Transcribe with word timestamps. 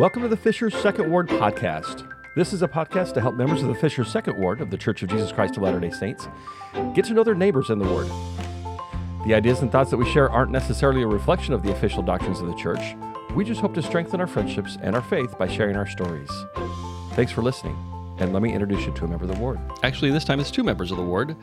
Welcome 0.00 0.22
to 0.22 0.28
the 0.28 0.36
Fishers 0.38 0.74
Second 0.74 1.10
Ward 1.10 1.28
podcast. 1.28 2.10
This 2.34 2.54
is 2.54 2.62
a 2.62 2.68
podcast 2.68 3.12
to 3.12 3.20
help 3.20 3.34
members 3.34 3.60
of 3.60 3.68
the 3.68 3.74
Fishers 3.74 4.10
Second 4.10 4.38
Ward 4.38 4.62
of 4.62 4.70
the 4.70 4.78
Church 4.78 5.02
of 5.02 5.10
Jesus 5.10 5.30
Christ 5.30 5.58
of 5.58 5.62
Latter 5.62 5.78
day 5.78 5.90
Saints 5.90 6.26
get 6.94 7.04
to 7.04 7.12
know 7.12 7.22
their 7.22 7.34
neighbors 7.34 7.68
in 7.68 7.78
the 7.78 7.84
Ward. 7.84 8.06
The 9.26 9.34
ideas 9.34 9.60
and 9.60 9.70
thoughts 9.70 9.90
that 9.90 9.98
we 9.98 10.10
share 10.10 10.30
aren't 10.30 10.52
necessarily 10.52 11.02
a 11.02 11.06
reflection 11.06 11.52
of 11.52 11.62
the 11.62 11.70
official 11.70 12.02
doctrines 12.02 12.40
of 12.40 12.46
the 12.46 12.54
church. 12.54 12.96
We 13.34 13.44
just 13.44 13.60
hope 13.60 13.74
to 13.74 13.82
strengthen 13.82 14.22
our 14.22 14.26
friendships 14.26 14.78
and 14.80 14.96
our 14.96 15.02
faith 15.02 15.36
by 15.36 15.48
sharing 15.48 15.76
our 15.76 15.86
stories. 15.86 16.30
Thanks 17.12 17.30
for 17.30 17.42
listening, 17.42 17.76
and 18.20 18.32
let 18.32 18.40
me 18.40 18.54
introduce 18.54 18.86
you 18.86 18.94
to 18.94 19.04
a 19.04 19.06
member 19.06 19.26
of 19.26 19.30
the 19.30 19.38
Ward. 19.38 19.60
Actually, 19.82 20.12
this 20.12 20.24
time 20.24 20.40
it's 20.40 20.50
two 20.50 20.64
members 20.64 20.90
of 20.90 20.96
the 20.96 21.04
ward. 21.04 21.36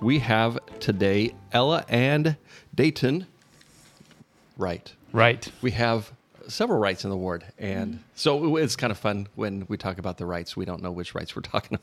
We 0.00 0.20
have 0.20 0.60
today 0.78 1.34
Ella 1.50 1.84
and 1.88 2.36
Dayton. 2.76 3.26
Wright. 4.56 4.92
Right. 5.12 5.50
We 5.62 5.72
have 5.72 6.12
several 6.48 6.78
Wrights 6.78 7.04
in 7.04 7.10
the 7.10 7.16
ward, 7.16 7.44
and 7.58 8.00
so 8.14 8.56
it's 8.56 8.76
kind 8.76 8.90
of 8.90 8.98
fun 8.98 9.28
when 9.34 9.64
we 9.68 9.76
talk 9.76 9.98
about 9.98 10.18
the 10.18 10.26
Wrights. 10.26 10.56
We 10.56 10.64
don't 10.64 10.82
know 10.82 10.92
which 10.92 11.14
Wrights 11.14 11.34
we're 11.36 11.42
talking 11.42 11.78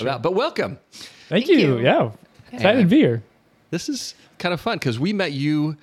about, 0.00 0.22
but 0.22 0.34
welcome. 0.34 0.78
Thank, 1.28 1.46
Thank 1.46 1.48
you. 1.48 1.58
you. 1.58 1.78
Yeah. 1.80 2.10
Excited 2.52 2.82
to 2.82 2.86
be 2.88 2.98
here. 2.98 3.22
This 3.70 3.88
is 3.88 4.14
kind 4.38 4.52
of 4.52 4.60
fun 4.60 4.76
because 4.78 4.98
we 4.98 5.12
met 5.12 5.32
you 5.32 5.76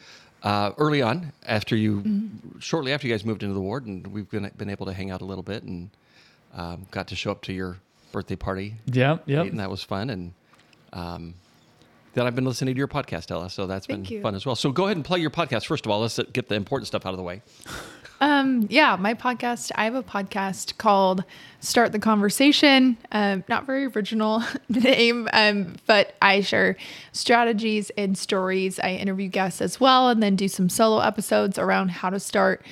uh, 0.43 0.71
early 0.77 1.01
on 1.01 1.33
after 1.45 1.75
you, 1.75 2.29
shortly 2.59 2.93
after 2.93 3.07
you 3.07 3.13
guys 3.13 3.25
moved 3.25 3.41
into 3.43 3.53
the 3.55 3.61
ward, 3.61 3.85
and 3.85 4.05
we've 4.07 4.29
been, 4.29 4.49
been 4.57 4.69
able 4.69 4.85
to 4.85 4.93
hang 4.93 5.09
out 5.11 5.21
a 5.21 5.25
little 5.25 5.43
bit 5.43 5.63
and 5.63 5.89
um, 6.55 6.85
got 6.91 7.07
to 7.07 7.15
show 7.15 7.31
up 7.31 7.41
to 7.43 7.53
your 7.53 7.77
birthday 8.11 8.35
party, 8.35 8.75
Yep. 8.87 9.23
Yep. 9.25 9.45
and 9.47 9.59
that 9.59 9.69
was 9.69 9.83
fun. 9.83 10.09
And 10.09 10.33
um, 10.93 11.33
then 12.13 12.25
I've 12.25 12.35
been 12.35 12.45
listening 12.45 12.73
to 12.75 12.77
your 12.77 12.87
podcast, 12.87 13.31
Ella, 13.31 13.49
so 13.49 13.67
that's 13.67 13.85
Thank 13.85 14.07
been 14.07 14.17
you. 14.17 14.21
fun 14.21 14.35
as 14.35 14.45
well. 14.45 14.55
So 14.55 14.71
go 14.71 14.85
ahead 14.85 14.97
and 14.97 15.05
play 15.05 15.19
your 15.19 15.29
podcast 15.29 15.65
first 15.65 15.85
of 15.85 15.91
all. 15.91 16.01
Let's 16.01 16.19
get 16.33 16.49
the 16.49 16.55
important 16.55 16.87
stuff 16.87 17.05
out 17.05 17.13
of 17.13 17.17
the 17.17 17.23
way. 17.23 17.41
Um, 18.21 18.67
yeah, 18.69 18.97
my 18.97 19.13
podcast. 19.13 19.71
I 19.75 19.85
have 19.85 19.95
a 19.95 20.03
podcast 20.03 20.77
called 20.77 21.23
Start 21.61 21.93
the 21.93 21.99
Conversation. 21.99 22.97
Um, 23.11 23.45
not 23.47 23.65
very 23.65 23.85
original 23.85 24.43
name, 24.69 25.29
um, 25.31 25.75
but 25.85 26.15
I 26.21 26.41
share 26.41 26.75
strategies 27.13 27.91
and 27.91 28.17
stories. 28.17 28.79
I 28.79 28.89
interview 28.91 29.29
guests 29.29 29.61
as 29.61 29.79
well, 29.79 30.09
and 30.09 30.21
then 30.21 30.35
do 30.35 30.47
some 30.49 30.67
solo 30.67 30.99
episodes 30.99 31.57
around 31.57 31.91
how 31.91 32.09
to 32.09 32.19
start 32.19 32.65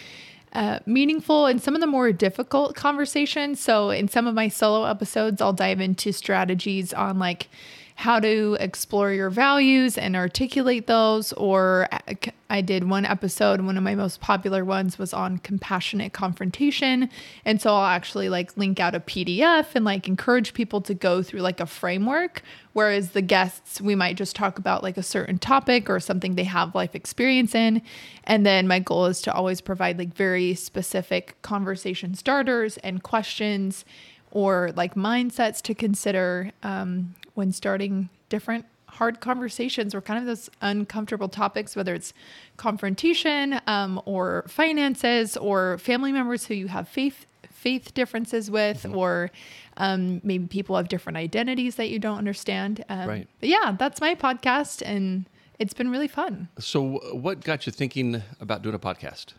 uh, 0.51 0.79
meaningful 0.85 1.45
and 1.45 1.61
some 1.61 1.75
of 1.75 1.81
the 1.81 1.87
more 1.87 2.11
difficult 2.11 2.75
conversations. 2.75 3.59
So, 3.61 3.89
in 3.89 4.09
some 4.09 4.27
of 4.27 4.35
my 4.35 4.49
solo 4.49 4.85
episodes, 4.85 5.41
I'll 5.41 5.53
dive 5.53 5.79
into 5.79 6.11
strategies 6.11 6.93
on 6.93 7.19
like 7.19 7.47
how 7.97 8.19
to 8.19 8.55
explore 8.59 9.11
your 9.11 9.31
values 9.31 9.97
and 9.97 10.15
articulate 10.15 10.85
those. 10.85 11.33
Or 11.33 11.87
I- 11.91 12.15
I 12.47 12.61
did 12.61 12.87
one 12.87 13.05
episode, 13.05 13.59
one 13.61 13.75
of 13.75 13.81
my 13.81 13.95
most 13.95 14.21
popular 14.21 14.63
ones 14.63 14.99
was 14.99 15.13
on 15.15 15.39
compassionate 15.39 16.13
confrontation. 16.13 17.09
And 17.43 17.59
so 17.59 17.73
I'll 17.73 17.87
actually 17.87 18.29
like 18.29 18.55
link 18.55 18.79
out 18.79 18.93
a 18.93 18.99
PDF 18.99 19.73
and 19.73 19.83
like 19.83 20.07
encourage 20.07 20.53
people 20.53 20.79
to 20.81 20.93
go 20.93 21.23
through 21.23 21.39
like 21.39 21.59
a 21.59 21.65
framework. 21.65 22.43
Whereas 22.73 23.11
the 23.11 23.23
guests, 23.23 23.81
we 23.81 23.95
might 23.95 24.15
just 24.15 24.35
talk 24.35 24.59
about 24.59 24.83
like 24.83 24.97
a 24.97 25.03
certain 25.03 25.39
topic 25.39 25.89
or 25.89 25.99
something 25.99 26.35
they 26.35 26.43
have 26.43 26.75
life 26.75 26.93
experience 26.93 27.55
in. 27.55 27.81
And 28.25 28.45
then 28.45 28.67
my 28.67 28.77
goal 28.77 29.07
is 29.07 29.23
to 29.23 29.33
always 29.33 29.59
provide 29.59 29.97
like 29.97 30.13
very 30.13 30.53
specific 30.53 31.35
conversation 31.41 32.13
starters 32.13 32.77
and 32.77 33.01
questions 33.01 33.85
or 34.29 34.71
like 34.75 34.93
mindsets 34.93 35.63
to 35.63 35.73
consider 35.73 36.51
um, 36.61 37.15
when 37.37 37.51
starting 37.51 38.09
different 38.29 38.65
hard 38.87 39.19
conversations 39.19 39.93
or 39.93 40.01
kind 40.01 40.19
of 40.19 40.25
those 40.25 40.49
uncomfortable 40.61 41.29
topics, 41.29 41.75
whether 41.75 41.93
it's 41.93 42.13
confrontation 42.57 43.61
um, 43.67 44.01
or 44.05 44.43
finances 44.47 45.37
or 45.37 45.77
family 45.77 46.11
members 46.11 46.47
who 46.47 46.55
you 46.55 46.67
have 46.67 46.87
faith 46.87 47.25
faith 47.51 47.93
differences 47.93 48.51
with 48.51 48.85
or 48.85 49.31
um, 49.77 50.21
maybe 50.23 50.47
people 50.47 50.75
have 50.77 50.87
different 50.87 51.17
identities 51.17 51.75
that 51.75 51.89
you 51.89 51.99
don't 51.99 52.17
understand. 52.17 52.83
Um, 52.89 53.07
Right. 53.07 53.27
Yeah, 53.41 53.75
that's 53.77 53.99
my 54.01 54.15
podcast 54.15 54.81
and 54.85 55.25
it's 55.59 55.73
been 55.73 55.89
really 55.89 56.07
fun. 56.07 56.49
So, 56.59 56.99
what 57.13 57.43
got 57.43 57.65
you 57.65 57.71
thinking 57.71 58.21
about 58.39 58.61
doing 58.61 58.75
a 58.75 58.79
podcast? 58.79 59.33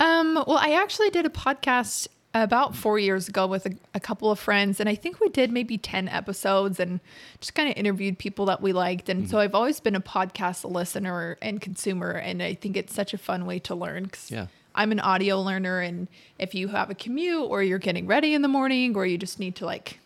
Um, 0.00 0.34
well, 0.46 0.58
I 0.58 0.72
actually 0.72 1.10
did 1.10 1.24
a 1.24 1.30
podcast 1.30 2.08
about 2.42 2.74
four 2.76 2.98
years 2.98 3.28
ago 3.28 3.46
with 3.46 3.66
a, 3.66 3.72
a 3.94 4.00
couple 4.00 4.30
of 4.30 4.38
friends, 4.38 4.80
and 4.80 4.88
I 4.88 4.94
think 4.94 5.20
we 5.20 5.28
did 5.28 5.50
maybe 5.50 5.78
10 5.78 6.08
episodes 6.08 6.78
and 6.80 7.00
just 7.40 7.54
kind 7.54 7.68
of 7.68 7.76
interviewed 7.76 8.18
people 8.18 8.46
that 8.46 8.60
we 8.60 8.72
liked. 8.72 9.08
And 9.08 9.28
so 9.28 9.36
mm-hmm. 9.36 9.42
I've 9.44 9.54
always 9.54 9.80
been 9.80 9.94
a 9.94 10.00
podcast 10.00 10.70
listener 10.70 11.38
and 11.40 11.60
consumer, 11.60 12.10
and 12.10 12.42
I 12.42 12.54
think 12.54 12.76
it's 12.76 12.94
such 12.94 13.14
a 13.14 13.18
fun 13.18 13.46
way 13.46 13.58
to 13.60 13.74
learn. 13.74 14.06
'cause 14.06 14.30
Yeah. 14.30 14.46
I'm 14.74 14.92
an 14.92 15.00
audio 15.00 15.40
learner, 15.40 15.80
and 15.80 16.08
if 16.38 16.54
you 16.54 16.68
have 16.68 16.90
a 16.90 16.94
commute 16.94 17.48
or 17.48 17.62
you're 17.62 17.78
getting 17.78 18.06
ready 18.06 18.34
in 18.34 18.42
the 18.42 18.48
morning 18.48 18.94
or 18.94 19.06
you 19.06 19.16
just 19.16 19.38
need 19.38 19.56
to 19.56 19.64
like 19.64 19.98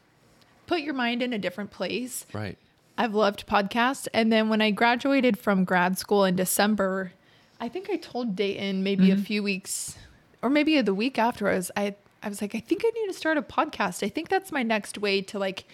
put 0.67 0.81
your 0.81 0.95
mind 0.95 1.23
in 1.23 1.33
a 1.33 1.39
different 1.39 1.71
place, 1.73 2.27
Right. 2.33 2.57
I've 2.97 3.15
loved 3.15 3.47
podcasts. 3.47 4.07
And 4.15 4.31
then 4.31 4.49
when 4.49 4.61
I 4.61 4.71
graduated 4.71 5.39
from 5.39 5.65
grad 5.65 5.99
school 5.99 6.25
in 6.25 6.37
December, 6.37 7.13
I 7.59 7.69
think 7.69 7.89
I 7.91 7.97
told 7.97 8.37
Dayton 8.37 8.83
maybe 8.83 9.11
a 9.11 9.15
mm-hmm. 9.15 9.23
few 9.23 9.43
weeks 9.43 9.97
or 10.43 10.51
maybe 10.51 10.81
the 10.81 10.95
week 10.95 11.19
after 11.19 11.49
I 11.49 11.55
was 11.55 11.71
I 11.77 11.95
I 12.23 12.29
was 12.29 12.41
like, 12.43 12.55
I 12.55 12.61
think 12.61 12.83
I 12.85 12.91
need 12.91 13.07
to 13.07 13.13
start 13.13 13.39
a 13.39 13.43
podcast. 13.43 14.03
I 14.05 14.09
think 14.09 14.29
that's 14.29 14.53
my 14.53 14.63
next 14.63 14.99
way 14.99 15.23
to 15.23 15.39
like 15.39 15.65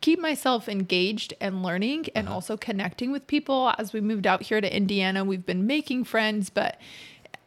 keep 0.00 0.18
myself 0.18 0.68
engaged 0.68 1.34
and 1.40 1.62
learning 1.62 2.06
and 2.14 2.26
uh-huh. 2.26 2.34
also 2.34 2.56
connecting 2.56 3.12
with 3.12 3.26
people. 3.26 3.72
As 3.78 3.92
we 3.92 4.00
moved 4.00 4.26
out 4.26 4.42
here 4.42 4.60
to 4.60 4.76
Indiana, 4.76 5.24
we've 5.24 5.46
been 5.46 5.66
making 5.66 6.04
friends, 6.04 6.50
but 6.50 6.80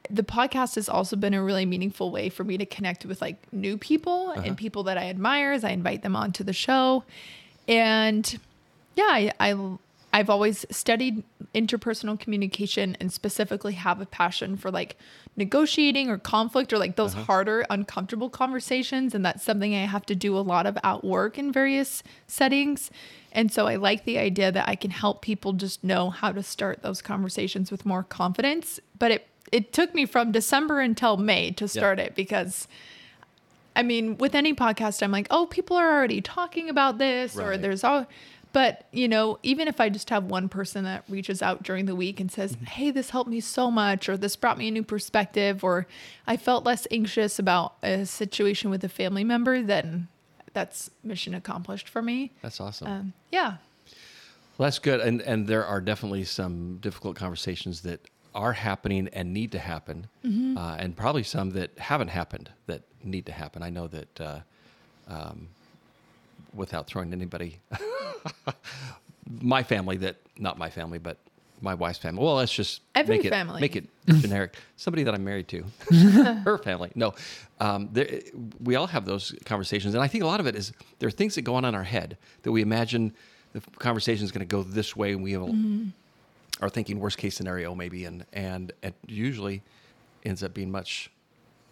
the 0.10 0.24
podcast 0.24 0.76
has 0.76 0.88
also 0.88 1.16
been 1.16 1.34
a 1.34 1.44
really 1.44 1.66
meaningful 1.66 2.12
way 2.12 2.30
for 2.30 2.44
me 2.44 2.58
to 2.58 2.66
connect 2.66 3.06
with 3.06 3.22
like 3.22 3.36
new 3.52 3.78
people 3.78 4.32
and 4.32 4.46
uh-huh. 4.46 4.56
people 4.56 4.84
that 4.84 4.98
I 4.98 5.10
admire 5.10 5.52
as 5.52 5.64
I 5.64 5.72
invite 5.72 6.02
them 6.02 6.16
onto 6.16 6.44
the 6.44 6.54
show. 6.54 7.04
And 7.68 8.40
yeah, 8.96 9.04
I, 9.10 9.32
I 9.40 9.78
I've 10.18 10.32
always 10.32 10.66
studied 10.72 11.24
interpersonal 11.54 12.20
communication 12.20 12.98
and 13.00 13.14
specifically 13.14 13.74
have 13.74 14.02
a 14.02 14.08
passion 14.08 14.58
for 14.58 14.72
like 14.72 14.98
negotiating 15.36 16.10
or 16.10 16.18
conflict 16.18 16.74
or 16.74 16.80
like 16.80 16.96
those 16.96 17.14
uh-huh. 17.14 17.26
harder, 17.26 17.66
uncomfortable 17.70 18.28
conversations. 18.28 19.14
And 19.14 19.24
that's 19.24 19.44
something 19.44 19.76
I 19.76 19.86
have 19.86 20.08
to 20.08 20.16
do 20.16 20.36
a 20.36 20.42
lot 20.42 20.66
of 20.66 20.76
at 20.84 21.04
work 21.04 21.38
in 21.38 21.52
various 21.52 22.02
settings. 22.26 22.90
And 23.32 23.52
so 23.52 23.68
I 23.68 23.76
like 23.76 24.06
the 24.06 24.18
idea 24.18 24.52
that 24.52 24.68
I 24.68 24.74
can 24.74 24.90
help 24.90 25.22
people 25.22 25.54
just 25.54 25.84
know 25.84 26.10
how 26.10 26.32
to 26.32 26.42
start 26.42 26.82
those 26.82 27.04
conversations 27.04 27.70
with 27.70 27.86
more 27.86 28.02
confidence. 28.02 28.80
But 28.98 29.12
it 29.12 29.28
it 29.52 29.72
took 29.72 29.94
me 29.94 30.08
from 30.08 30.32
December 30.32 30.80
until 30.80 31.18
May 31.18 31.52
to 31.52 31.68
start 31.68 32.00
it 32.00 32.16
because 32.16 32.68
I 33.76 33.84
mean, 33.84 34.18
with 34.18 34.34
any 34.34 34.56
podcast, 34.56 35.04
I'm 35.04 35.12
like, 35.12 35.28
oh, 35.30 35.46
people 35.46 35.78
are 35.78 35.94
already 35.94 36.20
talking 36.20 36.68
about 36.68 36.98
this, 36.98 37.38
or 37.38 37.56
there's 37.58 37.84
all. 37.84 38.08
But 38.54 38.86
you 38.92 39.08
know, 39.08 39.38
even 39.44 39.68
if 39.68 39.80
I 39.80 39.90
just 39.90 40.10
have 40.10 40.26
one 40.26 40.50
person 40.50 40.84
that 40.86 41.04
reaches 41.10 41.42
out 41.42 41.64
during 41.64 41.86
the 41.86 41.96
week 41.96 42.20
and 42.20 42.32
says, 42.32 42.58
"Hey, 42.68 42.92
this 42.92 43.10
helped 43.12 43.30
me 43.30 43.40
so 43.40 43.70
much," 43.70 44.10
or 44.10 44.18
"This 44.18 44.36
brought 44.36 44.58
me 44.58 44.68
a 44.68 44.72
new 44.72 44.84
perspective," 44.84 45.64
or 45.64 45.86
"I 46.26 46.38
felt 46.38 46.66
less 46.66 46.88
anxious 46.92 47.40
about 47.40 47.76
a 47.84 48.06
situation 48.06 48.70
with 48.70 48.84
a 48.84 48.90
family 48.90 49.24
member," 49.24 49.62
then 49.62 50.08
that's 50.54 50.90
mission 51.04 51.36
accomplished 51.36 51.88
for 51.90 52.02
me. 52.02 52.32
That's 52.42 52.60
awesome. 52.60 52.88
Um, 52.88 53.14
yeah, 53.32 53.58
Well, 54.58 54.66
that's 54.68 54.80
good, 54.80 55.02
and 55.02 55.22
and 55.22 55.46
there 55.48 55.66
are 55.66 55.80
definitely 55.82 56.24
some 56.24 56.78
difficult 56.82 57.16
conversations 57.16 57.82
that 57.82 58.00
are 58.34 58.54
happening 58.54 59.08
and 59.14 59.34
need 59.34 59.52
to 59.52 59.60
happen, 59.60 60.08
Mm-hmm. 60.26 60.58
uh, 60.58 60.76
and 60.78 60.96
probably 60.96 61.24
some 61.24 61.52
that 61.52 61.78
haven't 61.78 62.10
happened 62.10 62.50
that 62.66 62.82
need 63.04 63.26
to 63.28 63.32
happen. 63.32 63.62
I 63.64 63.70
know 63.70 63.88
that, 63.88 64.22
uh, 64.22 64.40
um, 65.08 65.50
without 66.54 66.88
throwing 66.88 67.14
anybody, 67.14 67.60
my 69.42 69.64
family 69.64 69.98
that 69.98 70.16
not 70.38 70.58
my 70.58 70.70
family, 70.70 70.98
but 71.00 71.18
my 71.62 71.74
wife's 71.74 72.00
family. 72.00 72.24
Well, 72.24 72.36
let's 72.36 72.54
just 72.54 72.82
Every 72.94 73.18
make 73.18 73.26
it 73.26 73.30
family. 73.30 73.62
make 73.62 73.76
it 73.76 73.88
generic. 74.08 74.56
Somebody 74.76 75.04
that 75.04 75.14
I'm 75.14 75.24
married 75.24 75.48
to, 75.50 75.66
her 76.44 76.58
family. 76.60 76.92
No, 76.96 77.16
um, 77.60 77.90
there, 77.92 78.22
we 78.64 78.76
all 78.76 78.88
have 78.88 79.06
those 79.06 79.34
conversations, 79.46 79.94
and 79.96 80.04
I 80.04 80.08
think 80.08 80.24
a 80.24 80.28
lot 80.28 80.40
of 80.40 80.48
it 80.48 80.56
is 80.56 80.72
there 81.00 81.08
are 81.08 81.12
things 81.12 81.36
that 81.36 81.42
go 81.42 81.56
on 81.56 81.66
in 81.66 81.74
our 81.76 81.84
head 81.84 82.18
that 82.44 82.52
we 82.52 82.62
imagine 82.62 83.14
the 83.54 83.62
conversation 83.80 84.24
is 84.24 84.32
going 84.32 84.48
to 84.48 84.52
go 84.56 84.62
this 84.64 84.96
way, 84.96 85.14
and 85.14 85.24
we 85.24 85.36
will, 85.36 85.56
are 86.62 86.70
thinking 86.70 87.00
worst 87.00 87.18
case 87.18 87.36
scenario 87.36 87.74
maybe, 87.74 88.06
and 88.06 88.26
and 88.34 88.72
it 88.84 88.94
usually 89.08 89.64
ends 90.24 90.44
up 90.44 90.54
being 90.54 90.70
much 90.72 91.10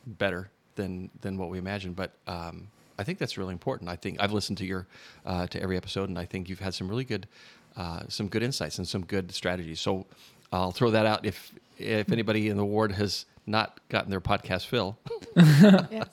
better 0.07 0.49
than 0.75 1.09
than 1.21 1.37
what 1.37 1.49
we 1.49 1.57
imagined. 1.59 1.95
But 1.95 2.11
um, 2.27 2.67
I 2.97 3.03
think 3.03 3.19
that's 3.19 3.37
really 3.37 3.53
important. 3.53 3.89
I 3.89 3.95
think 3.95 4.17
I've 4.19 4.31
listened 4.31 4.57
to 4.59 4.65
your 4.65 4.87
uh, 5.25 5.47
to 5.47 5.61
every 5.61 5.77
episode, 5.77 6.09
and 6.09 6.17
I 6.17 6.25
think 6.25 6.49
you've 6.49 6.59
had 6.59 6.73
some 6.73 6.87
really 6.87 7.03
good 7.03 7.27
uh, 7.75 8.01
some 8.07 8.27
good 8.27 8.43
insights 8.43 8.77
and 8.77 8.87
some 8.87 9.05
good 9.05 9.33
strategies. 9.33 9.81
So 9.81 10.05
I'll 10.51 10.71
throw 10.71 10.91
that 10.91 11.05
out 11.05 11.25
if 11.25 11.51
if 11.77 12.11
anybody 12.11 12.49
in 12.49 12.57
the 12.57 12.65
ward 12.65 12.93
has 12.93 13.25
not 13.45 13.79
gotten 13.89 14.09
their 14.09 14.21
podcast 14.21 14.67
fill. 14.67 14.97
yes. 15.35 16.07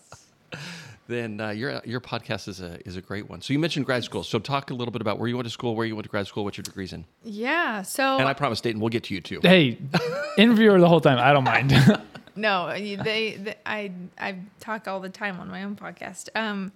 then 1.09 1.41
uh, 1.41 1.51
your 1.51 1.81
your 1.85 2.01
podcast 2.01 2.49
is 2.49 2.61
a 2.61 2.79
is 2.87 2.97
a 2.97 3.01
great 3.01 3.29
one. 3.29 3.41
So 3.41 3.53
you 3.53 3.59
mentioned 3.59 3.87
grad 3.87 4.05
school. 4.05 4.25
So 4.25 4.39
talk 4.39 4.71
a 4.71 4.75
little 4.75 4.93
bit 4.93 5.01
about 5.01 5.19
where 5.19 5.29
you 5.29 5.37
went 5.37 5.47
to 5.47 5.51
school, 5.51 5.77
where 5.77 5.87
you 5.87 5.95
went 5.95 6.05
to 6.05 6.11
grad 6.11 6.27
school, 6.27 6.45
what 6.45 6.57
your 6.57 6.63
degrees 6.63 6.93
in. 6.93 7.05
Yeah. 7.25 7.83
So 7.83 8.19
And 8.19 8.29
I 8.29 8.35
promise, 8.35 8.61
Dayton, 8.61 8.81
we'll 8.81 8.91
get 8.91 9.05
to 9.05 9.15
you 9.15 9.21
too. 9.21 9.41
Hey, 9.43 9.79
interviewer 10.37 10.81
the 10.81 10.89
whole 10.89 11.01
time. 11.01 11.19
I 11.19 11.33
don't 11.33 11.45
mind. 11.45 11.73
no, 12.37 12.69
they, 12.69 12.97
they 13.37 13.55
I 13.67 13.93
I 14.19 14.37
talk 14.61 14.89
all 14.89 15.01
the 15.01 15.09
time 15.09 15.41
on 15.41 15.49
my 15.49 15.65
own 15.65 15.77
podcast. 15.77 16.29
Um, 16.35 16.73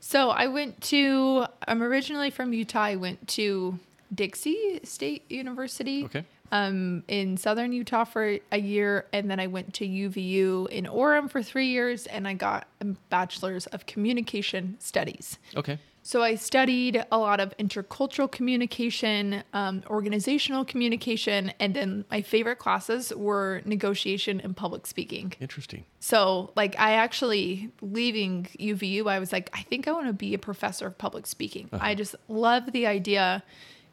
so 0.00 0.30
I 0.30 0.46
went 0.46 0.80
to. 0.82 1.46
I'm 1.66 1.82
originally 1.82 2.30
from 2.30 2.52
Utah. 2.52 2.82
I 2.82 2.96
went 2.96 3.26
to 3.28 3.78
Dixie 4.14 4.80
State 4.84 5.24
University. 5.30 6.04
Okay. 6.04 6.24
Um, 6.52 7.02
in 7.08 7.36
southern 7.36 7.72
Utah 7.72 8.04
for 8.04 8.38
a 8.52 8.58
year, 8.60 9.06
and 9.12 9.28
then 9.28 9.40
I 9.40 9.48
went 9.48 9.74
to 9.74 9.84
UVU 9.84 10.68
in 10.68 10.84
Orem 10.84 11.28
for 11.28 11.42
three 11.42 11.66
years, 11.66 12.06
and 12.06 12.28
I 12.28 12.34
got 12.34 12.68
a 12.80 12.84
bachelor's 12.84 13.66
of 13.66 13.86
communication 13.86 14.76
studies. 14.78 15.38
Okay. 15.56 15.80
So 16.06 16.22
I 16.22 16.36
studied 16.36 17.04
a 17.10 17.18
lot 17.18 17.40
of 17.40 17.52
intercultural 17.56 18.30
communication, 18.30 19.42
um, 19.52 19.82
organizational 19.88 20.64
communication, 20.64 21.52
and 21.58 21.74
then 21.74 22.04
my 22.12 22.22
favorite 22.22 22.60
classes 22.60 23.12
were 23.12 23.60
negotiation 23.64 24.40
and 24.40 24.56
public 24.56 24.86
speaking. 24.86 25.34
Interesting. 25.40 25.84
So, 25.98 26.52
like, 26.54 26.78
I 26.78 26.92
actually 26.92 27.72
leaving 27.82 28.46
UVU, 28.56 29.08
I 29.08 29.18
was 29.18 29.32
like, 29.32 29.50
I 29.52 29.62
think 29.62 29.88
I 29.88 29.90
want 29.90 30.06
to 30.06 30.12
be 30.12 30.32
a 30.32 30.38
professor 30.38 30.86
of 30.86 30.96
public 30.96 31.26
speaking. 31.26 31.68
I 31.72 31.96
just 31.96 32.14
love 32.28 32.70
the 32.70 32.86
idea, 32.86 33.42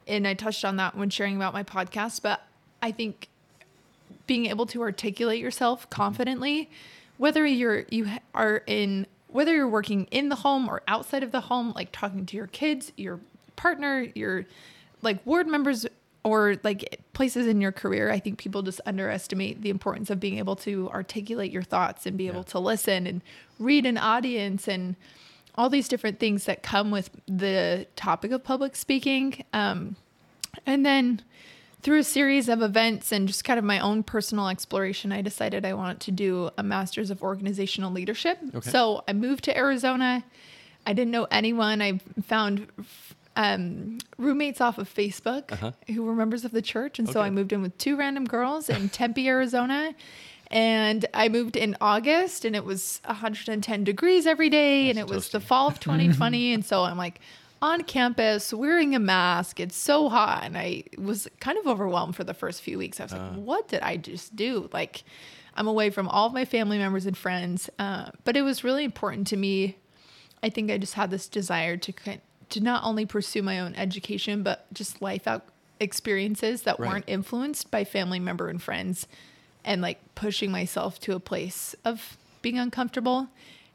and 0.07 0.27
I 0.27 0.35
touched 0.35 0.63
on 0.63 0.75
that 0.75 0.95
when 0.95 1.09
sharing 1.09 1.35
about 1.35 1.51
my 1.51 1.63
podcast. 1.63 2.21
But 2.21 2.43
I 2.83 2.91
think 2.91 3.27
being 4.27 4.45
able 4.45 4.67
to 4.67 4.83
articulate 4.83 5.41
yourself 5.41 5.89
confidently, 5.89 6.69
whether 7.17 7.43
you're 7.43 7.85
you 7.89 8.07
are 8.35 8.61
in 8.67 9.07
whether 9.33 9.53
you're 9.53 9.67
working 9.67 10.05
in 10.11 10.29
the 10.29 10.35
home 10.35 10.69
or 10.69 10.81
outside 10.87 11.23
of 11.23 11.31
the 11.31 11.41
home, 11.41 11.73
like 11.75 11.89
talking 11.91 12.25
to 12.27 12.37
your 12.37 12.47
kids, 12.47 12.91
your 12.95 13.19
partner, 13.55 14.07
your 14.15 14.45
like 15.01 15.25
ward 15.25 15.47
members 15.47 15.85
or 16.23 16.55
like 16.63 17.01
places 17.13 17.47
in 17.47 17.59
your 17.59 17.71
career, 17.71 18.11
I 18.11 18.19
think 18.19 18.37
people 18.37 18.61
just 18.61 18.79
underestimate 18.85 19.61
the 19.61 19.69
importance 19.69 20.09
of 20.09 20.19
being 20.19 20.37
able 20.37 20.55
to 20.57 20.89
articulate 20.91 21.51
your 21.51 21.63
thoughts 21.63 22.05
and 22.05 22.17
be 22.17 22.27
able 22.27 22.43
to 22.45 22.59
listen 22.59 23.05
and 23.05 23.21
read 23.59 23.85
an 23.85 23.97
audience 23.97 24.67
and 24.67 24.95
all 25.55 25.69
these 25.69 25.87
different 25.87 26.19
things 26.19 26.45
that 26.45 26.63
come 26.63 26.91
with 26.91 27.09
the 27.27 27.87
topic 27.95 28.31
of 28.31 28.43
public 28.43 28.75
speaking. 28.75 29.43
Um, 29.51 29.95
and 30.65 30.85
then 30.85 31.21
through 31.83 31.99
a 31.99 32.03
series 32.03 32.49
of 32.49 32.61
events 32.61 33.11
and 33.11 33.27
just 33.27 33.43
kind 33.43 33.59
of 33.59 33.65
my 33.65 33.79
own 33.79 34.03
personal 34.03 34.47
exploration, 34.47 35.11
I 35.11 35.21
decided 35.21 35.65
I 35.65 35.73
wanted 35.73 35.99
to 36.01 36.11
do 36.11 36.49
a 36.57 36.63
master's 36.63 37.11
of 37.11 37.21
organizational 37.21 37.91
leadership. 37.91 38.39
Okay. 38.55 38.69
So 38.69 39.03
I 39.07 39.13
moved 39.13 39.43
to 39.45 39.57
Arizona. 39.57 40.23
I 40.87 40.93
didn't 40.93 41.11
know 41.11 41.27
anyone. 41.29 41.81
I 41.81 41.99
found 42.23 42.67
um, 43.35 43.97
roommates 44.17 44.61
off 44.61 44.77
of 44.77 44.93
Facebook 44.93 45.73
who 45.87 46.03
were 46.03 46.15
members 46.15 46.45
of 46.45 46.51
the 46.51 46.61
church. 46.61 46.99
And 46.99 47.09
so 47.09 47.19
I 47.21 47.29
moved 47.29 47.51
in 47.53 47.61
with 47.61 47.77
two 47.77 47.95
random 47.97 48.25
girls 48.25 48.69
in 48.69 48.89
Tempe, 49.01 49.27
Arizona. 49.27 49.93
And 50.51 51.05
I 51.13 51.29
moved 51.29 51.55
in 51.55 51.75
August 51.81 52.45
and 52.45 52.55
it 52.55 52.63
was 52.63 53.01
110 53.05 53.83
degrees 53.83 54.27
every 54.27 54.49
day. 54.49 54.89
and 54.89 54.99
it 54.99 55.07
was 55.07 55.29
the 55.29 55.39
fall 55.39 55.67
of 55.67 55.79
2020. 55.81 56.53
and 56.53 56.63
so 56.65 56.83
I'm 56.83 56.97
like 56.97 57.19
on 57.63 57.81
campus 57.83 58.53
wearing 58.53 58.93
a 58.93 58.99
mask. 58.99 59.59
It's 59.59 59.75
so 59.75 60.09
hot. 60.09 60.43
And 60.43 60.55
I 60.57 60.83
was 60.99 61.27
kind 61.39 61.57
of 61.57 61.65
overwhelmed 61.65 62.15
for 62.15 62.23
the 62.23 62.33
first 62.35 62.61
few 62.61 62.77
weeks. 62.77 62.99
I 62.99 63.03
was 63.05 63.13
like, 63.13 63.33
what 63.33 63.67
did 63.69 63.81
I 63.81 63.97
just 63.97 64.35
do? 64.35 64.69
Like, 64.73 65.03
I'm 65.55 65.67
away 65.67 65.89
from 65.89 66.07
all 66.09 66.27
of 66.27 66.33
my 66.33 66.45
family 66.45 66.77
members 66.77 67.05
and 67.05 67.17
friends. 67.17 67.69
Uh, 67.79 68.09
but 68.25 68.35
it 68.37 68.41
was 68.43 68.63
really 68.63 68.83
important 68.83 69.25
to 69.27 69.37
me 69.37 69.77
I 70.43 70.49
think 70.49 70.69
I 70.69 70.77
just 70.77 70.95
had 70.95 71.09
this 71.09 71.29
desire 71.29 71.77
to 71.77 71.93
kind 71.93 72.19
to 72.49 72.59
not 72.59 72.83
only 72.83 73.05
pursue 73.05 73.41
my 73.41 73.61
own 73.61 73.73
education, 73.75 74.43
but 74.43 74.65
just 74.73 75.01
life 75.01 75.25
out 75.25 75.45
experiences 75.79 76.63
that 76.63 76.79
Right. 76.79 76.89
weren't 76.89 77.05
influenced 77.07 77.71
by 77.71 77.83
family 77.85 78.19
member 78.19 78.49
and 78.49 78.61
friends, 78.61 79.07
and 79.63 79.81
like 79.81 79.99
pushing 80.15 80.51
myself 80.51 80.99
to 80.99 81.15
a 81.15 81.19
place 81.19 81.75
of 81.85 82.17
being 82.41 82.59
uncomfortable. 82.59 83.29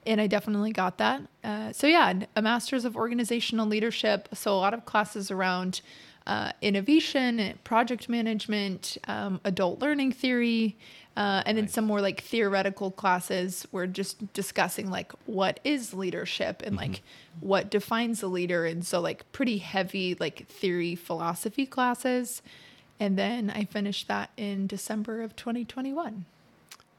And 0.08 0.22
I 0.22 0.26
definitely 0.26 0.72
got 0.72 0.96
that. 0.98 1.20
Uh, 1.44 1.70
so 1.72 1.86
yeah, 1.86 2.20
a 2.34 2.40
master's 2.40 2.86
of 2.86 2.96
organizational 2.96 3.66
leadership. 3.66 4.30
So 4.32 4.54
a 4.54 4.56
lot 4.56 4.72
of 4.72 4.86
classes 4.86 5.30
around 5.30 5.82
uh, 6.26 6.52
innovation, 6.62 7.58
project 7.62 8.08
management, 8.08 8.96
um, 9.06 9.38
adult 9.44 9.80
learning 9.80 10.12
theory, 10.12 10.78
uh, 11.14 11.42
and 11.44 11.58
then 11.58 11.68
some 11.68 11.84
more 11.84 12.00
like 12.00 12.22
theoretical 12.22 12.90
classes. 12.90 13.68
We're 13.70 13.86
just 13.86 14.32
discussing 14.32 14.90
like 14.90 15.12
what 15.26 15.60
is 15.62 15.92
leadership 15.92 16.62
and 16.64 16.74
like 16.74 17.02
what 17.40 17.70
defines 17.70 18.22
a 18.22 18.28
leader, 18.28 18.64
and 18.64 18.86
so 18.86 19.00
like 19.00 19.30
pretty 19.32 19.58
heavy 19.58 20.16
like 20.18 20.46
theory 20.48 20.94
philosophy 20.94 21.66
classes. 21.66 22.40
And 22.98 23.18
then 23.18 23.50
I 23.50 23.64
finished 23.64 24.08
that 24.08 24.30
in 24.38 24.66
December 24.66 25.20
of 25.20 25.36
2021. 25.36 26.24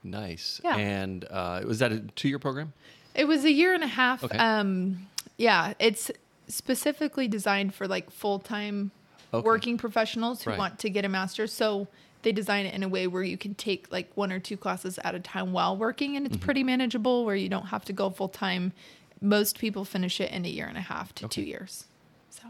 Nice. 0.03 0.61
Yeah. 0.63 0.77
And 0.77 1.25
uh, 1.29 1.61
was 1.65 1.79
that 1.79 1.91
a 1.91 1.99
two-year 1.99 2.39
program? 2.39 2.73
It 3.15 3.27
was 3.27 3.43
a 3.45 3.51
year 3.51 3.73
and 3.73 3.83
a 3.83 3.87
half. 3.87 4.23
Okay. 4.23 4.37
Um, 4.37 5.07
yeah, 5.37 5.73
it's 5.79 6.11
specifically 6.47 7.27
designed 7.27 7.73
for 7.73 7.87
like 7.87 8.09
full 8.11 8.39
time 8.39 8.91
Okay. 9.33 9.45
working 9.45 9.77
professionals 9.77 10.41
who 10.43 10.49
Right. 10.51 10.59
want 10.59 10.79
to 10.79 10.89
get 10.89 11.05
a 11.05 11.09
master's. 11.09 11.53
So 11.53 11.87
they 12.23 12.31
design 12.31 12.65
it 12.65 12.73
in 12.73 12.81
a 12.83 12.87
way 12.89 13.05
where 13.07 13.21
you 13.23 13.37
can 13.37 13.53
take 13.55 13.91
like 13.91 14.09
one 14.15 14.31
or 14.31 14.39
two 14.39 14.57
classes 14.57 14.99
at 15.03 15.13
a 15.15 15.19
time 15.19 15.51
while 15.53 15.77
working, 15.77 16.15
and 16.17 16.25
it's 16.25 16.35
Mm-hmm. 16.35 16.45
pretty 16.45 16.63
manageable 16.63 17.25
where 17.25 17.35
you 17.35 17.47
don't 17.49 17.67
have 17.67 17.85
to 17.85 17.93
go 17.93 18.09
full 18.09 18.27
time. 18.29 18.73
Most 19.21 19.59
people 19.59 19.85
finish 19.85 20.19
it 20.19 20.31
in 20.31 20.45
a 20.45 20.49
year 20.49 20.65
and 20.65 20.77
a 20.77 20.81
half 20.81 21.13
to 21.15 21.27
two 21.27 21.41
years. 21.43 21.85
So 22.31 22.43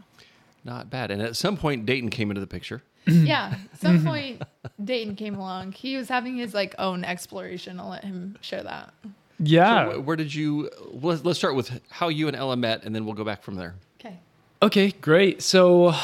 Not 0.64 0.88
bad. 0.90 1.10
And 1.10 1.20
at 1.20 1.36
some 1.36 1.56
point, 1.56 1.84
Dayton 1.86 2.10
came 2.10 2.30
into 2.30 2.40
the 2.40 2.46
picture. 2.46 2.82
yeah, 3.06 3.56
at 3.72 3.80
some 3.80 4.04
point 4.04 4.42
Dayton 4.82 5.16
came 5.16 5.34
along. 5.34 5.72
He 5.72 5.96
was 5.96 6.08
having 6.08 6.36
his 6.36 6.54
like 6.54 6.74
own 6.78 7.04
exploration. 7.04 7.78
I'll 7.80 7.88
let 7.90 8.04
him 8.04 8.36
share 8.40 8.62
that. 8.62 8.92
Yeah. 9.40 9.90
So 9.90 10.00
wh- 10.00 10.06
where 10.06 10.16
did 10.16 10.34
you? 10.34 10.70
Let's, 10.92 11.24
let's 11.24 11.38
start 11.38 11.54
with 11.54 11.80
how 11.90 12.08
you 12.08 12.28
and 12.28 12.36
Ella 12.36 12.56
met, 12.56 12.84
and 12.84 12.94
then 12.94 13.04
we'll 13.04 13.14
go 13.14 13.24
back 13.24 13.42
from 13.42 13.54
there. 13.56 13.74
Okay. 13.98 14.18
Okay, 14.62 14.90
great. 15.00 15.42
So, 15.42 15.94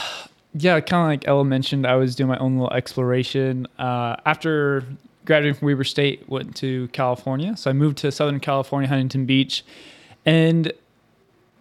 yeah, 0.55 0.81
kind 0.81 1.03
of 1.03 1.09
like 1.09 1.29
Ella 1.29 1.45
mentioned, 1.45 1.87
I 1.87 1.97
was 1.97 2.17
doing 2.17 2.29
my 2.29 2.39
own 2.39 2.57
little 2.57 2.73
exploration. 2.73 3.67
Uh, 3.79 4.17
after 4.25 4.85
graduating 5.27 5.59
from 5.59 5.67
Weber 5.67 5.85
State, 5.85 6.29
went 6.29 6.57
to 6.57 6.89
California. 6.89 7.57
So 7.57 7.69
I 7.69 7.73
moved 7.75 7.99
to 7.99 8.11
Southern 8.11 8.41
California, 8.41 8.89
Huntington 8.89 9.27
Beach, 9.27 9.65
and 10.25 10.73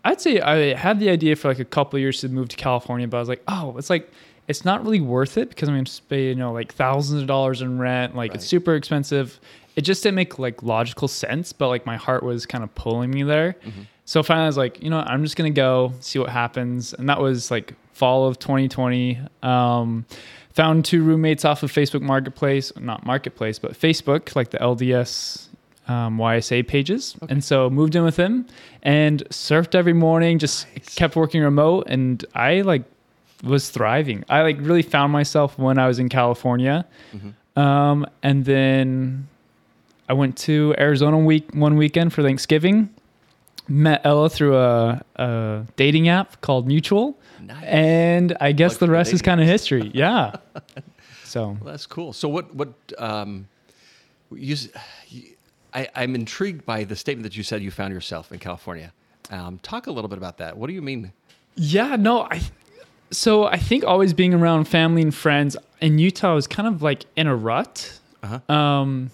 I'd 0.05 0.21
say 0.21 0.39
I 0.39 0.75
had 0.75 0.99
the 0.99 1.09
idea 1.09 1.35
for 1.35 1.47
like 1.49 1.59
a 1.59 1.65
couple 1.65 1.97
of 1.97 2.01
years 2.01 2.21
to 2.21 2.29
move 2.29 2.47
to 2.49 2.55
California, 2.55 3.07
but 3.07 3.17
I 3.17 3.19
was 3.19 3.29
like, 3.29 3.43
oh, 3.47 3.75
it's 3.77 3.89
like 3.89 4.09
it's 4.47 4.63
not 4.63 4.83
really 4.83 5.01
worth 5.01 5.37
it 5.37 5.49
because 5.49 5.67
I'm 5.67 5.75
going 5.75 5.85
to 5.85 6.01
pay 6.03 6.27
you 6.29 6.35
know 6.35 6.53
like 6.53 6.73
thousands 6.73 7.21
of 7.21 7.27
dollars 7.27 7.61
in 7.61 7.79
rent. 7.79 8.15
Like 8.15 8.35
it's 8.35 8.45
super 8.45 8.75
expensive. 8.75 9.39
It 9.75 9.81
just 9.81 10.03
didn't 10.03 10.15
make 10.15 10.39
like 10.39 10.63
logical 10.63 11.07
sense, 11.07 11.51
but 11.53 11.67
like 11.67 11.85
my 11.85 11.97
heart 11.97 12.23
was 12.23 12.45
kind 12.45 12.63
of 12.63 12.73
pulling 12.75 13.11
me 13.11 13.23
there. 13.23 13.55
So 14.05 14.21
finally, 14.23 14.43
I 14.43 14.47
was 14.47 14.57
like, 14.57 14.81
you 14.83 14.89
know, 14.89 14.97
what, 14.97 15.07
I'm 15.09 15.23
just 15.23 15.35
gonna 15.35 15.49
go 15.49 15.93
see 15.99 16.19
what 16.19 16.29
happens, 16.29 16.93
and 16.93 17.09
that 17.09 17.19
was 17.19 17.51
like 17.51 17.73
fall 17.93 18.27
of 18.27 18.39
2020. 18.39 19.19
Um, 19.43 20.05
found 20.53 20.85
two 20.85 21.03
roommates 21.03 21.43
off 21.43 21.63
of 21.63 21.71
Facebook 21.71 22.01
Marketplace, 22.01 22.71
not 22.79 23.05
Marketplace, 23.05 23.59
but 23.59 23.73
Facebook, 23.73 24.35
like 24.35 24.51
the 24.51 24.57
LDS 24.59 25.47
um, 25.87 26.17
YSA 26.17 26.67
pages, 26.67 27.15
and 27.29 27.43
so 27.43 27.69
moved 27.69 27.95
in 27.95 28.03
with 28.03 28.15
him 28.17 28.45
and 28.83 29.23
surfed 29.29 29.75
every 29.75 29.93
morning. 29.93 30.39
Just 30.39 30.67
kept 30.95 31.15
working 31.15 31.41
remote, 31.41 31.85
and 31.87 32.23
I 32.33 32.61
like 32.61 32.83
was 33.43 33.69
thriving. 33.69 34.23
I 34.29 34.41
like 34.43 34.57
really 34.61 34.81
found 34.83 35.11
myself 35.11 35.57
when 35.59 35.77
I 35.77 35.87
was 35.87 35.99
in 35.99 36.09
California, 36.09 36.85
um, 37.55 38.05
and 38.23 38.45
then 38.45 39.27
I 40.07 40.13
went 40.13 40.37
to 40.39 40.75
Arizona 40.77 41.17
week 41.17 41.53
one 41.53 41.77
weekend 41.77 42.13
for 42.13 42.21
Thanksgiving. 42.23 42.89
Met 43.67 44.01
Ella 44.03 44.29
through 44.29 44.57
a, 44.57 45.01
a 45.15 45.65
dating 45.75 46.07
app 46.07 46.39
called 46.41 46.67
Mutual, 46.67 47.17
Nice. 47.41 47.63
and 47.63 48.37
I 48.39 48.51
guess 48.51 48.73
Like 48.73 48.79
the 48.81 48.89
rest 48.91 49.11
is 49.11 49.23
kind 49.23 49.41
of 49.41 49.47
history. 49.47 49.89
Yeah. 49.93 50.35
So 51.23 51.57
Well, 51.59 51.71
that's 51.71 51.87
cool. 51.87 52.13
So 52.13 52.29
what? 52.29 52.53
What? 52.53 52.73
Um, 52.99 53.47
you, 54.31 54.55
you- 55.09 55.23
I, 55.73 55.89
I'm 55.95 56.15
intrigued 56.15 56.65
by 56.65 56.83
the 56.85 56.95
statement 56.95 57.23
that 57.23 57.35
you 57.35 57.43
said 57.43 57.61
you 57.61 57.69
found 57.71 57.93
yourself 57.93 58.31
in 58.31 58.39
California. 58.39 58.93
Um, 59.29 59.59
talk 59.63 59.87
a 59.87 59.91
little 59.91 60.07
bit 60.07 60.17
about 60.17 60.37
that. 60.37 60.55
What 60.55 60.67
do 60.67 60.73
you 60.73 60.81
mean? 60.81 61.11
Yeah, 61.55 61.95
no, 61.97 62.21
I 62.29 62.41
so 63.11 63.45
I 63.45 63.57
think 63.57 63.83
always 63.83 64.13
being 64.13 64.33
around 64.35 64.65
family 64.65 65.01
and 65.01 65.13
friends 65.13 65.57
in 65.81 65.97
Utah 65.99 66.35
was 66.35 66.45
kind 66.47 66.67
of 66.67 66.81
like 66.83 67.05
in 67.15 67.25
a 67.27 67.35
rut. 67.35 67.99
Uh-huh. 68.23 68.53
Um 68.53 69.09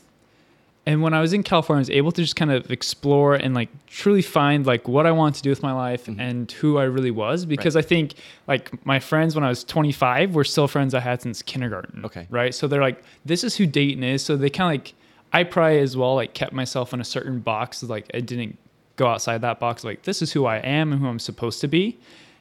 and 0.86 1.04
when 1.04 1.14
I 1.14 1.22
was 1.22 1.32
in 1.32 1.44
California, 1.44 1.80
I 1.80 1.82
was 1.82 1.90
able 1.92 2.12
to 2.12 2.22
just 2.22 2.36
kind 2.36 2.52
of 2.52 2.72
explore 2.72 3.36
and 3.36 3.54
like 3.54 3.70
truly 3.86 4.24
find 4.24 4.66
like 4.66 4.88
what 4.88 5.06
I 5.06 5.12
wanted 5.12 5.36
to 5.38 5.44
do 5.44 5.50
with 5.52 5.62
my 5.62 5.72
life 5.72 6.08
mm-hmm. 6.08 6.20
and 6.20 6.52
who 6.52 6.80
I 6.80 6.84
really 6.84 7.12
was. 7.12 7.46
Because 7.46 7.76
I 7.76 7.84
think 7.84 8.16
like 8.48 8.84
my 8.84 9.00
friends 9.00 9.36
when 9.36 9.44
I 9.44 9.50
was 9.50 9.64
25 9.64 10.34
were 10.34 10.44
still 10.44 10.68
friends 10.68 10.96
I 10.96 11.00
had 11.00 11.22
since 11.22 11.44
kindergarten. 11.44 12.04
Okay. 12.06 12.26
Right. 12.32 12.56
So 12.56 12.68
they're 12.68 12.82
like, 12.82 13.04
this 13.26 13.44
is 13.44 13.56
who 13.56 13.68
Dayton 13.68 14.04
is. 14.04 14.26
So 14.26 14.36
they 14.36 14.50
kind 14.50 14.76
of 14.76 14.82
like, 14.82 14.94
I 15.34 15.44
probably 15.44 15.80
as 15.80 15.96
well 15.96 16.16
like 16.16 16.34
kept 16.34 16.52
myself 16.52 16.94
in 16.94 17.00
a 17.00 17.06
certain 17.06 17.42
box. 17.42 17.84
Like 17.84 18.10
I 18.16 18.20
didn't 18.20 18.58
go 18.96 19.06
outside 19.06 19.42
that 19.42 19.60
box. 19.60 19.84
Like 19.84 20.02
this 20.02 20.24
is 20.24 20.32
who 20.32 20.46
I 20.46 20.58
am 20.58 20.92
and 20.94 21.00
who 21.00 21.08
I'm 21.08 21.20
supposed 21.20 21.62
to 21.62 21.68
be. 21.68 22.00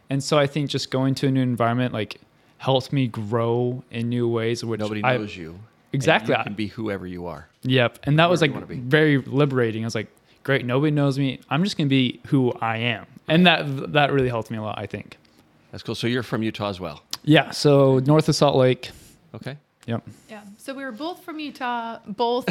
And 0.08 0.24
so 0.24 0.38
I 0.38 0.46
think 0.46 0.70
just 0.70 0.90
going 0.90 1.14
to 1.16 1.26
a 1.26 1.30
new 1.30 1.42
environment 1.42 1.92
like 1.92 2.16
helped 2.56 2.90
me 2.90 3.06
grow 3.06 3.84
in 3.90 4.08
new 4.08 4.26
ways, 4.26 4.64
which 4.64 4.80
Nobody 4.80 5.04
I- 5.04 5.18
knows 5.18 5.36
you. 5.36 5.58
Exactly. 5.92 6.34
You 6.36 6.42
can 6.42 6.54
be 6.54 6.68
whoever 6.68 7.06
you 7.06 7.26
are. 7.26 7.48
Yep. 7.62 8.00
And 8.04 8.18
that 8.18 8.30
was 8.30 8.40
like 8.40 8.68
be. 8.68 8.76
very 8.76 9.18
liberating. 9.18 9.84
I 9.84 9.86
was 9.86 9.94
like, 9.94 10.08
great, 10.42 10.64
nobody 10.64 10.90
knows 10.90 11.18
me. 11.18 11.40
I'm 11.50 11.64
just 11.64 11.76
gonna 11.76 11.88
be 11.88 12.20
who 12.26 12.52
I 12.60 12.78
am. 12.78 13.06
And 13.28 13.46
that 13.46 13.92
that 13.92 14.12
really 14.12 14.28
helped 14.28 14.50
me 14.50 14.58
a 14.58 14.62
lot, 14.62 14.78
I 14.78 14.86
think. 14.86 15.16
That's 15.70 15.82
cool. 15.82 15.94
So 15.94 16.06
you're 16.06 16.22
from 16.22 16.42
Utah 16.42 16.68
as 16.68 16.80
well. 16.80 17.02
Yeah. 17.22 17.50
So 17.50 18.00
north 18.00 18.28
of 18.28 18.34
Salt 18.34 18.56
Lake. 18.56 18.90
Okay. 19.34 19.56
Yep. 19.86 20.02
Yeah. 20.28 20.42
So 20.58 20.74
we 20.74 20.84
were 20.84 20.92
both 20.92 21.22
from 21.24 21.38
Utah, 21.38 21.98
both 22.06 22.48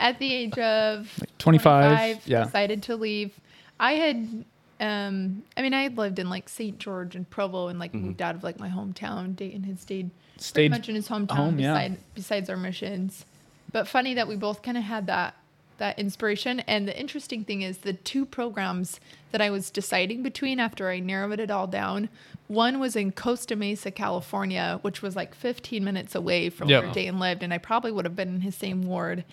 at 0.00 0.18
the 0.18 0.32
age 0.32 0.58
of 0.58 1.10
25, 1.38 2.26
yeah. 2.26 2.44
decided 2.44 2.82
to 2.84 2.96
leave. 2.96 3.32
I 3.80 3.92
had, 3.92 4.44
um, 4.80 5.42
I 5.56 5.62
mean, 5.62 5.74
I 5.74 5.82
had 5.82 5.96
lived 5.98 6.18
in 6.18 6.30
like 6.30 6.48
St. 6.48 6.78
George 6.78 7.16
and 7.16 7.28
Provo 7.28 7.68
and 7.68 7.78
like 7.78 7.94
moved 7.94 8.22
out 8.22 8.34
of 8.34 8.44
like 8.44 8.60
my 8.60 8.68
hometown. 8.68 9.34
Dayton 9.34 9.64
had 9.64 9.80
stayed 9.80 10.10
pretty 10.10 10.44
Stayed 10.44 10.70
much 10.70 10.88
in 10.88 10.94
his 10.94 11.08
hometown 11.08 11.36
home, 11.36 11.58
yeah. 11.58 11.94
besides 12.14 12.48
our 12.48 12.56
missions. 12.56 13.24
But 13.72 13.88
funny 13.88 14.14
that 14.14 14.28
we 14.28 14.36
both 14.36 14.62
kind 14.62 14.76
of 14.78 14.84
had 14.84 15.06
that 15.08 15.34
that 15.78 15.98
inspiration. 15.98 16.60
And 16.60 16.86
the 16.86 16.98
interesting 16.98 17.44
thing 17.44 17.62
is 17.62 17.78
the 17.78 17.92
two 17.92 18.26
programs 18.26 18.98
that 19.30 19.40
I 19.40 19.50
was 19.50 19.70
deciding 19.70 20.22
between 20.22 20.58
after 20.60 20.90
I 20.90 20.98
narrowed 20.98 21.38
it 21.40 21.50
all 21.50 21.66
down. 21.68 22.08
One 22.48 22.80
was 22.80 22.96
in 22.96 23.12
Costa 23.12 23.54
Mesa, 23.54 23.90
California, 23.90 24.78
which 24.82 25.02
was 25.02 25.14
like 25.14 25.34
15 25.34 25.84
minutes 25.84 26.14
away 26.14 26.50
from 26.50 26.68
Yep. 26.68 26.82
where 26.82 26.92
Dayton 26.92 27.18
lived, 27.20 27.42
and 27.42 27.52
I 27.54 27.58
probably 27.58 27.92
would 27.92 28.04
have 28.04 28.16
been 28.16 28.28
in 28.36 28.40
his 28.40 28.56
same 28.56 28.82
ward. 28.82 29.24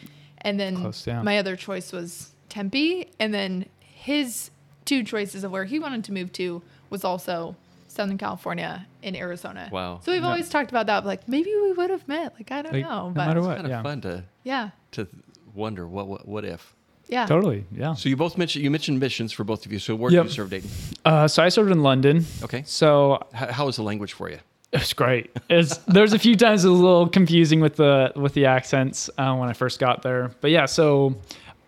And 0.42 0.60
then 0.60 0.76
Close, 0.78 1.08
yeah. 1.08 1.22
my 1.24 1.40
other 1.40 1.56
choice 1.56 1.92
was 1.92 2.32
Tempe, 2.50 3.10
and 3.20 3.34
then 3.34 3.66
his 3.80 4.52
two 4.86 5.04
choices 5.04 5.44
of 5.44 5.52
where 5.52 5.66
he 5.66 5.80
wanted 5.80 6.04
to 6.06 6.12
move 6.14 6.32
to 6.34 6.62
was 6.90 7.04
also 7.04 7.56
Southern 7.88 8.18
California 8.18 8.86
and 9.04 9.16
Arizona. 9.16 9.70
Wow. 9.72 10.00
So 10.04 10.12
we've 10.12 10.22
Yeah. 10.22 10.28
always 10.28 10.50
talked 10.50 10.70
about 10.70 10.86
that, 10.88 11.06
like 11.06 11.28
maybe 11.28 11.50
we 11.56 11.72
would 11.74 11.90
have 11.90 12.08
met. 12.08 12.34
Like 12.36 12.52
I 12.52 12.62
don't 12.62 12.74
Like, 12.74 12.84
know, 12.84 13.08
no 13.10 13.14
but 13.16 13.26
matter 13.28 13.42
what. 13.42 13.56
Kind 13.56 13.66
of 13.68 13.72
yeah. 13.72 13.84
fun 13.84 14.02
to 14.02 14.24
yeah, 14.44 14.70
to 14.92 15.08
wonder 15.54 15.88
what 15.88 16.08
what, 16.08 16.28
what 16.28 16.44
if. 16.46 16.74
yeah, 17.08 17.26
Totally. 17.26 17.66
Yeah. 17.72 17.94
So 17.94 18.10
you 18.10 18.18
both 18.18 18.38
mentioned 18.38 18.64
you 18.64 18.72
mentioned 18.72 19.00
missions 19.00 19.32
for 19.32 19.44
both 19.44 19.66
of 19.66 19.72
you. 19.72 19.80
So 19.80 19.96
where 19.96 20.12
Yep. 20.12 20.24
did 20.24 20.30
you 20.30 20.36
serve, 20.36 20.50
Dayton? 20.50 20.70
Uh, 21.06 21.28
so 21.28 21.44
I 21.44 21.50
served 21.50 21.72
in 21.72 21.84
London. 21.84 22.26
Okay. 22.44 22.64
So 22.66 23.20
How, 23.34 23.66
was 23.66 23.76
the 23.78 23.84
language 23.84 24.14
for 24.14 24.30
you? 24.30 24.40
It's 24.74 24.92
great. 24.94 25.32
It's 25.50 25.78
there's 25.88 26.12
a 26.12 26.20
few 26.20 26.36
times 26.36 26.66
it 26.66 26.70
was 26.70 26.80
a 26.80 26.84
little 26.84 27.08
confusing 27.08 27.62
with 27.62 27.78
the 27.78 28.12
with 28.18 28.34
the 28.34 28.46
accents 28.48 29.10
uh, 29.18 29.34
when 29.38 29.48
I 29.48 29.54
first 29.54 29.80
got 29.80 30.02
there, 30.02 30.32
but 30.42 30.52
yeah. 30.52 30.66
So 30.66 31.16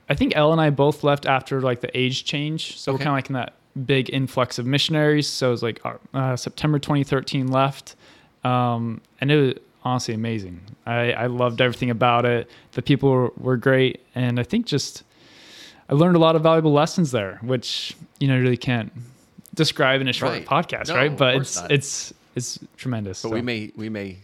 I 0.09 0.15
think 0.15 0.35
Elle 0.35 0.51
and 0.51 0.61
I 0.61 0.69
both 0.69 1.03
left 1.03 1.25
after 1.25 1.61
like 1.61 1.81
the 1.81 1.95
age 1.97 2.23
change, 2.23 2.77
so 2.79 2.91
we're 2.93 2.97
kind 2.99 3.09
of 3.09 3.13
like 3.15 3.27
in 3.29 3.33
that 3.33 3.53
big 3.85 4.09
influx 4.11 4.57
of 4.57 4.65
missionaries. 4.65 5.27
So 5.27 5.49
it 5.49 5.51
was 5.51 5.63
like 5.63 5.81
uh, 6.13 6.35
September 6.35 6.79
2013 6.79 7.47
left, 7.47 7.95
um, 8.43 9.01
and 9.19 9.31
it 9.31 9.35
was 9.41 9.53
honestly 9.83 10.13
amazing. 10.13 10.61
I 10.85 11.11
I 11.13 11.25
loved 11.27 11.61
everything 11.61 11.89
about 11.89 12.25
it. 12.25 12.49
The 12.71 12.81
people 12.81 13.09
were, 13.09 13.31
were 13.37 13.57
great, 13.57 14.01
and 14.15 14.39
I 14.39 14.43
think 14.43 14.65
just 14.65 15.03
I 15.89 15.93
learned 15.93 16.15
a 16.15 16.19
lot 16.19 16.35
of 16.35 16.43
valuable 16.43 16.73
lessons 16.73 17.11
there, 17.11 17.39
which 17.41 17.95
you 18.19 18.27
know 18.27 18.35
you 18.37 18.43
really 18.43 18.57
can't 18.57 18.91
describe 19.53 19.99
in 20.01 20.07
a 20.07 20.13
short 20.13 20.31
Right. 20.31 20.45
podcast, 20.45 20.87
No, 20.87 20.95
right? 20.95 21.15
But 21.15 21.35
it's 21.35 21.55
not. 21.61 21.71
it's 21.71 22.13
it's 22.35 22.59
tremendous. 22.77 23.21
But 23.23 23.29
so. 23.29 23.35
we 23.35 23.41
may 23.41 23.71
we 23.75 23.89
may 23.89 24.17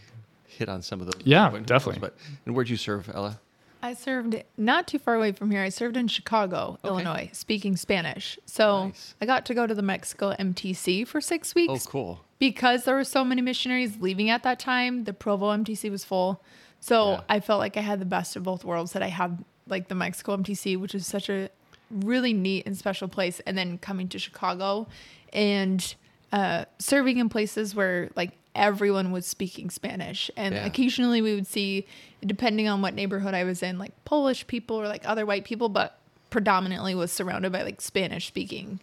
hit 0.47 0.69
on 0.69 0.81
some 0.81 1.01
of 1.01 1.07
those. 1.07 1.21
Yeah, 1.25 1.49
definitely. 1.65 1.99
But 1.99 2.15
and 2.45 2.55
where'd 2.55 2.69
you 2.69 2.77
serve, 2.77 3.09
Ella? 3.13 3.39
I 3.83 3.93
served 3.93 4.41
not 4.57 4.87
too 4.87 4.97
far 4.97 5.13
away 5.15 5.33
from 5.33 5.51
here. 5.51 5.61
I 5.61 5.69
served 5.69 5.97
in 5.97 6.07
Chicago, 6.07 6.77
Okay. 6.83 6.87
Illinois, 6.87 7.29
speaking 7.33 7.75
Spanish. 7.75 8.39
So 8.45 8.85
Nice. 8.87 9.13
I 9.21 9.25
got 9.25 9.45
to 9.47 9.53
go 9.53 9.67
to 9.67 9.75
the 9.75 9.81
Mexico 9.81 10.33
MTC 10.39 11.05
for 11.05 11.19
six 11.19 11.53
weeks 11.53 11.85
Oh, 11.87 11.89
cool. 11.91 12.21
because 12.39 12.85
there 12.85 12.95
were 12.95 13.03
so 13.03 13.25
many 13.25 13.41
missionaries 13.41 13.97
leaving 13.99 14.29
at 14.29 14.41
that 14.43 14.57
time. 14.57 15.03
The 15.03 15.11
Provo 15.13 15.51
MTC 15.51 15.91
was 15.91 16.05
full, 16.05 16.41
so 16.79 17.11
Yeah. 17.11 17.21
I 17.27 17.39
felt 17.41 17.59
like 17.59 17.75
I 17.75 17.81
had 17.81 17.99
the 17.99 18.05
best 18.05 18.35
of 18.37 18.43
both 18.43 18.63
worlds. 18.63 18.93
That 18.93 19.03
I 19.03 19.09
had 19.09 19.43
like 19.67 19.89
the 19.89 19.95
Mexico 19.95 20.37
MTC, 20.37 20.77
which 20.79 20.95
is 20.95 21.05
such 21.05 21.29
a 21.29 21.49
really 21.91 22.31
neat 22.33 22.65
and 22.65 22.77
special 22.77 23.09
place, 23.09 23.41
and 23.41 23.57
then 23.57 23.77
coming 23.77 24.07
to 24.09 24.17
Chicago 24.17 24.87
and 25.33 25.93
uh, 26.31 26.65
serving 26.79 27.17
in 27.17 27.27
places 27.29 27.75
where 27.75 28.09
like 28.15 28.31
everyone 28.55 29.11
was 29.11 29.25
speaking 29.25 29.69
Spanish, 29.69 30.29
and 30.37 30.53
Yeah. 30.55 30.65
occasionally 30.65 31.21
we 31.21 31.33
would 31.35 31.47
see, 31.47 31.85
depending 32.25 32.67
on 32.67 32.81
what 32.81 32.93
neighborhood 32.93 33.33
I 33.33 33.43
was 33.43 33.63
in, 33.63 33.79
like 33.79 33.91
Polish 34.05 34.45
people 34.47 34.75
or 34.79 34.87
like 34.87 35.07
other 35.07 35.25
white 35.25 35.43
people, 35.45 35.69
but 35.69 35.99
predominantly 36.29 36.95
was 36.95 37.11
surrounded 37.11 37.51
by 37.51 37.63
like 37.63 37.81
Spanish 37.81 38.27
speaking 38.27 38.79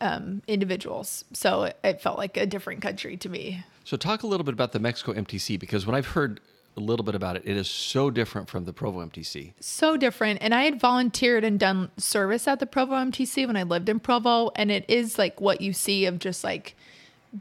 um, 0.00 0.42
individuals. 0.46 1.24
So 1.32 1.64
it, 1.64 1.78
it 1.84 2.00
felt 2.00 2.18
like 2.18 2.36
a 2.36 2.46
different 2.46 2.80
country 2.82 3.16
to 3.18 3.28
me. 3.28 3.64
So 3.84 3.96
talk 3.96 4.22
a 4.22 4.26
little 4.26 4.44
bit 4.44 4.54
about 4.54 4.72
the 4.72 4.78
Mexico 4.78 5.12
MTC 5.12 5.58
because 5.58 5.86
when 5.86 5.94
I've 5.94 6.08
heard 6.08 6.40
a 6.76 6.80
little 6.80 7.04
bit 7.04 7.14
about 7.14 7.36
it, 7.36 7.42
it 7.44 7.56
is 7.56 7.68
so 7.68 8.10
different 8.10 8.48
from 8.48 8.64
the 8.64 8.72
Provo 8.72 9.04
MTC. 9.04 9.52
So 9.60 9.96
different. 9.96 10.38
And 10.40 10.54
I 10.54 10.62
had 10.64 10.78
volunteered 10.80 11.42
and 11.44 11.58
done 11.58 11.90
service 11.96 12.46
at 12.46 12.60
the 12.60 12.66
Provo 12.66 12.94
MTC 12.94 13.46
when 13.46 13.56
I 13.56 13.62
lived 13.64 13.88
in 13.88 13.98
Provo. 14.00 14.52
And 14.56 14.70
it 14.70 14.84
is 14.88 15.18
like 15.18 15.40
what 15.40 15.60
you 15.60 15.72
see 15.72 16.06
of 16.06 16.18
just 16.18 16.44
like 16.44 16.76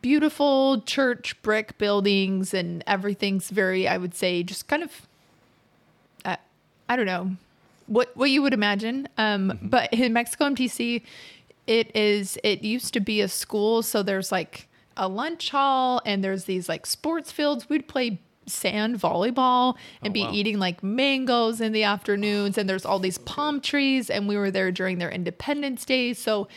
beautiful 0.01 0.81
church 0.81 1.39
brick 1.41 1.77
buildings 1.77 2.53
and 2.53 2.83
everything's 2.87 3.49
very, 3.49 3.87
I 3.87 3.97
would 3.97 4.13
say, 4.15 4.43
just 4.43 4.67
kind 4.67 4.83
of, 4.83 5.07
uh, 6.25 6.35
I 6.87 6.95
don't 6.95 7.05
know, 7.05 7.31
what 7.87 8.15
what 8.15 8.29
you 8.29 8.41
would 8.41 8.53
imagine. 8.53 9.07
Um, 9.17 9.57
But 9.61 9.91
in 9.93 10.13
Mexico 10.13 10.45
MTC, 10.45 11.03
it 11.67 11.95
is. 11.95 12.37
It 12.43 12.63
used 12.63 12.93
to 12.93 12.99
be 12.99 13.21
a 13.21 13.27
school, 13.27 13.81
so 13.83 14.03
there's 14.03 14.31
like 14.31 14.67
a 14.97 15.07
lunch 15.07 15.49
hall 15.51 16.01
and 16.05 16.23
there's 16.23 16.43
these 16.45 16.67
like 16.69 16.85
sports 16.85 17.31
fields. 17.31 17.69
We'd 17.69 17.87
play 17.87 18.19
sand 18.47 18.99
volleyball 18.99 19.75
and 20.01 20.11
Oh, 20.11 20.13
be 20.13 20.21
wow. 20.23 20.31
eating 20.33 20.57
like 20.57 20.81
mangoes 20.83 21.61
in 21.61 21.71
the 21.71 21.83
afternoons 21.83 22.57
and 22.57 22.67
there's 22.67 22.83
all 22.83 22.97
these 22.97 23.19
palm 23.19 23.61
trees 23.61 24.09
and 24.09 24.27
we 24.27 24.35
were 24.37 24.49
there 24.49 24.71
during 24.71 24.97
their 24.97 25.11
independence 25.11 25.85
day 25.85 26.13
so 26.13 26.47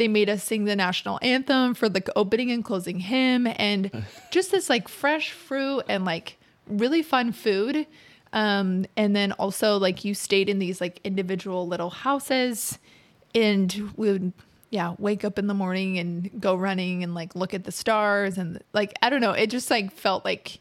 they 0.00 0.08
made 0.08 0.30
us 0.30 0.42
sing 0.42 0.64
the 0.64 0.74
national 0.74 1.18
anthem 1.20 1.74
for 1.74 1.86
the 1.86 2.02
opening 2.16 2.50
and 2.50 2.64
closing 2.64 3.00
hymn 3.00 3.46
and 3.46 3.90
just 4.30 4.50
this 4.50 4.70
like 4.70 4.88
fresh 4.88 5.30
fruit 5.30 5.84
and 5.90 6.06
like 6.06 6.38
really 6.66 7.02
fun 7.02 7.32
food. 7.32 7.86
Um 8.32 8.86
and 8.96 9.14
then 9.14 9.32
also 9.32 9.76
like 9.76 10.02
you 10.02 10.14
stayed 10.14 10.48
in 10.48 10.58
these 10.58 10.80
like 10.80 11.00
individual 11.04 11.68
little 11.68 11.90
houses 11.90 12.78
and 13.34 13.92
we 13.94 14.10
would 14.10 14.32
yeah 14.70 14.94
wake 14.98 15.22
up 15.22 15.38
in 15.38 15.48
the 15.48 15.54
morning 15.54 15.98
and 15.98 16.40
go 16.40 16.54
running 16.54 17.02
and 17.02 17.14
like 17.14 17.34
look 17.36 17.52
at 17.52 17.64
the 17.64 17.72
stars 17.72 18.38
and 18.38 18.62
like 18.72 18.94
i 19.02 19.10
don't 19.10 19.20
know 19.20 19.32
it 19.32 19.48
just 19.48 19.68
like 19.70 19.92
felt 19.92 20.24
like 20.24 20.60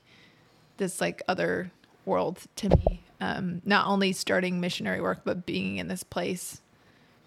this 0.78 1.00
like 1.00 1.22
other 1.28 1.72
world 2.06 2.40
to 2.56 2.70
me. 2.70 3.04
Um 3.22 3.62
not 3.66 3.88
only 3.88 4.12
starting 4.12 4.60
missionary 4.60 5.00
work 5.00 5.22
but 5.24 5.46
being 5.46 5.78
in 5.78 5.88
this 5.88 6.04
place 6.04 6.60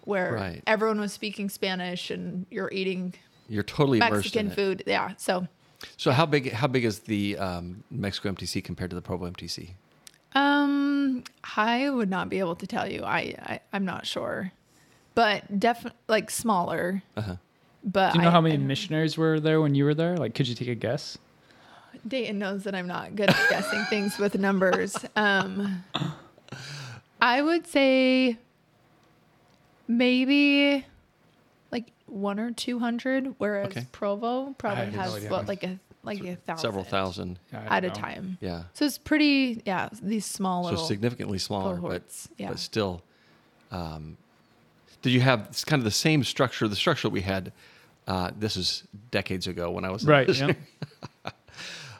where 0.05 0.33
Right. 0.33 0.63
everyone 0.67 0.99
was 0.99 1.11
speaking 1.13 1.49
spanish 1.49 2.09
and 2.11 2.45
you're 2.51 2.71
eating 2.71 3.13
You're 3.49 3.63
totally 3.63 3.97
immersed 3.99 4.35
in 4.35 4.47
mexican 4.47 4.47
it. 4.51 4.55
food 4.55 4.83
yeah 4.87 5.13
so 5.17 5.47
So 5.97 6.11
how 6.11 6.25
big 6.25 6.51
how 6.53 6.67
big 6.67 6.85
is 6.85 6.99
the 6.99 7.37
um, 7.37 7.83
Mexico 7.91 8.31
MTC 8.31 8.63
compared 8.63 8.89
to 8.91 8.95
the 8.95 9.01
Provo 9.01 9.29
MTC? 9.29 9.71
Um, 10.33 11.23
I 11.57 11.89
would 11.89 12.09
not 12.09 12.29
be 12.29 12.39
able 12.39 12.55
to 12.55 12.65
tell 12.65 12.89
you. 12.89 13.03
I, 13.03 13.35
I 13.51 13.59
I'm 13.73 13.83
not 13.85 14.05
sure, 14.07 14.51
but 15.13 15.59
definitely 15.59 15.99
like 16.07 16.31
smaller. 16.31 17.03
Uh-huh. 17.17 17.35
But 17.83 18.13
Do 18.13 18.19
you 18.19 18.23
know 18.23 18.29
I- 18.29 18.31
how 18.31 18.39
many 18.41 18.55
I 18.55 18.57
don't- 18.57 18.67
missionaries 18.67 19.17
were 19.17 19.39
there 19.41 19.59
when 19.61 19.75
you 19.75 19.83
were 19.83 19.93
there? 19.93 20.15
Like, 20.17 20.33
could 20.35 20.47
you 20.47 20.55
take 20.55 20.69
a 20.69 20.75
guess? 20.75 21.17
Dayton 22.07 22.39
knows 22.39 22.63
that 22.63 22.73
I'm 22.75 22.87
not 22.87 23.15
good 23.15 23.29
at 23.29 23.49
guessing 23.49 23.83
things 23.89 24.17
with 24.17 24.39
numbers. 24.39 24.95
Um, 25.17 25.83
I 27.21 27.41
would 27.41 27.67
say 27.67 28.37
maybe 29.87 30.85
like 31.71 31.91
one 32.05 32.39
or 32.39 32.51
two 32.51 32.79
hundred, 32.79 33.35
whereas 33.37 33.67
Okay. 33.67 33.87
Provo 33.91 34.53
probably 34.57 34.85
have 34.85 34.93
no 34.95 35.01
has 35.01 35.15
idea. 35.15 35.29
what 35.29 35.47
like 35.47 35.63
a 35.63 35.79
like 36.03 36.19
a 36.23 36.35
thousand 36.35 36.61
Several 36.61 36.83
thousand. 36.83 37.39
Yeah, 37.51 37.65
I 37.69 37.77
at 37.77 37.83
a 37.85 37.87
don't 37.87 37.95
know. 37.97 38.01
time. 38.01 38.37
Yeah. 38.41 38.63
So 38.73 38.85
it's 38.85 38.97
pretty 38.97 39.61
yeah 39.65 39.89
these 40.01 40.25
small 40.25 40.63
So 40.65 40.69
little 40.71 40.85
significantly 40.85 41.37
smaller, 41.37 41.75
cohorts, 41.75 42.27
but 42.27 42.39
yeah. 42.43 42.49
but 42.49 42.59
still. 42.59 43.01
Um, 43.71 44.17
did 45.01 45.11
you 45.11 45.21
have 45.21 45.47
it's 45.49 45.65
kind 45.65 45.79
of 45.79 45.83
the 45.83 45.91
same 45.91 46.23
structure? 46.23 46.67
The 46.67 46.75
structure 46.75 47.09
we 47.09 47.21
had. 47.21 47.51
Uh, 48.05 48.31
this 48.37 48.57
is 48.57 48.83
decades 49.11 49.47
ago 49.47 49.71
when 49.71 49.85
I 49.85 49.89
was 49.89 50.05
Right. 50.05 50.27
Yeah. 50.37 50.53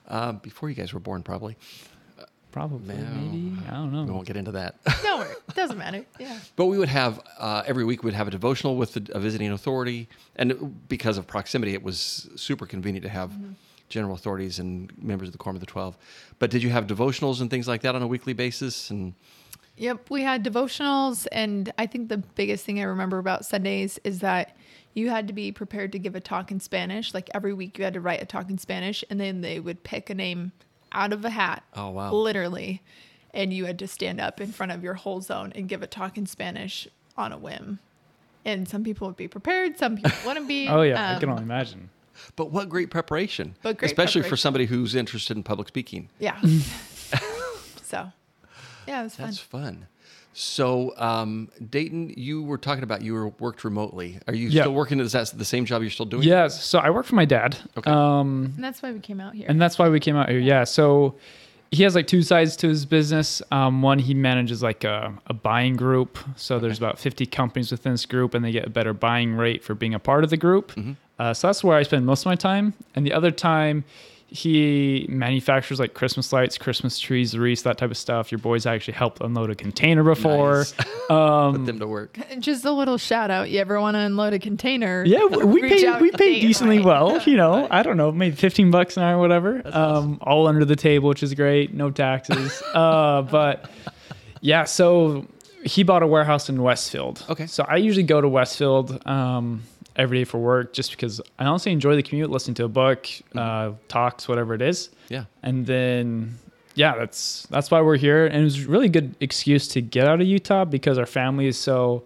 um, 0.09 0.37
before 0.37 0.69
you 0.69 0.75
guys 0.75 0.93
were 0.93 0.99
born, 0.99 1.23
probably. 1.23 1.55
Probably. 2.53 2.95
No. 2.95 3.03
Maybe. 3.03 3.57
I 3.67 3.72
don't 3.72 3.91
know. 3.91 4.03
We 4.03 4.12
won't 4.12 4.27
get 4.27 4.38
into 4.38 4.51
that. 4.51 4.75
no 5.03 5.22
it 5.22 5.38
doesn't 5.55 5.77
matter 5.77 6.05
yeah. 6.19 6.38
But 6.55 6.67
we 6.67 6.77
would 6.77 6.88
have 6.88 7.19
uh, 7.39 7.63
every 7.65 7.83
week 7.83 8.03
we'd 8.03 8.13
have 8.13 8.27
a 8.27 8.31
devotional 8.31 8.77
with 8.77 8.93
the, 8.93 9.12
a 9.12 9.19
visiting 9.19 9.51
authority, 9.51 10.07
and 10.36 10.88
because 10.88 11.17
of 11.17 11.25
proximity, 11.25 11.74
it 11.74 11.81
was 11.81 12.29
super 12.36 12.67
convenient 12.67 13.03
to 13.03 13.10
have 13.10 13.31
general 13.89 14.13
authorities 14.13 14.60
and 14.60 14.95
members 15.01 15.29
of 15.29 15.31
the 15.31 15.39
Quorum 15.39 15.55
of 15.55 15.62
the 15.62 15.65
Twelve. 15.65 15.98
But 16.38 16.51
did 16.51 16.62
you 16.62 16.69
have 16.69 16.86
devotionals 16.86 17.41
and 17.41 17.50
things 17.50 17.67
like 17.67 17.81
that 17.81 17.95
on 17.95 18.03
a 18.03 18.07
weekly 18.07 18.33
basis? 18.33 18.91
And 18.91 19.15
Yep, 19.77 20.12
we 20.12 20.22
had 20.22 20.45
devotionals, 20.45 21.25
and 21.31 21.74
I 21.79 21.88
think 21.88 22.10
the 22.10 22.17
biggest 22.17 22.63
thing 22.63 22.79
I 22.79 22.83
remember 22.83 23.17
about 23.17 23.45
Sundays 23.45 24.00
is 24.03 24.19
that 24.19 24.55
you 24.93 25.10
had 25.10 25.27
to 25.27 25.33
be 25.33 25.51
prepared 25.51 25.91
to 25.93 26.00
give 26.00 26.13
a 26.13 26.19
talk 26.19 26.51
in 26.51 26.60
Spanish. 26.60 27.15
Like 27.15 27.31
every 27.33 27.55
week, 27.55 27.79
you 27.79 27.83
had 27.83 27.95
to 27.95 28.00
write 28.00 28.22
a 28.22 28.25
talk 28.25 28.51
in 28.51 28.60
Spanish, 28.60 29.03
and 29.10 29.19
then 29.19 29.41
they 29.41 29.60
would 29.60 29.83
pick 29.83 30.12
a 30.12 30.13
name 30.13 30.51
out 30.93 31.13
of 31.13 31.23
a 31.25 31.29
hat. 31.29 31.63
Oh, 31.75 31.89
wow. 31.89 32.13
Literally. 32.13 32.81
and 33.33 33.51
you 33.51 33.65
had 33.65 33.79
to 33.79 33.88
stand 33.88 34.21
up 34.21 34.39
in 34.39 34.51
front 34.51 34.71
of 34.71 34.83
your 34.83 34.93
whole 34.93 35.19
zone 35.21 35.51
and 35.55 35.67
give 35.67 35.81
a 35.81 35.88
talk 35.88 36.17
in 36.17 36.25
Spanish 36.25 36.88
on 37.17 37.31
a 37.31 37.38
whim. 37.38 37.79
And 38.45 38.67
some 38.67 38.83
people 38.83 39.07
would 39.07 39.17
be 39.17 39.27
prepared, 39.27 39.77
some 39.77 39.95
people 39.95 40.12
wouldn't 40.25 40.47
be. 40.47 40.67
Oh 40.67 40.81
yeah, 40.83 41.15
I 41.15 41.19
can 41.19 41.29
Um, 41.29 41.33
only 41.33 41.43
imagine. 41.43 41.89
But 42.35 42.51
what 42.51 42.69
great 42.69 42.91
preparation. 42.91 43.55
But 43.63 43.77
great 43.77 43.89
Especially 43.91 44.21
for 44.21 44.38
somebody 44.38 44.65
who's 44.67 44.93
interested 44.93 45.35
in 45.35 45.41
public 45.43 45.67
speaking. 45.67 46.09
Yeah. 46.19 46.39
so, 47.83 48.12
yeah, 48.88 49.01
it 49.01 49.03
was 49.03 49.15
fun. 49.15 49.25
That's 49.25 49.39
fun. 49.39 49.88
So, 50.33 50.93
um, 50.97 51.49
Dayton, 51.69 52.13
you 52.17 52.41
were 52.43 52.57
talking 52.57 52.83
about 52.83 53.01
you 53.03 53.13
were 53.13 53.29
worked 53.39 53.63
remotely. 53.63 54.17
Are 54.27 54.33
you 54.33 54.49
Yeah. 54.49 54.63
still 54.63 54.73
working? 54.73 54.99
Is 54.99 55.11
that 55.11 55.31
the 55.37 55.45
same 55.45 55.65
job 55.65 55.81
you're 55.83 55.91
still 55.91 56.07
doing? 56.07 56.23
Yes. 56.23 56.63
So 56.65 56.79
I 56.79 56.89
work 56.89 57.05
for 57.05 57.15
my 57.15 57.25
dad. 57.25 57.57
Okay. 57.77 57.89
Um, 57.89 58.53
And 58.55 58.63
that's 58.63 58.81
why 58.81 58.91
we 58.91 58.99
came 58.99 59.21
out 59.21 59.35
here. 59.35 59.45
and 59.47 59.61
that's 59.61 59.77
why 59.77 59.89
we 59.89 59.99
came 59.99 60.15
out 60.15 60.29
here. 60.29 60.39
Yeah. 60.39 60.63
So 60.63 61.15
he 61.71 61.83
has 61.83 61.93
like 61.95 62.07
two 62.07 62.23
sides 62.23 62.55
to 62.57 62.67
his 62.67 62.85
business. 62.85 63.41
Um, 63.51 63.81
one, 63.83 63.99
he 63.99 64.13
manages 64.15 64.63
like 64.63 64.83
a, 64.83 65.13
a 65.27 65.33
buying 65.33 65.75
group. 65.75 66.17
So 66.35 66.57
there's 66.59 66.77
about 66.79 66.97
50 66.99 67.25
companies 67.27 67.71
within 67.71 67.91
this 67.93 68.05
group, 68.07 68.33
and 68.33 68.43
they 68.43 68.51
get 68.51 68.65
a 68.65 68.69
better 68.71 68.93
buying 68.93 69.35
rate 69.35 69.63
for 69.63 69.75
being 69.75 69.93
a 69.93 69.99
part 69.99 70.23
of 70.23 70.29
the 70.31 70.37
group. 70.37 70.71
Uh, 71.19 71.33
so 71.33 71.47
that's 71.47 71.63
where 71.63 71.77
I 71.77 71.83
spend 71.83 72.05
most 72.07 72.21
of 72.21 72.25
my 72.27 72.35
time. 72.35 72.73
And 72.95 73.05
the 73.05 73.13
other 73.13 73.29
time, 73.31 73.85
he 74.33 75.05
manufactures 75.09 75.79
like 75.79 75.93
Christmas 75.93 76.33
lights, 76.33 76.57
Christmas 76.57 76.97
trees, 76.97 77.37
wreaths, 77.37 77.61
that 77.61 77.77
type 77.77 77.91
of 77.91 77.97
stuff. 77.97 78.31
Your 78.31 78.39
boys 78.39 78.65
actually 78.65 78.95
helped 78.95 79.21
unload 79.21 79.51
a 79.51 79.55
container 79.55 80.03
before. 80.03 80.59
Nice. 80.59 80.73
Um, 81.09 81.55
Put 81.57 81.65
them 81.65 81.79
to 81.79 81.87
work. 81.87 82.17
Just 82.39 82.63
a 82.63 82.71
little 82.71 82.97
shout 82.97 83.29
out. 83.29 83.49
You 83.49 83.59
ever 83.59 83.79
want 83.79 83.95
to 83.95 83.99
unload 83.99 84.31
a 84.31 84.39
container? 84.39 85.03
Yeah, 85.05 85.25
we 85.25 85.43
we 85.43 85.61
pay 85.61 85.99
we 85.99 86.11
to 86.11 86.17
pay 86.17 86.39
decently 86.39 86.77
right? 86.77 86.85
well. 86.85 87.21
You 87.23 87.35
know, 87.35 87.67
I 87.69 87.83
don't 87.83 87.97
know, 87.97 88.13
maybe 88.13 88.37
fifteen 88.37 88.71
bucks 88.71 88.95
an 88.95 89.03
hour, 89.03 89.17
or 89.17 89.19
whatever. 89.19 89.61
Um, 89.65 90.17
all 90.21 90.47
under 90.47 90.63
the 90.63 90.77
table, 90.77 91.09
which 91.09 91.21
is 91.21 91.33
great. 91.33 91.73
No 91.73 91.91
taxes. 91.91 92.63
uh, 92.73 93.21
but 93.23 93.69
yeah, 94.39 94.63
so 94.63 95.27
he 95.65 95.83
bought 95.83 96.03
a 96.03 96.07
warehouse 96.07 96.47
in 96.47 96.61
Westfield. 96.63 97.25
Okay. 97.29 97.47
So 97.47 97.65
I 97.67 97.75
usually 97.75 98.03
go 98.03 98.21
to 98.21 98.29
Westfield 98.29 99.05
um, 99.05 99.63
every 99.95 100.19
day 100.19 100.23
for 100.23 100.38
work, 100.39 100.73
just 100.73 100.91
because 100.91 101.21
I 101.39 101.45
honestly 101.45 101.71
enjoy 101.71 101.95
the 101.95 102.03
commute, 102.03 102.29
listening 102.29 102.55
to 102.55 102.65
a 102.65 102.69
book, 102.69 103.07
uh, 103.35 103.71
talks, 103.88 104.27
whatever 104.27 104.53
it 104.53 104.62
is, 104.62 104.89
Yeah. 105.09 105.25
and 105.43 105.65
then. 105.65 106.38
Yeah, 106.75 106.95
that's 106.97 107.45
that's 107.51 107.69
why 107.69 107.81
we're 107.81 107.97
here, 107.97 108.25
and 108.25 108.38
it 108.38 108.43
was 108.43 108.65
a 108.65 108.67
really 108.67 108.89
good 108.89 109.15
excuse 109.19 109.67
to 109.69 109.81
get 109.81 110.07
out 110.07 110.21
of 110.21 110.25
Utah 110.27 110.65
because 110.65 110.97
our 110.97 111.05
family 111.05 111.45
is 111.45 111.55
so 111.57 112.01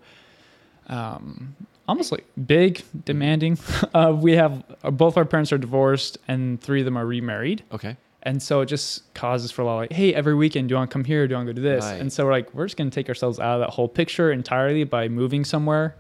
um, 0.87 1.55
almost 1.87 2.11
like 2.11 2.25
big, 2.45 2.83
demanding. 3.05 3.57
Uh, 3.93 4.11
we 4.11 4.33
have 4.33 4.63
uh, 4.83 4.91
both 4.91 5.17
our 5.17 5.25
parents 5.25 5.51
are 5.53 5.57
divorced, 5.57 6.17
and 6.27 6.61
three 6.61 6.81
of 6.81 6.85
them 6.85 6.97
are 6.97 7.05
remarried, 7.05 7.63
Okay. 7.71 7.95
and 8.23 8.43
so 8.43 8.59
it 8.61 8.65
just 8.67 9.11
causes 9.13 9.49
for 9.51 9.61
a 9.61 9.65
lot 9.65 9.73
of 9.75 9.79
like, 9.83 9.93
hey, 9.93 10.13
every 10.13 10.35
weekend, 10.35 10.67
do 10.67 10.73
you 10.73 10.77
want 10.77 10.89
to 10.91 10.93
come 10.93 11.03
here? 11.05 11.25
Do 11.27 11.31
you 11.31 11.37
want 11.37 11.47
to 11.47 11.53
go 11.53 11.55
do 11.55 11.61
this? 11.63 11.85
Right. 11.85 11.99
And 12.01 12.11
so 12.11 12.25
we're 12.25 12.31
like, 12.31 12.53
we're 12.53 12.65
just 12.65 12.75
gonna 12.77 12.91
take 12.91 13.07
ourselves 13.09 13.39
out 13.39 13.55
of 13.55 13.59
that 13.61 13.69
whole 13.71 13.87
picture 13.87 14.31
entirely 14.31 14.83
by 14.83 15.07
moving 15.07 15.43
somewhere. 15.45 15.95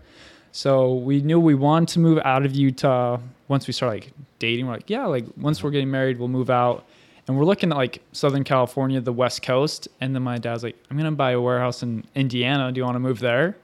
So 0.51 0.95
we 0.95 1.21
knew 1.21 1.39
we 1.39 1.55
wanted 1.55 1.89
to 1.89 1.99
move 1.99 2.19
out 2.23 2.45
of 2.45 2.55
Utah 2.55 3.19
once 3.47 3.67
we 3.67 3.73
start 3.73 3.93
like 3.93 4.11
dating. 4.39 4.67
We're 4.67 4.73
like, 4.73 4.89
yeah, 4.89 5.05
like 5.05 5.25
once 5.37 5.63
we're 5.63 5.71
getting 5.71 5.91
married, 5.91 6.19
we'll 6.19 6.27
move 6.27 6.49
out. 6.49 6.85
And 7.27 7.37
we're 7.37 7.45
looking 7.45 7.71
at 7.71 7.77
like 7.77 8.01
Southern 8.13 8.43
California, 8.43 9.01
the 9.01 9.13
West 9.13 9.41
Coast. 9.41 9.87
And 10.01 10.15
then 10.15 10.23
my 10.23 10.37
dad's 10.37 10.63
like, 10.63 10.77
I'm 10.89 10.97
gonna 10.97 11.11
buy 11.11 11.31
a 11.31 11.41
warehouse 11.41 11.83
in 11.83 12.05
Indiana. 12.15 12.71
Do 12.71 12.79
you 12.79 12.85
want 12.85 12.95
to 12.95 12.99
move 12.99 13.19
there? 13.19 13.57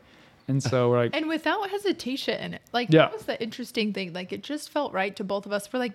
And 0.48 0.62
so 0.62 0.90
we're 0.90 0.98
like, 0.98 1.16
And 1.16 1.28
without 1.28 1.70
hesitation. 1.70 2.60
Like, 2.74 2.90
Yeah. 2.92 3.04
that 3.04 3.14
was 3.14 3.24
the 3.24 3.42
interesting 3.42 3.94
thing. 3.94 4.14
Like, 4.14 4.34
it 4.34 4.44
just 4.44 4.70
felt 4.70 4.94
right 4.94 5.16
to 5.16 5.24
both 5.24 5.46
of 5.46 5.52
us. 5.52 5.72
We're 5.72 5.80
like, 5.80 5.94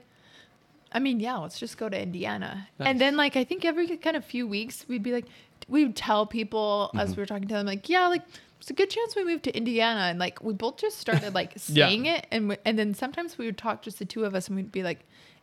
I 0.90 1.00
mean, 1.00 1.21
yeah, 1.21 1.37
let's 1.37 1.59
just 1.59 1.76
go 1.76 1.88
to 1.88 2.00
Indiana. 2.00 2.68
And 2.78 2.99
then, 3.00 3.16
like, 3.16 3.37
I 3.37 3.45
think 3.45 3.64
every 3.64 3.95
kind 3.99 4.16
of 4.16 4.25
few 4.25 4.46
weeks, 4.46 4.87
we'd 4.88 5.03
be 5.03 5.12
like, 5.12 5.27
we 5.68 5.85
would 5.85 5.96
tell 5.96 6.24
people 6.24 6.90
as 6.94 7.11
mm-hmm. 7.11 7.16
we 7.16 7.22
were 7.22 7.27
talking 7.27 7.48
to 7.48 7.55
them, 7.55 7.66
like, 7.66 7.90
yeah, 7.90 8.09
like, 8.09 8.22
it's 8.59 8.71
a 8.71 8.75
good 8.75 8.90
chance 8.90 9.16
we 9.16 9.25
moved 9.25 9.44
to 9.44 9.57
Indiana. 9.57 10.01
And, 10.01 10.18
like, 10.18 10.42
we 10.42 10.53
both 10.53 10.77
just 10.77 10.99
started, 10.99 11.35
like, 11.35 11.55
Yeah. 11.68 11.87
saying 11.88 12.07
it. 12.07 12.27
And, 12.31 12.51
we, 12.51 12.57
and 12.64 12.79
then 12.79 12.94
sometimes 12.94 13.38
we 13.38 13.47
would 13.47 13.59
talk, 13.59 13.83
just 13.83 13.99
the 13.99 14.05
two 14.05 14.25
of 14.25 14.35
us, 14.35 14.49
and 14.49 14.57
we'd 14.57 14.73
be 14.73 14.83
like, 14.83 15.01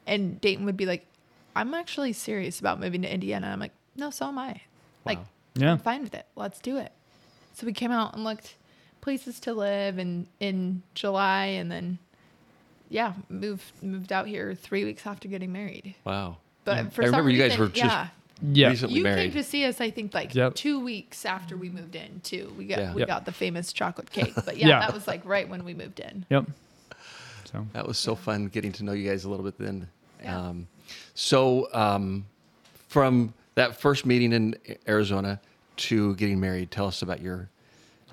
and 0.07 0.39
Dayton 0.41 0.65
would 0.65 0.77
be 0.77 0.85
like, 0.85 1.05
I'm 1.55 1.73
actually 1.73 2.13
serious 2.13 2.59
about 2.59 2.79
moving 2.79 3.01
to 3.03 3.13
Indiana. 3.13 3.47
I'm 3.47 3.59
like, 3.59 3.71
no, 3.95 4.09
so 4.09 4.27
am 4.27 4.37
I. 4.37 4.61
Like, 5.05 5.19
yeah, 5.55 5.71
I'm 5.71 5.77
fine 5.77 6.03
with 6.03 6.13
it. 6.13 6.25
Let's 6.35 6.59
do 6.59 6.77
it. 6.77 6.91
So 7.53 7.65
we 7.65 7.73
came 7.73 7.91
out 7.91 8.13
and 8.13 8.23
looked 8.23 8.55
places 9.01 9.39
to 9.39 9.53
live 9.53 9.99
in 9.99 10.27
in 10.39 10.81
July 10.95 11.45
and 11.45 11.71
then 11.71 11.99
yeah, 12.89 13.13
moved 13.29 13.71
moved 13.81 14.11
out 14.11 14.27
here 14.27 14.53
3 14.55 14.83
weeks 14.83 15.05
after 15.05 15.27
getting 15.27 15.51
married. 15.51 15.95
Wow. 16.03 16.37
But 16.65 16.77
mm. 16.77 16.91
for 16.91 17.03
I 17.03 17.05
some 17.05 17.13
remember 17.13 17.29
you 17.29 17.37
guys 17.37 17.51
reason, 17.51 17.61
were 17.61 17.67
just 17.67 17.77
yeah, 17.77 18.07
yeah, 18.41 18.69
recently 18.69 18.97
you 18.97 19.03
married. 19.03 19.31
came 19.31 19.41
to 19.41 19.43
see 19.43 19.65
us 19.65 19.79
I 19.81 19.89
think 19.91 20.13
like 20.13 20.33
Yep. 20.35 20.55
2 20.55 20.79
weeks 20.79 21.25
after 21.25 21.55
we 21.57 21.69
moved 21.69 21.95
in 21.95 22.19
too. 22.21 22.53
We 22.57 22.65
got 22.65 22.79
Yeah. 22.79 22.93
we 22.93 23.01
Yep. 23.01 23.07
got 23.07 23.25
the 23.25 23.31
famous 23.31 23.71
chocolate 23.73 24.11
cake. 24.11 24.33
But 24.45 24.57
yeah, 24.57 24.67
Yeah. 24.67 24.79
that 24.79 24.93
was 24.93 25.07
like 25.07 25.21
right 25.25 25.47
when 25.47 25.63
we 25.63 25.73
moved 25.73 25.99
in. 25.99 26.25
yep. 26.29 26.45
So 27.51 27.65
That 27.73 27.87
was 27.87 27.97
so 27.97 28.15
fun 28.15 28.47
getting 28.47 28.71
to 28.73 28.83
know 28.83 28.91
you 28.93 29.09
guys 29.09 29.23
a 29.25 29.29
little 29.29 29.45
bit 29.45 29.57
then. 29.57 29.87
Yeah. 30.23 30.37
Um, 30.49 30.67
so, 31.13 31.67
um, 31.73 32.25
from 32.89 33.33
that 33.55 33.79
first 33.79 34.05
meeting 34.05 34.33
in 34.33 34.55
Arizona 34.87 35.39
to 35.77 36.15
getting 36.15 36.39
married, 36.39 36.71
tell 36.71 36.87
us 36.87 37.01
about 37.01 37.21
your 37.21 37.49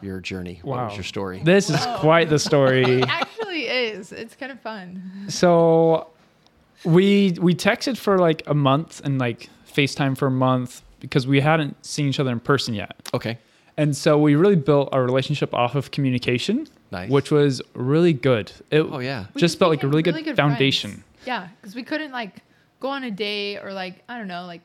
your 0.01 0.19
journey. 0.21 0.59
What 0.65 0.79
was 0.83 0.91
Wow. 0.91 0.95
your 0.97 1.05
story? 1.05 1.41
this 1.45 1.71
is 1.71 1.81
quite 1.99 2.29
the 2.29 2.39
story. 2.39 2.83
It 3.03 3.09
actually 3.09 3.67
is. 3.69 4.11
It's 4.13 4.35
kind 4.35 4.51
of 4.53 4.61
fun. 4.61 5.27
so 5.29 6.09
we 6.85 7.37
we 7.41 7.55
texted 7.55 7.97
for 7.97 8.19
like 8.19 8.43
a 8.47 8.55
month 8.55 9.01
and 9.05 9.19
like 9.19 9.49
FaceTime 9.75 10.17
for 10.17 10.27
a 10.27 10.31
month 10.31 10.83
because 11.01 11.27
we 11.27 11.41
hadn't 11.41 11.85
seen 11.85 12.09
each 12.09 12.21
other 12.21 12.31
in 12.31 12.41
person 12.41 12.75
yet. 12.75 12.95
okay. 13.15 13.39
And 13.79 13.97
so 13.97 14.19
we 14.19 14.35
really 14.35 14.55
built 14.57 14.91
our 14.93 15.03
relationship 15.03 15.55
off 15.55 15.75
of 15.75 15.91
communication, 15.91 16.69
Nice. 16.91 17.11
which 17.11 17.31
was 17.31 17.63
really 17.75 18.13
good. 18.13 18.53
It 18.71 18.81
Oh, 18.83 18.99
yeah. 18.99 19.27
Just 19.37 19.59
felt 19.59 19.71
like 19.71 19.79
a 19.83 19.87
became 19.89 19.91
really 19.91 20.03
good, 20.03 20.35
friends. 20.37 20.37
foundation. 20.37 21.03
Yeah, 21.27 21.49
because 21.61 21.75
we 21.75 21.83
couldn't 21.83 22.13
like 22.13 22.37
go 22.81 22.89
on 22.91 23.03
a 23.03 23.11
date 23.11 23.61
or 23.65 23.73
like 23.73 24.03
I 24.11 24.19
don't 24.19 24.29
know, 24.29 24.45
like 24.45 24.61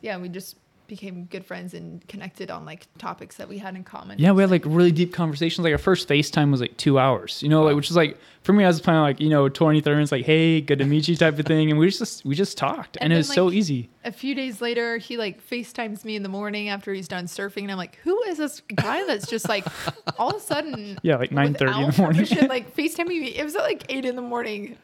yeah, 0.00 0.18
we 0.18 0.28
just 0.28 0.56
became 0.88 1.24
good 1.26 1.44
friends 1.44 1.74
and 1.74 2.06
connected 2.08 2.50
on 2.50 2.64
like 2.64 2.86
topics 2.98 3.36
that 3.36 3.48
we 3.48 3.58
had 3.58 3.76
in 3.76 3.84
common. 3.84 4.18
Yeah, 4.18 4.32
we 4.32 4.42
had 4.42 4.50
like 4.50 4.64
really 4.64 4.90
deep 4.90 5.12
conversations. 5.12 5.62
Like 5.62 5.72
our 5.72 5.78
first 5.78 6.08
FaceTime 6.08 6.50
was 6.50 6.60
like 6.60 6.76
two 6.76 6.98
hours, 6.98 7.42
you 7.42 7.48
know, 7.48 7.62
like 7.62 7.76
which 7.76 7.90
is 7.90 7.96
like 7.96 8.18
for 8.42 8.52
me, 8.52 8.64
I 8.64 8.66
was 8.68 8.80
planning 8.80 9.02
like 9.02 9.20
you 9.20 9.28
know 9.28 9.48
twenty, 9.48 9.80
thirty 9.80 9.94
minutes, 9.96 10.10
like 10.10 10.24
hey, 10.24 10.60
good 10.60 10.78
to 10.80 10.84
meet 10.84 11.06
you 11.06 11.14
type 11.14 11.38
of 11.38 11.46
thing, 11.46 11.70
and 11.70 11.78
we 11.78 11.88
just 11.90 12.24
we 12.24 12.34
just 12.34 12.58
talked, 12.58 12.96
and, 12.96 13.04
And 13.04 13.12
it 13.12 13.16
then, 13.16 13.20
was 13.20 13.32
so 13.32 13.52
easy. 13.52 13.90
A 14.04 14.10
few 14.10 14.34
days 14.34 14.60
later, 14.60 14.96
he 14.96 15.16
like 15.16 15.46
FaceTimes 15.46 16.04
me 16.04 16.16
in 16.16 16.22
the 16.22 16.28
morning 16.28 16.70
after 16.70 16.92
he's 16.92 17.06
done 17.08 17.26
surfing, 17.26 17.62
and 17.62 17.70
I'm 17.70 17.76
like, 17.78 17.96
"Who 17.96 18.20
is 18.24 18.38
this 18.38 18.62
guy 18.74 19.04
that's 19.06 19.28
just 19.28 19.48
like 19.48 19.66
all 20.18 20.30
of 20.30 20.36
a 20.36 20.40
sudden?" 20.40 20.98
Yeah, 21.02 21.16
like 21.16 21.30
9:30 21.30 21.40
in 21.44 21.56
the 21.56 21.72
morning. 21.74 21.96
permission, 21.96 22.48
like 22.48 22.74
FaceTiming 22.76 23.08
me. 23.08 23.26
It 23.36 23.44
was 23.44 23.54
at 23.54 23.62
like 23.62 23.84
eight 23.90 24.04
in 24.06 24.16
the 24.16 24.22
morning. 24.22 24.78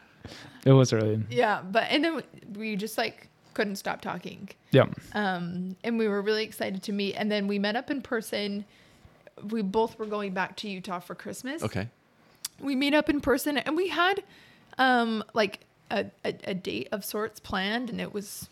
It 0.66 0.72
was 0.72 0.92
early. 0.92 1.22
Yeah, 1.30 1.62
but 1.62 1.84
and 1.90 2.04
then 2.04 2.22
we 2.54 2.76
just 2.76 2.96
like 2.98 3.28
couldn't 3.54 3.76
stop 3.76 4.00
talking. 4.00 4.48
Yeah, 4.72 4.86
um, 5.14 5.76
and 5.84 5.98
we 5.98 6.08
were 6.08 6.20
really 6.22 6.44
excited 6.44 6.82
to 6.84 6.92
meet. 6.92 7.14
And 7.14 7.30
then 7.30 7.46
we 7.46 7.58
met 7.58 7.76
up 7.76 7.90
in 7.90 8.02
person. 8.02 8.64
We 9.50 9.62
both 9.62 9.98
were 9.98 10.06
going 10.06 10.32
back 10.34 10.56
to 10.58 10.68
Utah 10.68 11.00
for 11.00 11.14
Christmas. 11.14 11.62
Okay. 11.62 11.88
We 12.60 12.76
meet 12.76 12.94
up 12.94 13.08
in 13.08 13.20
person, 13.20 13.58
and 13.58 13.76
we 13.76 13.88
had 13.88 14.22
um, 14.78 15.24
like 15.34 15.60
a, 15.90 16.06
a, 16.24 16.34
a 16.44 16.54
date 16.54 16.88
of 16.92 17.04
sorts 17.04 17.40
planned, 17.40 17.90
and 17.90 18.00
it 18.00 18.12
was 18.12 18.48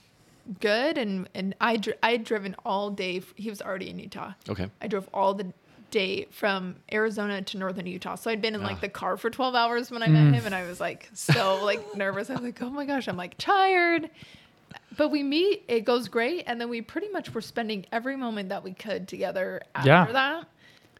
good. 0.60 0.98
And 0.98 1.28
and 1.34 1.54
I 1.60 1.76
dr- 1.76 1.98
I 2.02 2.12
had 2.12 2.24
driven 2.24 2.56
all 2.64 2.90
day. 2.90 3.18
f- 3.18 3.32
He 3.36 3.48
was 3.50 3.62
already 3.62 3.90
in 3.90 3.98
Utah. 3.98 4.32
Okay. 4.48 4.68
I 4.80 4.88
drove 4.88 5.08
all 5.14 5.34
the 5.34 5.52
day 5.92 6.24
from 6.30 6.76
Arizona 6.90 7.42
to 7.42 7.58
northern 7.58 7.86
Utah. 7.86 8.14
So 8.14 8.30
I'd 8.30 8.40
been 8.40 8.54
in 8.54 8.62
like 8.62 8.78
Ah. 8.78 8.80
the 8.80 8.88
car 8.88 9.18
for 9.18 9.28
12 9.28 9.54
hours 9.54 9.90
when 9.90 10.02
I 10.02 10.06
met 10.08 10.32
him 10.32 10.46
and 10.46 10.54
I 10.54 10.66
was 10.66 10.80
like 10.80 11.10
so 11.12 11.62
like 11.64 11.94
nervous. 11.94 12.30
I 12.30 12.32
was 12.32 12.42
like, 12.42 12.60
"Oh 12.62 12.70
my 12.70 12.86
gosh, 12.86 13.08
I'm 13.08 13.16
like 13.18 13.36
tired." 13.38 14.08
But 14.96 15.08
we 15.08 15.22
meet, 15.22 15.64
it 15.68 15.84
goes 15.84 16.08
great, 16.08 16.44
and 16.46 16.60
then 16.60 16.68
we 16.68 16.82
pretty 16.82 17.08
much 17.10 17.32
were 17.34 17.40
spending 17.40 17.86
every 17.92 18.16
moment 18.16 18.48
that 18.50 18.62
we 18.64 18.72
could 18.72 19.08
together 19.08 19.62
after 19.74 19.88
Yeah. 19.88 20.06
that. 20.12 20.46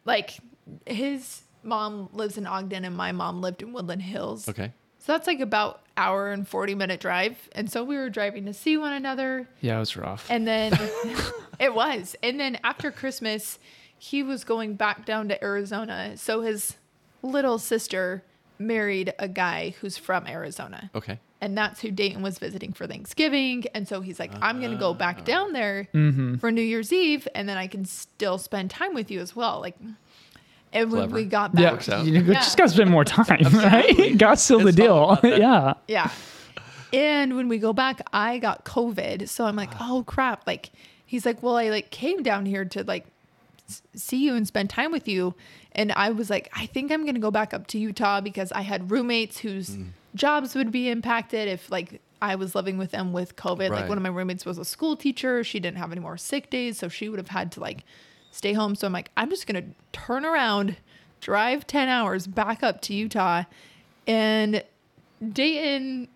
Like 0.04 0.38
his 0.86 1.42
mom 1.62 2.08
lives 2.12 2.38
in 2.38 2.46
Ogden 2.46 2.84
and 2.84 2.96
my 2.96 3.12
mom 3.12 3.40
lived 3.40 3.62
in 3.62 3.72
Woodland 3.72 4.02
Hills. 4.02 4.48
Okay. 4.48 4.72
So 4.98 5.12
that's 5.12 5.26
like 5.26 5.40
about 5.40 5.80
hour 5.96 6.30
and 6.32 6.46
40 6.46 6.74
minute 6.74 7.00
drive. 7.00 7.36
And 7.52 7.70
so 7.70 7.82
we 7.84 7.96
were 7.96 8.08
driving 8.08 8.46
to 8.46 8.54
see 8.54 8.76
one 8.76 8.92
another. 8.92 9.48
yeah, 9.60 9.76
it 9.76 9.80
was 9.80 9.96
rough. 9.96 10.26
And 10.30 10.46
then 10.46 10.72
it 11.60 11.74
was. 11.74 12.16
And 12.22 12.38
then 12.40 12.58
after 12.64 12.90
Christmas, 12.90 13.58
he 13.98 14.22
was 14.22 14.44
going 14.44 14.74
back 14.74 15.04
down 15.04 15.28
to 15.28 15.42
Arizona. 15.44 16.16
So 16.16 16.40
his 16.40 16.76
little 17.22 17.58
sister 17.58 18.22
married 18.58 19.12
a 19.18 19.28
guy 19.28 19.74
who's 19.80 19.96
from 19.98 20.26
Arizona. 20.26 20.90
Okay. 20.94 21.18
And 21.40 21.58
that's 21.58 21.80
who 21.80 21.90
Dayton 21.90 22.22
was 22.22 22.38
visiting 22.38 22.72
for 22.72 22.86
Thanksgiving. 22.86 23.64
And 23.74 23.88
so 23.88 24.00
he's 24.00 24.20
like, 24.20 24.30
I'm 24.40 24.60
going 24.60 24.70
to 24.72 24.78
go 24.78 24.90
Ah. 24.90 24.94
back 24.94 25.24
down 25.24 25.52
there 25.52 25.88
Mm-hmm. 25.92 26.36
for 26.36 26.52
New 26.52 26.62
Year's 26.62 26.92
Eve. 26.92 27.26
And 27.34 27.48
then 27.48 27.56
I 27.56 27.66
can 27.66 27.84
still 27.84 28.38
spend 28.38 28.70
time 28.70 28.94
with 28.94 29.10
you 29.10 29.18
as 29.20 29.34
well. 29.34 29.60
Like, 29.60 29.76
and 30.72 30.90
when 30.92 31.00
Clever. 31.02 31.14
we 31.14 31.24
got 31.24 31.54
back, 31.54 31.72
Works 31.72 31.88
out. 31.88 32.06
you 32.06 32.20
Yeah. 32.22 32.34
just 32.34 32.56
got 32.56 32.64
to 32.68 32.70
spend 32.70 32.90
more 32.90 33.04
time, 33.04 33.42
right? 33.52 34.16
Got 34.16 34.30
to 34.30 34.36
seal 34.36 34.60
the 34.60 34.72
deal. 34.72 35.18
yeah, 35.24 35.74
Yeah. 35.88 36.10
And 36.94 37.36
when 37.36 37.48
we 37.48 37.58
go 37.58 37.72
back, 37.72 38.02
I 38.12 38.38
got 38.38 38.64
COVID. 38.64 39.28
So 39.28 39.44
I'm 39.46 39.56
like, 39.56 39.70
oh 39.80 40.04
crap. 40.06 40.46
Like 40.46 40.70
he's 41.06 41.24
like, 41.26 41.42
well, 41.42 41.56
I 41.56 41.70
like 41.70 41.90
came 41.90 42.22
down 42.22 42.44
here 42.46 42.64
to 42.66 42.84
like 42.84 43.06
s- 43.06 43.12
see 43.94 44.24
you 44.24 44.34
and 44.34 44.46
spend 44.46 44.68
time 44.70 44.92
with 44.92 45.08
you. 45.08 45.34
And 45.72 45.92
I 45.92 46.10
was 46.10 46.28
like, 46.28 46.50
I 46.54 46.66
think 46.66 46.92
I'm 46.92 47.02
going 47.02 47.14
to 47.14 47.20
go 47.20 47.30
back 47.30 47.54
up 47.54 47.66
to 47.68 47.78
Utah 47.78 48.20
because 48.20 48.52
I 48.52 48.60
had 48.62 48.90
roommates 48.90 49.38
whose 49.38 49.70
Mm. 49.70 49.88
jobs 50.14 50.54
would 50.54 50.70
be 50.70 50.88
impacted 50.90 51.48
if 51.48 51.70
like 51.70 52.00
I 52.20 52.34
was 52.34 52.54
living 52.54 52.76
with 52.78 52.90
them 52.90 53.12
with 53.12 53.36
COVID. 53.36 53.70
Like 53.70 53.88
one 53.88 53.96
of 53.98 54.02
my 54.02 54.10
roommates 54.10 54.44
was 54.44 54.58
a 54.58 54.64
school 54.64 54.96
teacher. 54.96 55.42
She 55.42 55.58
didn't 55.60 55.78
have 55.78 55.90
any 55.92 56.00
more 56.00 56.16
sick 56.16 56.50
days. 56.50 56.78
So 56.78 56.88
she 56.88 57.08
would 57.08 57.18
have 57.18 57.28
had 57.28 57.50
to 57.52 57.60
like 57.60 57.84
stay 58.30 58.52
home. 58.52 58.74
So 58.74 58.86
I'm 58.86 58.92
like, 58.92 59.10
I'm 59.16 59.30
just 59.30 59.46
going 59.46 59.62
to 59.62 59.70
turn 59.98 60.24
around, 60.24 60.76
drive 61.20 61.66
10 61.66 61.88
hours 61.88 62.26
back 62.26 62.62
up 62.62 62.80
to 62.82 62.94
Utah. 62.94 63.44
And 64.06 64.62
Dayton 65.32 66.08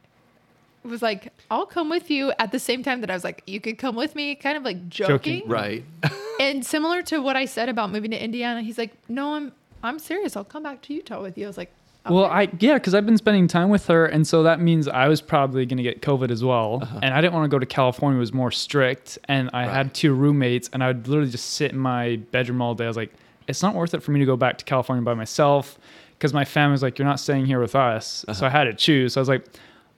was 0.85 1.03
like, 1.03 1.33
I'll 1.51 1.67
come 1.67 1.89
with 1.89 2.11
you 2.11 2.33
at 2.39 2.53
the 2.53 2.59
same 2.61 2.83
time 2.85 3.01
that 3.01 3.11
I 3.11 3.15
was 3.15 3.25
like, 3.25 3.43
you 3.47 3.61
could 3.61 3.79
come 3.79 3.97
with 3.97 4.15
me, 4.15 4.35
kind 4.37 4.57
of 4.57 4.63
like 4.63 4.89
joking. 4.89 5.41
Joking. 5.41 5.49
Right. 5.49 5.85
And 6.41 6.65
similar 6.65 7.03
to 7.03 7.21
what 7.21 7.37
I 7.37 7.45
said 7.47 7.69
about 7.69 7.91
moving 7.91 8.11
to 8.11 8.23
Indiana, 8.23 8.63
he's 8.63 8.79
like, 8.79 8.93
No, 9.09 9.35
I'm 9.35 9.53
I'm 9.83 9.99
serious. 9.99 10.37
I'll 10.37 10.45
come 10.45 10.63
back 10.63 10.83
to 10.83 10.95
Utah 10.95 11.23
with 11.23 11.37
you. 11.39 11.45
I 11.45 11.49
was 11.49 11.57
like, 11.57 11.73
Well, 12.09 12.25
I 12.27 12.49
yeah, 12.59 12.75
because 12.75 12.95
I've 12.95 13.07
been 13.07 13.17
spending 13.19 13.47
time 13.49 13.69
with 13.69 13.87
her, 13.87 14.07
and 14.07 14.27
so 14.27 14.43
that 14.43 14.61
means 14.61 14.89
I 14.89 15.09
was 15.09 15.21
probably 15.21 15.65
going 15.67 15.77
to 15.79 15.83
get 15.83 16.03
COVID 16.03 16.31
as 16.31 16.43
well. 16.45 16.81
Uh-huh. 16.83 17.01
And 17.03 17.15
I 17.15 17.21
didn't 17.21 17.35
want 17.35 17.45
to 17.45 17.55
go 17.55 17.59
to 17.59 17.67
California; 17.67 18.17
it 18.17 18.21
was 18.21 18.33
more 18.33 18.51
strict, 18.51 19.19
and 19.27 19.51
I 19.53 19.65
Right. 19.67 19.73
had 19.73 19.95
two 19.95 20.13
roommates, 20.15 20.69
and 20.73 20.83
I 20.83 20.89
would 20.89 21.09
literally 21.09 21.31
just 21.31 21.51
sit 21.51 21.73
in 21.73 21.79
my 21.79 22.17
bedroom 22.33 22.61
all 22.63 22.75
day. 22.75 22.85
I 22.85 22.89
was 22.89 22.97
like, 22.97 23.13
it's 23.49 23.63
not 23.63 23.75
worth 23.75 23.95
it 23.95 24.03
for 24.03 24.11
me 24.13 24.21
to 24.21 24.27
go 24.27 24.37
back 24.37 24.59
to 24.59 24.65
California 24.65 25.03
by 25.03 25.15
myself, 25.15 25.79
because 26.19 26.33
my 26.35 26.45
family 26.45 26.73
was 26.73 26.83
like, 26.83 26.99
you're 26.99 27.07
not 27.09 27.21
staying 27.21 27.47
here 27.47 27.61
with 27.61 27.75
us. 27.77 28.25
So 28.27 28.33
uh-huh. 28.33 28.47
I 28.47 28.51
had 28.51 28.65
to 28.65 28.75
choose. 28.75 29.15
So 29.15 29.21
I 29.21 29.23
was 29.23 29.29
like. 29.29 29.47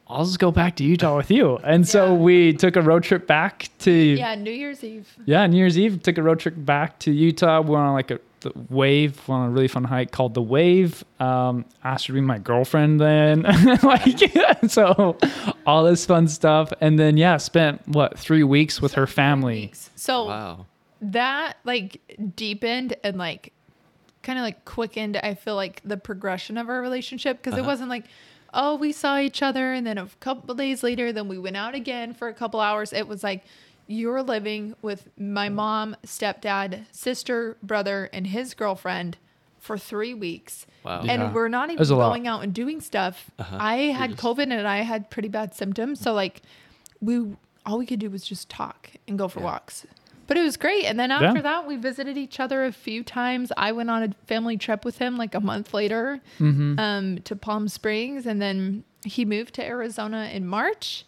I'll 0.09 0.25
just 0.25 0.39
go 0.39 0.51
back 0.51 0.77
to 0.77 0.85
Utah 0.85 1.17
with 1.17 1.31
you. 1.31 1.57
And 1.59 1.87
so 1.87 2.15
we 2.15 2.55
took 2.55 2.77
a 2.77 2.83
road 2.83 3.03
trip 3.03 3.27
back 3.27 3.69
to 3.81 3.91
yeah, 3.91 4.35
New 4.35 4.51
Year's 4.51 4.83
Eve. 4.83 5.07
yeah, 5.27 5.47
New 5.47 5.59
Year's 5.59 5.79
Eve, 5.79 6.03
took 6.03 6.17
a 6.17 6.23
road 6.23 6.41
trip 6.41 6.55
back 6.57 6.99
to 7.01 7.11
Utah. 7.13 7.61
We 7.61 7.71
went 7.71 7.85
on 7.85 7.93
like 7.93 8.11
a 8.11 8.21
the 8.41 8.53
wave, 8.71 9.17
went 9.27 9.43
on 9.43 9.49
a 9.49 9.51
really 9.51 9.67
fun 9.69 9.83
hike 9.85 10.13
called 10.13 10.35
the 10.35 10.43
Wave. 10.43 11.05
Um, 11.19 11.65
asked 11.83 12.07
her 12.07 12.13
to 12.13 12.15
be 12.15 12.21
my 12.21 12.39
girlfriend 12.39 13.01
then, 13.01 13.43
like 13.83 14.21
so, 14.69 15.19
all 15.67 15.85
this 15.85 16.07
fun 16.07 16.29
stuff, 16.29 16.73
and 16.81 16.99
then 16.99 17.17
yeah, 17.17 17.37
spent 17.37 17.87
what 17.89 18.17
three 18.19 18.45
weeks 18.45 18.81
with 18.81 18.95
her 18.95 19.07
family. 19.09 19.73
So 19.97 20.27
Wow. 20.27 20.67
that 21.01 21.57
like 21.65 22.01
deepened 22.37 22.95
and 23.03 23.19
like 23.19 23.53
kind 24.23 24.39
of 24.39 24.43
like 24.43 24.65
quickened 24.65 25.17
i 25.17 25.33
feel 25.33 25.55
like 25.55 25.81
the 25.85 25.97
progression 25.97 26.59
of 26.59 26.69
our 26.69 26.83
relationship 26.83 27.41
because 27.43 27.57
it 27.59 27.65
wasn't 27.65 27.89
like 27.89 28.05
oh 28.55 28.75
we 28.77 28.93
saw 28.93 29.19
each 29.19 29.43
other 29.43 29.73
and 29.73 29.87
then 29.87 29.99
a 29.99 30.09
couple 30.21 30.55
days 30.55 30.83
later 30.83 31.13
then 31.13 31.29
we 31.29 31.39
went 31.39 31.57
out 31.57 31.75
again 31.75 32.13
for 32.15 32.29
a 32.29 32.35
couple 32.35 32.61
hours 32.61 32.93
it 32.93 33.07
was 33.07 33.23
like 33.23 33.45
you're 33.87 34.23
living 34.23 34.75
with 34.83 35.09
my 35.19 35.49
mom 35.49 35.97
stepdad 36.05 36.85
sister 36.93 37.57
brother 37.63 38.09
and 38.13 38.27
his 38.29 38.55
girlfriend 38.55 39.17
for 39.59 39.77
three 39.77 40.15
weeks 40.15 40.67
Wow. 40.85 41.01
and 41.01 41.09
Yeah. 41.23 41.33
we're 41.33 41.49
not 41.49 41.69
even 41.69 41.79
was 41.79 41.91
a 41.91 41.97
lot. 41.97 42.09
going 42.11 42.27
out 42.27 42.43
and 42.43 42.55
doing 42.55 42.81
stuff 42.81 43.31
uh-huh. 43.39 43.57
i 43.61 43.75
had 43.77 44.11
just- 44.11 44.23
covid 44.23 44.51
and 44.53 44.67
i 44.67 44.79
had 44.83 45.11
pretty 45.11 45.29
bad 45.29 45.55
symptoms 45.55 46.01
so 46.01 46.15
like 46.15 46.41
we 47.01 47.27
all 47.67 47.79
we 47.79 47.85
could 47.87 47.99
do 47.99 48.09
was 48.09 48.25
just 48.25 48.49
talk 48.49 48.91
and 49.07 49.19
go 49.19 49.29
for 49.29 49.41
Yeah. 49.41 49.47
walks 49.47 49.87
but 50.29 50.37
it 50.37 50.43
was 50.45 50.57
great. 50.57 50.85
And 50.85 50.99
then 51.01 51.11
after 51.11 51.39
Yeah. 51.39 51.43
that, 51.43 51.67
we 51.67 51.75
visited 51.77 52.17
each 52.17 52.39
other 52.39 52.65
a 52.65 52.71
few 52.73 53.03
times. 53.03 53.51
I 53.57 53.73
went 53.73 53.91
on 53.91 54.03
a 54.05 54.11
family 54.29 54.57
trip 54.57 54.85
with 54.85 54.99
him 54.99 55.17
like 55.17 55.35
a 55.35 55.41
month 55.41 55.75
later 55.75 56.21
Mm-hmm. 56.39 56.79
um, 56.79 57.19
to 57.25 57.35
Palm 57.35 57.67
Springs. 57.69 58.25
And 58.27 58.41
then 58.41 58.85
he 59.05 59.25
moved 59.25 59.55
to 59.55 59.65
Arizona 59.67 60.31
in 60.33 60.47
March. 60.47 61.05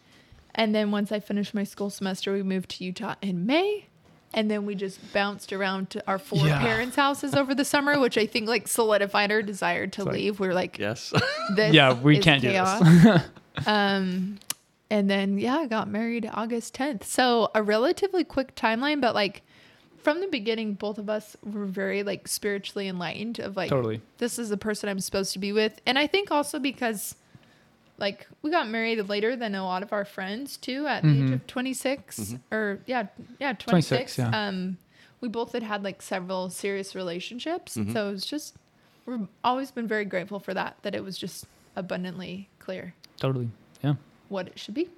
And 0.56 0.74
then 0.74 0.90
once 0.90 1.12
I 1.12 1.20
finished 1.20 1.54
my 1.54 1.62
school 1.64 1.90
semester, 1.90 2.32
we 2.32 2.42
moved 2.42 2.70
to 2.78 2.84
Utah 2.84 3.14
in 3.22 3.46
May. 3.46 3.86
And 4.32 4.48
then 4.50 4.64
we 4.64 4.74
just 4.76 5.12
bounced 5.12 5.52
around 5.52 5.90
to 5.90 6.02
our 6.06 6.18
four 6.18 6.46
Yeah. 6.46 6.60
parents' 6.60 6.96
houses 6.96 7.34
over 7.34 7.54
the 7.54 7.64
summer, 7.64 7.98
which 8.00 8.16
I 8.16 8.26
think 8.26 8.48
like 8.48 8.68
solidified 8.68 9.30
our 9.32 9.42
desire 9.42 9.86
to 9.88 10.04
like- 10.04 10.14
leave. 10.14 10.40
We 10.40 10.48
are 10.48 10.54
like, 10.54 10.78
Yes. 10.78 11.12
this 11.56 11.74
Yeah, 11.78 11.92
we 11.94 12.18
can't 12.18 12.40
chaos. 12.40 12.80
do 12.80 12.84
this. 13.02 13.22
um, 13.66 14.38
and 14.90 15.08
then 15.08 15.38
yeah, 15.38 15.56
I 15.56 15.66
got 15.66 15.88
married 15.88 16.28
August 16.32 16.74
10th. 16.74 17.04
So 17.04 17.50
a 17.54 17.62
relatively 17.62 18.24
quick 18.24 18.54
timeline, 18.56 19.00
but 19.00 19.14
like 19.14 19.42
from 19.98 20.20
the 20.20 20.26
beginning, 20.28 20.74
both 20.74 20.98
of 20.98 21.08
us 21.10 21.36
were 21.44 21.66
very 21.66 22.02
like 22.02 22.26
spiritually 22.26 22.88
enlightened 22.88 23.38
of 23.38 23.56
like 23.56 23.68
Totally. 23.70 24.00
this 24.18 24.38
is 24.38 24.48
the 24.48 24.56
person 24.56 24.88
I'm 24.88 25.00
supposed 25.00 25.32
to 25.34 25.38
be 25.38 25.52
with. 25.52 25.80
And 25.86 25.98
I 25.98 26.06
think 26.06 26.30
also 26.30 26.58
because 26.58 27.14
like 27.98 28.26
we 28.40 28.50
got 28.50 28.66
married 28.68 28.98
later 29.10 29.36
than 29.36 29.54
a 29.54 29.62
lot 29.62 29.82
of 29.82 29.92
our 29.92 30.06
friends 30.06 30.56
too 30.56 30.86
at 30.86 31.02
the 31.02 31.10
age 31.10 31.16
Mhm. 31.30 31.32
of 31.34 31.46
26 31.46 32.34
or 32.50 32.80
yeah, 32.86 33.08
yeah, 33.38 33.52
26. 33.52 34.16
26, 34.16 34.18
yeah. 34.18 34.48
Um 34.48 34.78
we 35.20 35.28
both 35.28 35.52
had 35.52 35.62
had 35.62 35.84
like 35.84 36.00
several 36.00 36.48
serious 36.48 36.94
relationships. 36.94 37.76
Mhm. 37.76 37.92
So 37.92 38.08
it 38.08 38.12
was 38.12 38.24
just 38.24 38.56
we've 39.04 39.28
always 39.44 39.70
been 39.70 39.86
very 39.86 40.06
grateful 40.06 40.40
for 40.40 40.54
that 40.54 40.78
that 40.82 40.94
it 40.94 41.04
was 41.04 41.18
just 41.18 41.44
abundantly 41.76 42.48
clear 42.58 42.94
totally. 43.18 43.50
Yeah. 44.30 44.34
what 44.34 44.46
it 44.48 44.58
should 44.58 44.74
be. 44.74 44.88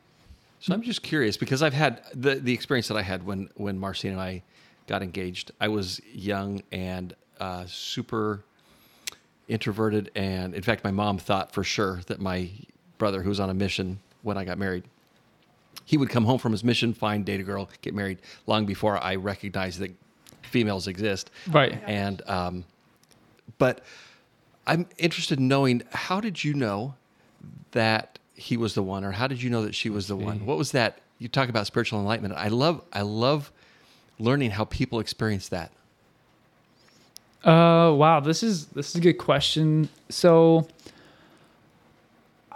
So 0.61 0.73
I'm 0.73 0.83
just 0.83 1.03
curious 1.03 1.37
because 1.37 1.63
I've 1.63 1.73
had 1.73 2.03
the 2.15 2.37
the 2.37 2.53
experience 2.53 2.87
that 2.89 2.97
I 2.97 3.03
had 3.03 3.27
when 3.27 3.49
when 3.55 3.79
Marcine 3.79 4.13
and 4.13 4.21
I 4.21 4.43
got 4.87 5.03
engaged. 5.03 5.51
I 5.61 5.69
was 5.69 6.01
young 6.13 6.63
and 6.71 7.15
uh, 7.41 7.65
super 7.67 8.45
introverted, 9.49 10.11
and 10.15 10.55
in 10.55 10.63
fact, 10.63 10.85
my 10.85 10.93
mom 10.93 11.19
thought 11.19 11.53
for 11.53 11.65
sure 11.65 12.01
that 12.07 12.21
my 12.21 12.51
brother, 12.99 13.23
who 13.23 13.29
was 13.29 13.41
on 13.41 13.51
a 13.51 13.55
mission 13.55 13.99
when 14.23 14.39
I 14.39 14.45
got 14.45 14.57
married, 14.59 14.85
he 15.85 15.97
would 15.97 16.11
come 16.11 16.25
home 16.25 16.39
from 16.39 16.53
his 16.53 16.63
mission, 16.63 16.95
find, 16.95 17.25
date 17.25 17.41
a 17.41 17.43
girl, 17.43 17.69
get 17.81 17.93
married, 17.95 18.19
long 18.47 18.65
before 18.65 19.03
I 19.03 19.17
recognized 19.17 19.81
that 19.81 19.91
females 20.43 20.87
exist. 20.87 21.31
Right. 21.49 21.83
And 21.87 22.23
um, 22.29 22.65
but 23.59 23.83
I'm 24.65 24.87
interested 24.97 25.41
in 25.41 25.49
knowing 25.49 25.83
how 25.91 26.21
did 26.21 26.45
you 26.45 26.55
know 26.55 26.95
that 27.73 28.21
he 28.35 28.57
was 28.57 28.75
the 28.75 28.83
one, 28.83 29.05
or 29.05 29.13
how 29.13 29.27
did 29.27 29.43
you 29.43 29.51
know 29.51 29.65
that 29.65 29.75
she 29.75 29.91
was 29.91 30.09
the 30.09 30.17
one? 30.17 30.47
What 30.47 30.59
was 30.59 30.73
that? 30.73 30.99
You 31.19 31.29
talk 31.29 31.49
about 31.49 31.67
spiritual 31.67 32.01
enlightenment. 32.01 32.35
I 32.37 32.49
love, 32.49 32.83
I 32.93 33.03
love 33.03 33.53
learning 34.19 34.51
how 34.53 34.65
people 34.65 35.01
experience 35.01 35.49
that. 35.49 35.71
Uh, 37.45 37.93
wow, 37.95 38.21
this 38.21 38.43
is 38.43 38.67
this 38.67 38.91
is 38.91 38.97
a 38.97 39.01
good 39.01 39.19
question. 39.19 39.89
So, 40.09 40.69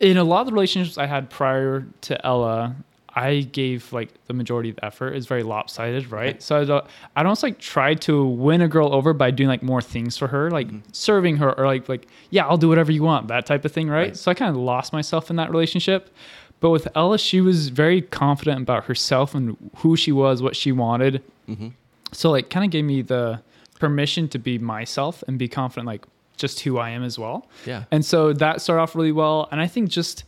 in 0.00 0.16
a 0.16 0.24
lot 0.24 0.40
of 0.40 0.46
the 0.46 0.52
relationships 0.52 0.96
I 0.96 1.06
had 1.06 1.28
prior 1.28 1.86
to 2.02 2.26
Ella, 2.26 2.74
I 3.14 3.40
gave 3.40 3.92
like 3.92 4.08
the 4.26 4.32
majority 4.32 4.70
of 4.70 4.76
the 4.76 4.84
effort. 4.84 5.14
It's 5.14 5.26
very 5.26 5.42
lopsided, 5.42 6.10
right? 6.10 6.30
Okay. 6.30 6.40
So 6.40 6.60
I 6.60 6.64
don't, 6.64 6.86
I 7.16 7.22
don't 7.22 7.42
like 7.42 7.58
try 7.58 7.94
to 7.94 8.24
win 8.24 8.62
a 8.62 8.68
girl 8.68 8.94
over 8.94 9.12
by 9.12 9.30
doing 9.30 9.48
like 9.48 9.62
more 9.62 9.82
things 9.82 10.16
for 10.16 10.28
her, 10.28 10.50
like 10.50 10.68
serving 10.92 11.36
her 11.36 11.52
or 11.58 11.66
like 11.66 11.88
like 11.88 12.08
yeah, 12.30 12.46
I'll 12.46 12.56
do 12.56 12.68
whatever 12.68 12.92
you 12.92 13.02
want, 13.02 13.28
that 13.28 13.44
type 13.46 13.64
of 13.64 13.72
thing, 13.72 13.88
right? 13.88 14.08
Right. 14.08 14.16
So 14.16 14.30
I 14.30 14.34
kind 14.34 14.50
of 14.50 14.56
lost 14.56 14.92
myself 14.92 15.30
in 15.30 15.36
that 15.36 15.50
relationship. 15.50 16.14
But 16.60 16.70
with 16.70 16.88
Ella, 16.94 17.18
she 17.18 17.40
was 17.40 17.68
very 17.68 18.00
confident 18.00 18.62
about 18.62 18.84
herself 18.84 19.34
and 19.34 19.56
who 19.76 19.96
she 19.96 20.12
was, 20.12 20.42
what 20.42 20.54
she 20.54 20.70
wanted. 20.72 21.22
Mm-hmm. 21.48 21.68
So 22.12 22.30
like 22.30 22.50
kind 22.50 22.64
of 22.64 22.70
gave 22.70 22.84
me 22.84 23.02
the 23.02 23.42
permission 23.78 24.28
to 24.28 24.38
be 24.38 24.58
myself 24.58 25.24
and 25.26 25.38
be 25.38 25.48
confident 25.48 25.86
like 25.86 26.06
just 26.36 26.60
who 26.60 26.78
I 26.78 26.90
am 26.90 27.02
as 27.02 27.18
well. 27.18 27.48
Yeah. 27.66 27.84
And 27.90 28.04
so 28.04 28.32
that 28.32 28.62
started 28.62 28.82
off 28.82 28.94
really 28.94 29.12
well. 29.12 29.48
And 29.50 29.60
I 29.60 29.66
think 29.66 29.90
just 29.90 30.24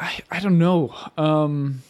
I, 0.00 0.20
I 0.30 0.40
don't 0.40 0.58
know. 0.58 0.94
Um 1.16 1.82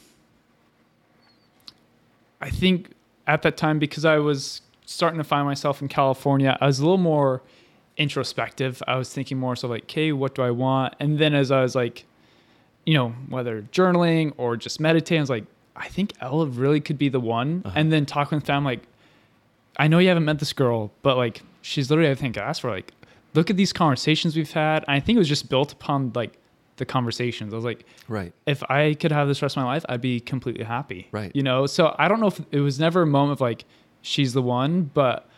I 2.40 2.50
think 2.50 2.90
at 3.26 3.42
that 3.42 3.56
time 3.56 3.78
because 3.78 4.04
I 4.04 4.18
was 4.18 4.62
starting 4.86 5.18
to 5.18 5.24
find 5.24 5.44
myself 5.44 5.82
in 5.82 5.88
California, 5.88 6.56
I 6.60 6.66
was 6.66 6.78
a 6.78 6.82
little 6.82 6.96
more 6.96 7.42
introspective. 7.98 8.82
I 8.86 8.96
was 8.96 9.12
thinking 9.12 9.38
more 9.38 9.54
so 9.56 9.68
like, 9.68 9.82
okay, 9.82 10.12
what 10.12 10.34
do 10.34 10.42
I 10.42 10.50
want? 10.50 10.94
And 10.98 11.18
then 11.18 11.34
as 11.34 11.50
I 11.50 11.60
was 11.62 11.74
like, 11.74 12.06
you 12.86 12.94
know, 12.94 13.10
whether 13.28 13.62
journaling 13.62 14.32
or 14.38 14.56
just 14.56 14.80
meditating, 14.80 15.18
I 15.18 15.22
was 15.22 15.30
like, 15.30 15.44
I 15.76 15.88
think 15.88 16.14
Ella 16.20 16.46
really 16.46 16.80
could 16.80 16.96
be 16.96 17.08
the 17.08 17.20
one. 17.20 17.62
Uh-huh. 17.64 17.74
And 17.76 17.92
then 17.92 18.06
talking 18.06 18.36
with 18.36 18.46
them, 18.46 18.64
like, 18.64 18.80
I 19.76 19.88
know 19.88 19.98
you 19.98 20.08
haven't 20.08 20.24
met 20.24 20.38
this 20.38 20.52
girl, 20.52 20.90
but 21.02 21.16
like, 21.16 21.42
she's 21.60 21.90
literally, 21.90 22.10
I 22.10 22.14
think, 22.14 22.36
asked 22.36 22.62
for 22.62 22.70
like, 22.70 22.92
look 23.34 23.50
at 23.50 23.56
these 23.56 23.72
conversations 23.72 24.34
we've 24.36 24.50
had. 24.50 24.84
And 24.88 24.96
I 24.96 25.00
think 25.00 25.16
it 25.16 25.18
was 25.18 25.28
just 25.28 25.50
built 25.50 25.72
upon 25.72 26.12
like 26.14 26.38
the 26.78 26.86
conversations. 26.86 27.52
I 27.52 27.56
was 27.56 27.64
like, 27.64 27.84
Right. 28.08 28.32
if 28.46 28.62
I 28.70 28.94
could 28.94 29.12
have 29.12 29.28
this 29.28 29.42
rest 29.42 29.56
of 29.56 29.62
my 29.62 29.68
life, 29.68 29.84
I'd 29.88 30.00
be 30.00 30.20
completely 30.20 30.64
happy. 30.64 31.08
Right. 31.12 31.30
You 31.34 31.42
know, 31.42 31.66
so 31.66 31.94
I 31.98 32.08
don't 32.08 32.20
know 32.20 32.28
if 32.28 32.40
it 32.50 32.60
was 32.60 32.80
never 32.80 33.02
a 33.02 33.06
moment 33.06 33.32
of 33.32 33.40
like, 33.40 33.64
she's 34.02 34.32
the 34.32 34.42
one, 34.42 34.90
but 34.94 35.28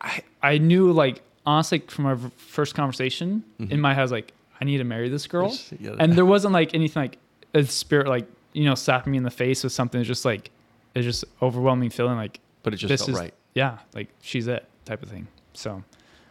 I, 0.00 0.22
I 0.42 0.58
knew 0.58 0.92
like, 0.92 1.22
honestly, 1.44 1.80
from 1.80 2.06
our 2.06 2.16
first 2.36 2.74
conversation 2.74 3.44
mm-hmm. 3.60 3.72
in 3.72 3.80
my 3.80 3.94
head, 3.94 4.00
I 4.00 4.02
was 4.02 4.12
like, 4.12 4.32
I 4.60 4.64
need 4.64 4.78
to 4.78 4.84
marry 4.84 5.08
this 5.08 5.26
girl. 5.26 5.56
And 5.98 6.12
there 6.14 6.26
wasn't 6.34 6.52
like 6.54 6.74
anything 6.74 7.02
like 7.02 7.18
a 7.54 7.64
spirit, 7.64 8.08
like, 8.08 8.26
you 8.52 8.64
know, 8.64 8.74
slapping 8.74 9.12
me 9.12 9.18
in 9.18 9.24
the 9.24 9.30
face 9.30 9.62
with 9.64 9.72
something. 9.72 10.00
It's 10.00 10.08
just 10.08 10.24
like, 10.24 10.50
it's 10.94 11.04
just 11.04 11.24
overwhelming 11.42 11.90
feeling 11.90 12.16
like, 12.16 12.40
But 12.62 12.72
it 12.72 12.78
just 12.78 12.88
this 12.88 13.00
felt 13.00 13.10
is, 13.10 13.16
right. 13.16 13.34
yeah, 13.54 13.78
like 13.94 14.08
she's 14.22 14.46
it 14.46 14.66
type 14.86 15.02
of 15.02 15.10
thing. 15.10 15.26
So 15.52 15.82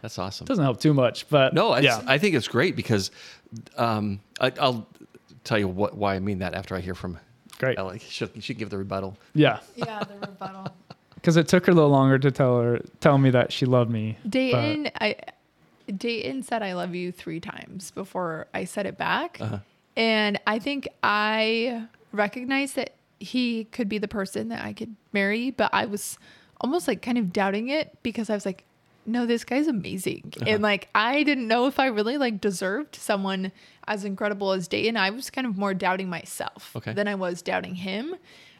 That's 0.02 0.18
awesome. 0.18 0.44
it 0.44 0.48
doesn't 0.48 0.64
help 0.64 0.80
too 0.80 0.94
much, 0.94 1.28
but 1.28 1.54
No, 1.54 1.74
it's, 1.74 1.84
yeah. 1.84 2.02
I 2.06 2.18
think 2.18 2.34
it's 2.34 2.48
great 2.48 2.76
because 2.76 3.10
um, 3.76 4.20
I, 4.40 4.52
I'll 4.60 4.86
tell 5.44 5.58
you 5.58 5.68
what 5.68 5.96
why 5.96 6.14
I 6.14 6.18
mean 6.18 6.40
that 6.40 6.54
after 6.54 6.74
I 6.74 6.80
hear 6.80 6.94
from 6.94 7.18
Great. 7.58 7.78
Ella, 7.78 7.98
she, 8.08 8.28
she 8.40 8.54
can 8.54 8.58
give 8.58 8.70
the 8.70 8.78
rebuttal. 8.78 9.16
Yeah. 9.34 9.60
Yeah, 9.74 10.02
the 10.04 10.14
rebuttal. 10.26 10.68
Because 11.14 11.38
it 11.38 11.48
took 11.48 11.66
her 11.66 11.72
a 11.72 11.74
little 11.74 11.90
longer 11.90 12.20
to 12.20 12.30
tell 12.30 12.60
her, 12.60 12.80
tell 13.00 13.18
me 13.18 13.30
that 13.30 13.50
she 13.52 13.66
loved 13.66 13.90
me. 13.90 14.16
Dayton, 14.28 14.90
I 15.00 15.16
Dayton 15.88 16.44
said 16.44 16.62
I 16.62 16.74
love 16.74 16.94
you 16.94 17.10
three 17.10 17.40
times 17.40 17.90
before 17.90 18.46
I 18.54 18.64
said 18.64 18.86
it 18.86 18.96
back. 18.96 19.38
Uh-huh. 19.40 19.58
And 19.96 20.38
I 20.46 20.60
think 20.60 20.86
I 21.02 21.88
recognized 22.12 22.76
that 22.76 22.94
he 23.18 23.64
could 23.64 23.88
be 23.88 23.98
the 23.98 24.06
person 24.06 24.50
that 24.50 24.64
I 24.64 24.72
could 24.72 24.94
marry, 25.12 25.50
but 25.50 25.70
I 25.72 25.86
was 25.86 26.16
almost 26.60 26.86
like 26.86 27.02
kind 27.02 27.18
of 27.18 27.32
doubting 27.32 27.70
it 27.70 27.96
because 28.04 28.30
I 28.30 28.34
was 28.34 28.46
like, 28.46 28.62
no, 29.06 29.26
this 29.26 29.44
guy's 29.44 29.66
amazing. 29.68 30.32
Uh-huh. 30.36 30.44
And 30.50 30.62
like 30.62 30.88
I 30.94 31.22
didn't 31.22 31.48
know 31.48 31.66
if 31.66 31.78
I 31.78 31.86
really 31.86 32.18
like 32.18 32.40
deserved 32.40 32.96
someone 32.96 33.52
as 33.86 34.04
incredible 34.04 34.52
as 34.52 34.66
Dayton. 34.68 34.96
I 34.96 35.10
was 35.10 35.30
kind 35.30 35.46
of 35.46 35.56
more 35.56 35.74
doubting 35.74 36.08
myself 36.08 36.72
Okay. 36.76 36.92
than 36.92 37.06
I 37.08 37.14
was 37.14 37.42
doubting 37.42 37.74
him. 37.76 38.16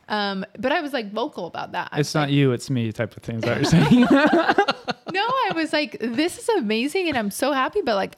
Um, 0.09 0.47
but 0.57 0.71
I 0.71 0.81
was 0.83 0.93
like 0.93 1.13
vocal 1.13 1.47
about 1.47 1.73
that. 1.73 1.89
I 1.91 1.99
It's 1.99 2.15
not 2.15 2.29
like, 2.29 2.33
you, 2.33 2.53
it's 2.53 2.71
me 2.71 2.93
type 2.93 3.17
of 3.17 3.25
things 3.25 3.43
that 3.43 3.57
you're 3.57 3.65
saying? 3.65 4.01
no, 5.13 5.23
I 5.51 5.53
was 5.55 5.73
like, 5.73 5.97
this 6.01 6.39
is 6.39 6.49
amazing 6.51 7.09
and 7.09 7.17
I'm 7.19 7.31
so 7.31 7.53
happy, 7.53 7.81
but 7.83 7.97
like 7.97 8.17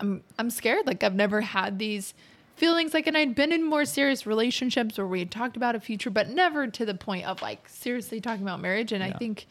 I'm 0.00 0.22
I'm 0.38 0.50
scared. 0.50 0.86
Like 0.86 1.02
I've 1.02 1.14
never 1.14 1.40
had 1.40 1.78
these 1.78 2.12
feelings 2.56 2.92
like 2.94 3.06
and 3.06 3.16
I'd 3.16 3.34
been 3.34 3.52
in 3.52 3.64
more 3.64 3.84
serious 3.84 4.26
relationships 4.26 4.98
where 4.98 5.06
we 5.06 5.18
had 5.20 5.30
talked 5.30 5.56
about 5.56 5.74
a 5.74 5.80
future, 5.80 6.10
but 6.10 6.28
never 6.28 6.66
to 6.66 6.84
the 6.84 6.94
point 6.94 7.26
of 7.26 7.40
like 7.42 7.68
seriously 7.68 8.20
talking 8.20 8.42
about 8.42 8.60
marriage. 8.60 8.92
And 8.92 9.02
I 9.02 9.12
think 9.12 9.46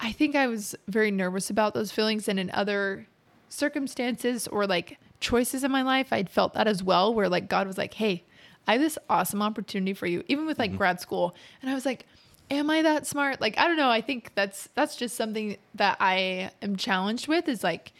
I 0.00 0.12
think 0.12 0.36
I 0.36 0.46
was 0.46 0.74
very 0.88 1.10
nervous 1.10 1.48
about 1.50 1.74
those 1.74 1.90
feelings 1.92 2.28
and 2.28 2.38
in 2.38 2.50
other 2.50 3.06
circumstances 3.48 4.46
or 4.46 4.66
like 4.66 4.98
choices 5.20 5.64
in 5.64 5.70
my 5.72 5.82
life, 5.82 6.12
I'd 6.12 6.28
felt 6.30 6.54
that 6.54 6.66
as 6.68 6.82
well, 6.82 7.12
where 7.14 7.28
like 7.28 7.48
God 7.48 7.66
was 7.66 7.78
like, 7.78 7.94
Hey, 7.94 8.24
I 8.66 8.72
have 8.72 8.80
this 8.80 8.98
awesome 9.08 9.42
opportunity 9.42 9.94
for 9.94 10.06
you, 10.06 10.22
even 10.28 10.46
with 10.46 10.58
like 10.58 10.76
grad 10.76 11.00
school. 11.00 11.34
And 11.62 11.70
I 11.70 11.74
was 11.74 11.86
like, 11.86 12.06
Am 12.50 12.70
I 12.70 12.82
that 12.82 13.06
smart? 13.06 13.40
Like, 13.40 13.58
I 13.58 13.66
don't 13.66 13.76
know. 13.76 13.90
I 13.90 14.00
think 14.00 14.30
that's 14.34 14.68
that's 14.74 14.94
just 14.96 15.16
something 15.16 15.56
that 15.74 15.96
I 15.98 16.50
am 16.62 16.76
challenged 16.76 17.26
with 17.26 17.48
is 17.48 17.64
like 17.64 17.92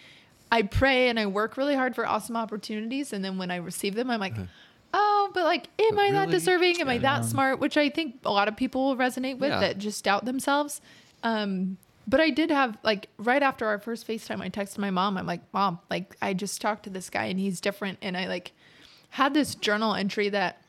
I 0.53 0.63
pray 0.63 1.09
and 1.09 1.19
I 1.19 1.27
work 1.27 1.57
really 1.57 1.75
hard 1.75 1.95
for 1.97 2.07
awesome 2.07 2.37
opportunities. 2.37 3.13
And 3.13 3.25
then 3.25 3.39
when 3.39 3.51
I 3.51 3.57
receive 3.57 3.95
them, 3.97 4.09
I'm 4.11 4.21
like, 4.21 4.37
oh, 4.95 5.31
but 5.35 5.43
like, 5.45 5.69
am 5.81 5.97
But 5.97 6.01
I 6.01 6.11
that 6.13 6.31
deserving? 6.31 6.81
Am 6.81 6.89
I 6.89 6.95
Yeah. 6.95 6.99
that 7.01 7.25
smart? 7.25 7.59
Which 7.59 7.77
I 7.77 7.89
think 7.91 8.21
a 8.25 8.31
lot 8.31 8.47
of 8.47 8.57
people 8.57 8.87
will 8.87 8.97
resonate 8.97 9.39
with 9.39 9.51
Yeah. 9.51 9.61
that 9.61 9.79
just 9.79 10.05
doubt 10.05 10.25
themselves. 10.25 10.81
Um, 11.25 11.79
but 12.09 12.21
I 12.21 12.31
did 12.31 12.51
have 12.51 12.79
like 12.83 13.09
right 13.19 13.43
after 13.43 13.67
our 13.67 13.79
first 13.79 14.07
FaceTime, 14.07 14.41
I 14.41 14.49
texted 14.49 14.79
my 14.79 14.91
mom. 14.91 15.19
I'm 15.19 15.27
like, 15.27 15.43
Mom, 15.53 15.81
like 15.91 16.17
I 16.23 16.35
just 16.35 16.61
talked 16.61 16.85
to 16.85 16.91
this 16.91 17.11
guy 17.11 17.25
and 17.25 17.41
he's 17.41 17.61
different. 17.61 17.99
And 18.03 18.17
I 18.17 18.27
like 18.27 18.53
had 19.11 19.35
this 19.35 19.55
journal 19.55 19.95
entry 19.95 20.29
that 20.29 20.63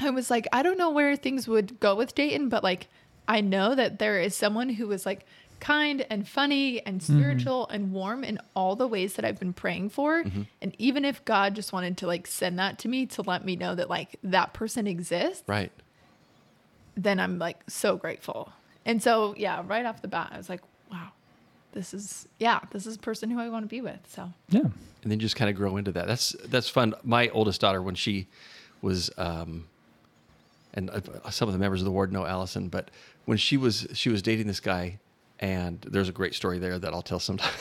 I 0.00 0.10
was 0.10 0.30
like, 0.30 0.46
I 0.52 0.62
don't 0.62 0.78
know 0.78 0.90
where 0.90 1.16
things 1.16 1.48
would 1.48 1.80
go 1.80 1.94
with 1.94 2.14
Dayton, 2.14 2.48
but 2.48 2.62
like 2.62 2.88
I 3.26 3.40
know 3.40 3.74
that 3.74 3.98
there 3.98 4.20
is 4.20 4.34
someone 4.34 4.70
who 4.70 4.90
is 4.92 5.04
like 5.04 5.26
kind 5.60 6.06
and 6.08 6.26
funny 6.28 6.84
and 6.86 7.00
mm-hmm. 7.00 7.18
spiritual 7.18 7.68
and 7.68 7.92
warm 7.92 8.22
in 8.22 8.38
all 8.54 8.76
the 8.76 8.86
ways 8.86 9.14
that 9.14 9.24
I've 9.24 9.40
been 9.40 9.52
praying 9.52 9.90
for. 9.90 10.22
Mm-hmm. 10.22 10.42
And 10.62 10.74
even 10.78 11.04
if 11.04 11.24
God 11.24 11.56
just 11.56 11.72
wanted 11.72 11.96
to 11.98 12.06
like 12.06 12.26
send 12.28 12.58
that 12.60 12.78
to 12.80 12.88
me 12.88 13.06
to 13.06 13.22
let 13.22 13.44
me 13.44 13.56
know 13.56 13.74
that 13.74 13.90
like 13.90 14.16
that 14.22 14.52
person 14.52 14.86
exists, 14.86 15.42
Right. 15.48 15.72
then 16.96 17.18
I'm 17.18 17.40
like 17.40 17.58
so 17.68 17.96
grateful. 17.96 18.52
And 18.84 19.02
so, 19.02 19.34
yeah, 19.36 19.62
right 19.66 19.84
off 19.84 20.00
the 20.00 20.08
bat, 20.08 20.30
I 20.32 20.38
was 20.38 20.48
like, 20.48 20.62
this 21.72 21.94
is, 21.94 22.28
yeah, 22.38 22.60
this 22.70 22.86
is 22.86 22.96
a 22.96 22.98
person 22.98 23.30
who 23.30 23.40
I 23.40 23.48
want 23.48 23.64
to 23.64 23.68
be 23.68 23.80
with. 23.80 24.00
So, 24.08 24.32
yeah. 24.48 24.60
and 24.60 25.12
then 25.12 25.18
just 25.18 25.36
kind 25.36 25.50
of 25.50 25.56
grow 25.56 25.76
into 25.76 25.92
that. 25.92 26.06
That's 26.06 26.30
that's 26.46 26.68
fun. 26.68 26.94
My 27.04 27.28
oldest 27.28 27.60
daughter, 27.60 27.82
when 27.82 27.94
she 27.94 28.26
was, 28.82 29.10
um, 29.18 29.66
and 30.74 30.90
some 31.30 31.48
of 31.48 31.52
the 31.52 31.58
members 31.58 31.80
of 31.80 31.84
the 31.84 31.90
ward 31.90 32.12
know 32.12 32.24
Allison, 32.24 32.68
but 32.68 32.90
when 33.24 33.38
she 33.38 33.56
was 33.56 33.86
she 33.92 34.08
was 34.08 34.22
dating 34.22 34.46
this 34.46 34.60
guy, 34.60 34.98
and 35.38 35.80
there's 35.82 36.08
a 36.08 36.12
great 36.12 36.34
story 36.34 36.58
there 36.58 36.78
that 36.78 36.92
I'll 36.92 37.02
tell 37.02 37.20
sometime. 37.20 37.52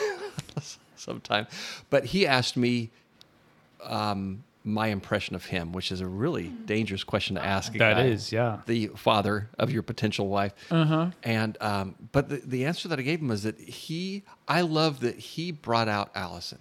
sometime, 0.96 1.48
but 1.90 2.06
he 2.06 2.26
asked 2.26 2.58
me 2.58 2.90
um, 3.84 4.44
my 4.68 4.88
impression 4.88 5.34
of 5.34 5.46
him, 5.46 5.72
which 5.72 5.92
is 5.92 6.02
a 6.02 6.06
really 6.06 6.50
dangerous 6.66 7.04
question 7.04 7.36
to 7.36 7.44
ask. 7.44 7.74
a 7.74 7.78
That 7.78 7.96
guy, 7.96 8.06
is, 8.08 8.32
yeah. 8.34 8.60
the 8.66 8.88
father 8.96 9.50
of 9.58 9.72
your 9.72 9.82
potential 9.82 10.28
wife. 10.28 10.54
Uh-huh. 10.70 11.12
And 11.24 11.58
um, 11.62 11.96
but 12.12 12.28
the, 12.28 12.38
the 12.38 12.66
answer 12.66 12.90
that 12.90 13.00
I 13.00 13.02
gave 13.02 13.22
him 13.22 13.30
was 13.30 13.44
that 13.44 13.58
he, 13.60 14.24
I 14.48 14.62
love 14.62 15.00
that 15.00 15.18
he 15.18 15.52
brought 15.52 15.88
out 15.88 16.12
Allison. 16.14 16.60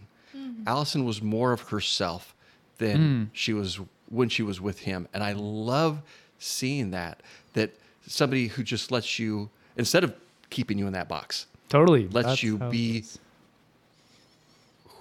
Allison 0.66 1.05
was 1.05 1.21
more 1.21 1.53
of 1.53 1.61
herself 1.71 2.35
than 2.79 3.31
she 3.33 3.53
was 3.53 3.81
when 4.09 4.29
she 4.29 4.42
was 4.42 4.61
with 4.61 4.79
him, 4.81 5.09
and 5.12 5.23
I 5.23 5.33
love 5.33 6.01
seeing 6.38 6.90
that. 6.92 7.23
That 7.55 7.75
somebody 8.07 8.47
who 8.49 8.62
just 8.62 8.90
lets 8.92 9.19
you 9.19 9.51
instead 9.77 10.05
of 10.05 10.14
keeping 10.51 10.79
you 10.79 10.87
in 10.87 10.92
that 10.92 11.09
box, 11.09 11.47
Totally. 11.69 12.07
lets 12.09 12.29
That's 12.29 12.42
you 12.42 12.59
be 12.59 13.05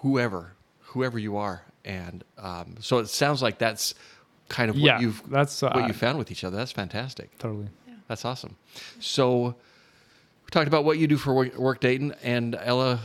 whoever, 0.01 0.53
whoever 0.81 1.19
you 1.19 1.37
are. 1.37 1.61
And 1.85 2.23
um, 2.37 2.75
so 2.79 2.97
it 2.97 3.07
sounds 3.07 3.41
like 3.41 3.57
that's 3.59 3.93
kind 4.49 4.69
of 4.69 4.75
what 4.75 4.83
Yeah, 4.83 4.99
you've 4.99 5.21
that's, 5.29 5.61
what 5.61 5.75
uh, 5.77 5.87
you 5.87 5.93
found 5.93 6.17
with 6.17 6.31
each 6.31 6.43
other. 6.43 6.57
That's 6.57 6.71
fantastic. 6.71 7.37
Totally. 7.37 7.67
That's 8.07 8.25
awesome. 8.25 8.55
So 8.99 9.43
we 10.43 10.49
talked 10.51 10.67
about 10.67 10.83
what 10.85 10.97
you 10.99 11.07
do 11.07 11.17
for 11.17 11.33
work, 11.33 11.55
work 11.57 11.79
Dayton, 11.79 12.13
and 12.23 12.55
Ella, 12.61 12.99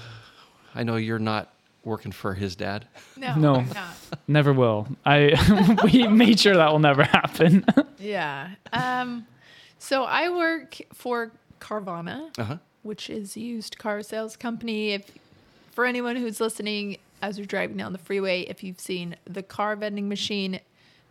I 0.75 0.83
know 0.83 0.97
you're 0.97 1.19
not 1.19 1.53
working 1.85 2.13
for 2.13 2.35
his 2.35 2.57
dad. 2.57 2.87
no, 3.17 3.35
No. 3.37 3.61
Not. 3.63 3.97
Never 4.29 4.53
will. 4.53 4.87
I 5.07 5.79
we 5.93 6.07
made 6.09 6.39
sure 6.41 6.55
that 6.57 6.71
will 6.71 6.79
never 6.79 7.05
happen. 7.05 7.65
Yeah. 7.99 8.49
Um, 8.73 9.27
so 9.79 10.05
I 10.05 10.31
work 10.31 10.79
for 10.95 11.33
Carvana, 11.61 12.31
Uh 12.39 12.45
huh. 12.45 12.57
which 12.83 13.11
is 13.11 13.37
used 13.37 13.77
car 13.77 14.03
sales 14.03 14.37
company. 14.39 14.93
If 14.93 15.11
for 15.73 15.85
anyone 15.85 16.17
who's 16.17 16.41
listening 16.41 16.97
as 17.23 17.39
you're 17.39 17.47
driving 17.47 17.77
down 17.77 17.93
the 17.93 17.99
freeway, 17.99 18.43
if 18.43 18.63
you've 18.63 18.81
seen 18.81 19.17
the 19.25 19.43
car 19.43 19.77
vending 19.77 20.09
machine, 20.09 20.61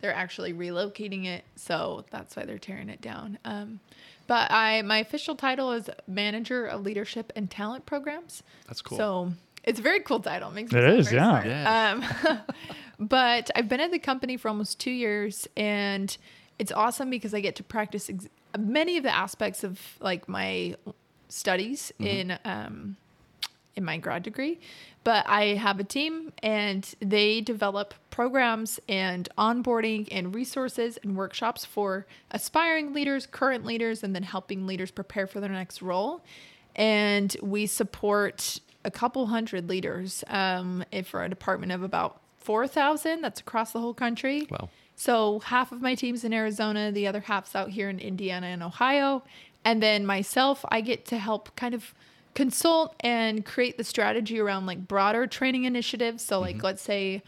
they're 0.00 0.14
actually 0.14 0.52
relocating 0.52 1.26
it, 1.26 1.44
so 1.56 2.04
that's 2.10 2.34
why 2.36 2.44
they're 2.44 2.58
tearing 2.58 2.88
it 2.88 3.00
down. 3.00 3.38
Um, 3.44 3.80
but 4.26 4.50
I 4.50 4.82
my 4.82 4.98
official 4.98 5.34
title 5.34 5.72
is 5.72 5.90
manager 6.06 6.64
of 6.66 6.82
leadership 6.82 7.32
and 7.36 7.50
talent 7.50 7.84
programs. 7.86 8.42
That's 8.66 8.80
cool. 8.80 8.96
So 8.96 9.32
it's 9.64 9.78
a 9.78 9.82
very 9.82 10.00
cool 10.00 10.20
title. 10.20 10.50
Makes 10.50 10.72
me 10.72 10.78
It 10.78 10.82
sound 10.82 10.98
is, 11.00 11.12
yeah. 11.12 11.20
smart. 11.28 11.46
Yeah. 11.46 11.90
Um, 12.30 12.40
but 12.98 13.50
I've 13.54 13.68
been 13.68 13.80
at 13.80 13.90
the 13.90 13.98
company 13.98 14.36
for 14.36 14.48
almost 14.48 14.78
two 14.80 14.90
years, 14.90 15.46
and 15.56 16.16
it's 16.58 16.72
awesome 16.72 17.10
because 17.10 17.34
I 17.34 17.40
get 17.40 17.56
to 17.56 17.62
practice 17.62 18.08
ex- 18.08 18.28
many 18.58 18.96
of 18.96 19.02
the 19.02 19.14
aspects 19.14 19.64
of 19.64 19.80
like 20.00 20.28
my 20.28 20.76
studies 21.28 21.92
in 21.98 22.38
um, 22.44 22.96
in 23.76 23.84
my 23.84 23.98
grad 23.98 24.22
degree. 24.22 24.60
But 25.02 25.26
I 25.28 25.54
have 25.54 25.80
a 25.80 25.84
team, 25.84 26.32
and 26.42 26.86
they 27.00 27.40
develop 27.40 27.94
programs 28.10 28.78
and 28.88 29.28
onboarding 29.38 30.08
and 30.10 30.34
resources 30.34 30.98
and 31.02 31.16
workshops 31.16 31.64
for 31.64 32.06
aspiring 32.30 32.92
leaders, 32.92 33.26
current 33.26 33.64
leaders, 33.64 34.02
and 34.02 34.14
then 34.14 34.22
helping 34.22 34.66
leaders 34.66 34.90
prepare 34.90 35.26
for 35.26 35.40
their 35.40 35.50
next 35.50 35.80
role. 35.80 36.22
And 36.76 37.34
we 37.42 37.66
support 37.66 38.60
a 38.84 38.90
couple 38.90 39.26
hundred 39.26 39.68
leaders 39.68 40.24
um, 40.28 40.84
for 41.04 41.24
a 41.24 41.28
department 41.28 41.72
of 41.72 41.82
about 41.82 42.20
4,000 42.38 43.20
that's 43.20 43.40
across 43.40 43.72
the 43.72 43.80
whole 43.80 43.94
country. 43.94 44.46
Wow. 44.50 44.68
So 44.96 45.38
half 45.40 45.72
of 45.72 45.80
my 45.80 45.94
team's 45.94 46.24
in 46.24 46.32
Arizona, 46.32 46.92
the 46.92 47.06
other 47.06 47.20
half's 47.20 47.54
out 47.56 47.70
here 47.70 47.88
in 47.88 47.98
Indiana 47.98 48.48
and 48.48 48.62
Ohio. 48.62 49.22
And 49.64 49.82
then 49.82 50.06
myself, 50.06 50.64
I 50.68 50.80
get 50.80 51.06
to 51.06 51.18
help 51.18 51.54
kind 51.56 51.74
of 51.74 51.94
consult 52.34 52.94
and 53.00 53.44
create 53.44 53.76
the 53.76 53.84
strategy 53.84 54.38
around 54.38 54.66
like 54.66 54.86
broader 54.86 55.26
training 55.26 55.64
initiatives. 55.64 56.24
So 56.24 56.40
like 56.40 56.56
mm-hmm. 56.56 56.66
let's 56.66 56.82
say 56.82 57.22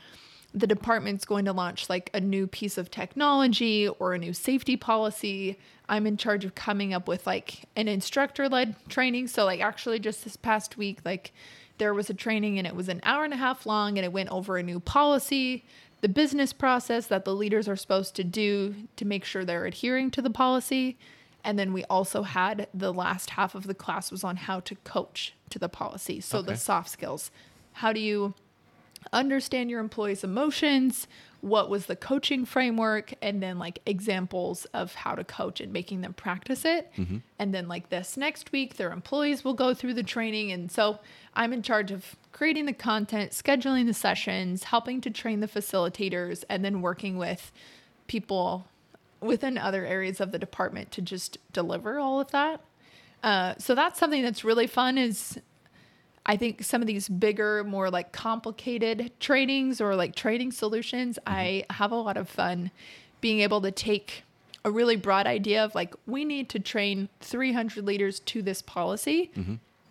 the 0.55 0.67
department's 0.67 1.25
going 1.25 1.47
to 1.47 1.53
launch 1.53 1.89
like 1.89 2.11
a 2.13 2.21
new 2.21 2.47
piece 2.47 2.77
of 2.77 2.91
technology 2.91 3.89
or 3.89 4.13
a 4.13 4.19
new 4.19 4.33
safety 4.33 4.77
policy. 4.77 5.59
I'm 5.89 6.07
in 6.07 6.17
charge 6.17 6.45
of 6.45 6.55
coming 6.55 6.93
up 6.93 7.09
with 7.09 7.27
like 7.27 7.65
an 7.75 7.89
instructor 7.89 8.49
led 8.49 8.77
training. 8.89 9.29
So 9.29 9.45
like 9.45 9.61
actually 9.61 9.99
just 9.99 10.25
this 10.25 10.37
past 10.37 10.77
week, 10.77 10.99
like 11.05 11.33
there 11.79 11.95
was 11.95 12.11
a 12.11 12.15
training 12.15 12.59
and 12.59 12.67
it 12.67 12.77
was 12.77 12.89
an 12.89 13.01
hour 13.03 13.25
and 13.25 13.33
a 13.33 13.39
half 13.39 13.65
long 13.65 13.97
and 13.97 14.05
it 14.05 14.13
went 14.13 14.31
over 14.31 14.59
a 14.59 14.63
new 14.63 14.79
policy, 14.79 15.65
the 16.03 16.09
business 16.09 16.53
process 16.53 17.07
that 17.07 17.25
the 17.25 17.35
leaders 17.35 17.67
are 17.67 17.77
supposed 17.77 18.15
to 18.17 18.25
do 18.25 18.75
to 18.97 19.05
make 19.05 19.25
sure 19.25 19.45
they're 19.45 19.67
adhering 19.67 20.11
to 20.11 20.23
the 20.23 20.31
policy. 20.31 20.99
And 21.45 21.59
then 21.59 21.73
we 21.73 21.85
also 21.85 22.23
had 22.23 22.69
the 22.73 22.93
last 22.93 23.31
half 23.31 23.55
of 23.55 23.67
the 23.67 23.75
class 23.75 24.11
was 24.11 24.23
on 24.23 24.37
how 24.37 24.61
to 24.61 24.75
coach 24.77 25.35
to 25.51 25.59
the 25.59 25.69
policy. 25.69 26.21
So 26.21 26.43
the 26.43 26.57
soft 26.57 26.91
skills. 26.91 27.31
How 27.73 27.93
do 27.93 28.01
you 28.01 28.35
understand 29.13 29.71
your 29.71 29.81
employees' 29.81 30.23
emotions? 30.23 31.09
What 31.41 31.69
was 31.69 31.87
the 31.87 31.97
coaching 31.97 32.45
framework? 32.45 33.15
And 33.21 33.43
then 33.43 33.59
like 33.59 33.81
examples 33.85 34.65
of 34.67 34.95
how 34.95 35.17
to 35.17 35.25
coach 35.25 35.61
and 35.61 35.73
making 35.73 36.03
them 36.03 36.13
practice 36.13 36.65
it. 36.65 36.93
Mm-hmm. 36.97 37.19
And 37.39 37.53
then 37.53 37.67
like 37.67 37.89
this 37.89 38.17
next 38.17 38.53
week, 38.53 38.77
their 38.77 38.93
employees 38.93 39.43
will 39.45 39.55
go 39.55 39.75
through 39.75 39.95
the 39.95 40.05
training. 40.05 40.53
And 40.53 40.71
so 40.71 41.01
I'm 41.35 41.53
in 41.53 41.63
charge 41.63 41.91
of 41.91 42.15
creating 42.31 42.67
the 42.67 42.73
content, 42.73 43.33
scheduling 43.33 43.87
the 43.87 43.95
sessions, 43.95 44.65
helping 44.65 45.01
to 45.01 45.11
train 45.11 45.41
the 45.41 45.49
facilitators, 45.49 46.45
and 46.49 46.65
then 46.65 46.81
working 46.81 47.17
with 47.17 47.51
people 48.07 48.67
within 49.23 49.57
other 49.57 49.87
areas 49.87 50.21
of 50.21 50.33
the 50.33 50.39
department 50.39 50.91
to 50.93 51.03
just 51.03 51.39
deliver 51.53 51.99
all 51.99 52.21
of 52.21 52.31
that. 52.33 52.61
Uh, 53.23 53.55
so 53.59 53.75
that's 53.75 53.99
something 53.99 54.23
that's 54.23 54.45
really 54.45 54.67
fun. 54.67 54.99
Is 54.99 55.39
I 56.27 56.37
think 56.37 56.63
some 56.63 56.81
of 56.81 56.87
these 56.87 57.09
bigger, 57.09 57.65
more 57.65 57.91
like 57.91 58.13
complicated 58.13 59.13
trainings 59.21 59.81
or 59.81 59.95
like 59.97 60.15
training 60.15 60.53
solutions, 60.53 61.19
I 61.27 61.65
have 61.71 61.93
a 61.93 61.97
lot 61.97 62.17
of 62.17 62.29
fun 62.29 62.71
being 63.21 63.41
able 63.41 63.61
to 63.63 63.71
take 63.71 64.25
a 64.65 64.71
really 64.71 64.97
broad 64.97 65.27
idea 65.27 65.65
of 65.65 65.75
like 65.75 65.95
we 66.07 66.25
need 66.25 66.49
to 66.51 66.59
train 66.61 67.09
300 67.21 67.85
leaders 67.85 68.21
to 68.21 68.43
this 68.43 68.63
policy 68.63 69.31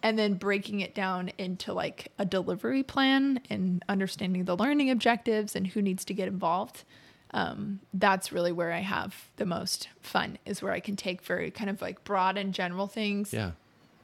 and 0.03 0.17
then 0.17 0.35
breaking 0.35 0.79
it 0.79 0.95
down 0.95 1.29
into 1.37 1.73
like 1.73 2.07
a 2.17 2.23
delivery 2.25 2.81
plan 2.81 3.41
and 3.49 3.83
understanding 3.89 4.45
the 4.45 4.55
learning 4.55 4.89
objectives 4.89 5.55
and 5.57 5.67
who 5.67 5.81
needs 5.81 6.05
to 6.05 6.13
get 6.13 6.27
involved 6.29 6.83
um, 7.33 7.79
that's 7.93 8.31
really 8.31 8.51
where 8.51 8.71
i 8.73 8.79
have 8.79 9.29
the 9.37 9.45
most 9.45 9.87
fun 10.01 10.37
is 10.45 10.61
where 10.61 10.71
i 10.73 10.79
can 10.79 10.95
take 10.95 11.21
very 11.23 11.49
kind 11.51 11.69
of 11.69 11.81
like 11.81 12.03
broad 12.03 12.37
and 12.37 12.53
general 12.53 12.87
things 12.87 13.33
Yeah. 13.33 13.51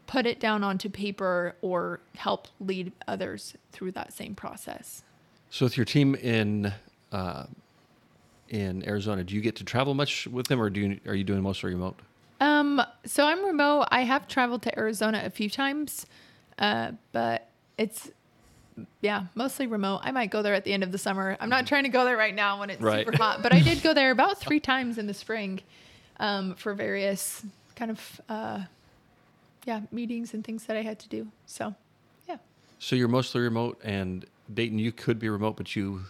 put 0.05 0.25
it 0.25 0.39
down 0.39 0.63
onto 0.63 0.89
paper 0.89 1.55
or 1.61 1.99
help 2.15 2.47
lead 2.59 2.91
others 3.07 3.55
through 3.71 3.91
that 3.93 4.13
same 4.13 4.33
process 4.35 5.03
So 5.49 5.65
with 5.65 5.77
your 5.77 5.85
team 5.85 6.15
in 6.15 6.73
uh, 7.11 7.45
in 8.49 8.87
Arizona, 8.87 9.23
do 9.23 9.35
you 9.35 9.41
get 9.41 9.55
to 9.57 9.63
travel 9.65 9.93
much 9.93 10.25
with 10.27 10.47
them, 10.47 10.61
or 10.61 10.69
do 10.69 10.79
you, 10.79 10.99
are 11.05 11.13
you 11.15 11.23
doing 11.25 11.41
mostly 11.41 11.71
remote? 11.73 11.99
Um, 12.39 12.81
so 13.05 13.25
I'm 13.25 13.43
remote. 13.45 13.87
I 13.91 14.01
have 14.01 14.27
traveled 14.27 14.61
to 14.63 14.79
Arizona 14.79 15.21
a 15.25 15.29
few 15.29 15.49
times, 15.49 16.05
uh, 16.59 16.91
but 17.11 17.49
it's 17.77 18.09
yeah, 19.01 19.25
mostly 19.35 19.67
remote. 19.67 20.01
I 20.03 20.11
might 20.11 20.29
go 20.31 20.41
there 20.41 20.53
at 20.53 20.63
the 20.63 20.73
end 20.73 20.83
of 20.83 20.91
the 20.91 20.97
summer. 20.97 21.37
I'm 21.39 21.49
not 21.49 21.65
trying 21.67 21.83
to 21.83 21.89
go 21.89 22.05
there 22.05 22.17
right 22.17 22.35
now 22.35 22.59
when 22.59 22.69
it's 22.69 22.81
Right. 22.81 23.05
super 23.05 23.17
hot, 23.17 23.41
but 23.43 23.53
I 23.53 23.59
did 23.59 23.81
go 23.83 23.93
there 23.93 24.11
about 24.11 24.37
three 24.45 24.59
times 24.59 24.97
in 24.97 25.07
the 25.07 25.13
spring 25.13 25.61
um, 26.19 26.55
for 26.55 26.73
various 26.73 27.43
kind 27.75 27.91
of 27.91 28.21
uh, 28.29 28.61
yeah 29.65 29.81
meetings 29.91 30.33
and 30.33 30.43
things 30.43 30.65
that 30.65 30.77
I 30.77 30.81
had 30.81 30.99
to 30.99 31.09
do. 31.09 31.27
So 31.45 31.73
yeah, 32.27 32.37
So 32.79 32.95
you're 32.95 33.07
mostly 33.07 33.41
remote, 33.41 33.79
and 33.83 34.25
Dayton, 34.53 34.79
you 34.79 34.91
could 34.91 35.19
be 35.19 35.29
remote, 35.29 35.57
but 35.57 35.75
you 35.75 36.01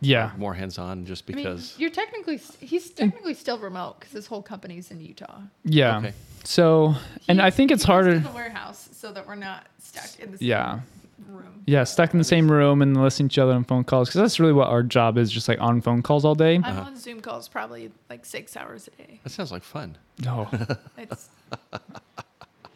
Yeah. 0.00 0.32
are 0.34 0.38
more 0.38 0.54
hands-on 0.54 1.04
just 1.06 1.24
I 1.28 1.34
mean, 1.34 1.44
because. 1.44 1.74
you're 1.78 1.90
technically 1.90 2.40
he's 2.60 2.90
technically 2.90 3.34
still 3.34 3.58
remote 3.58 3.98
because 4.00 4.12
his 4.14 4.26
whole 4.26 4.42
company's 4.42 4.90
in 4.90 5.00
Utah. 5.00 5.40
Yeah. 5.64 5.98
Okay. 5.98 6.14
So, 6.44 6.94
and 7.28 7.40
He- 7.40 7.44
I 7.46 7.50
think 7.50 7.70
it's 7.70 7.82
he 7.82 7.88
goes 7.88 8.04
to 8.04 8.10
harder. 8.12 8.18
the 8.20 8.30
warehouse 8.30 8.88
so 8.92 9.12
that 9.12 9.26
we're 9.26 9.34
not 9.34 9.66
stuck 9.80 10.18
in 10.20 10.32
the 10.32 10.38
same 10.38 10.48
Yeah. 10.48 10.80
Room. 11.26 11.62
Yeah, 11.66 11.84
stuck 11.84 12.12
in 12.12 12.18
the 12.18 12.24
same 12.24 12.50
room 12.50 12.80
and 12.82 13.00
listening 13.00 13.28
to 13.28 13.32
each 13.34 13.38
other 13.38 13.52
on 13.52 13.64
phone 13.64 13.84
calls 13.84 14.08
because 14.08 14.20
that's 14.20 14.40
really 14.40 14.52
what 14.52 14.68
our 14.68 14.82
job 14.82 15.18
is, 15.18 15.30
just 15.30 15.48
like 15.48 15.60
on 15.60 15.80
phone 15.80 16.02
calls 16.02 16.24
all 16.24 16.34
day. 16.34 16.54
I'm 16.56 16.64
uh-huh. 16.64 16.80
on 16.82 16.96
Zoom 16.96 17.20
calls 17.20 17.48
probably 17.48 17.90
like 18.08 18.24
six 18.24 18.56
hours 18.56 18.88
a 18.88 19.02
day. 19.02 19.20
That 19.24 19.30
sounds 19.30 19.52
like 19.52 19.62
fun. 19.62 19.96
Oh. 20.26 20.48
It's, 20.96 21.28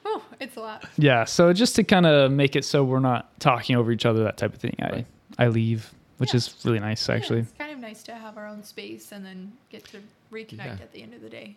oh, 0.05 0.22
it's 0.40 0.57
a 0.57 0.61
lot. 0.61 0.85
yeah, 0.98 1.24
so 1.24 1.52
just 1.52 1.76
to 1.76 1.85
kind 1.85 2.07
of 2.07 2.31
make 2.33 2.57
it 2.57 2.64
so 2.64 2.85
we're 2.85 2.98
not 3.00 3.38
talking 3.40 3.76
over 3.76 3.92
each 3.92 4.05
other, 4.07 4.24
that 4.24 4.37
type 4.37 4.55
of 4.55 4.61
thing, 4.61 4.76
I 4.81 4.90
Right. 4.90 5.07
I 5.38 5.46
leave, 5.48 5.92
which 6.18 6.33
Yeah. 6.33 6.38
is 6.38 6.55
really 6.64 6.81
nice 6.81 7.09
Yeah, 7.09 7.14
actually. 7.14 7.40
it's 7.40 7.52
kind 7.52 7.72
of 7.72 7.78
nice 7.78 8.02
to 8.05 8.14
have 8.14 8.37
our 8.37 8.46
own 8.46 8.62
space 8.62 9.12
and 9.12 9.24
then 9.24 9.52
get 9.70 9.85
to 9.87 9.98
reconnect 10.31 10.59
Yeah. 10.66 10.72
at 10.83 10.92
the 10.92 11.02
end 11.02 11.14
of 11.14 11.22
the 11.22 11.31
day. 11.31 11.57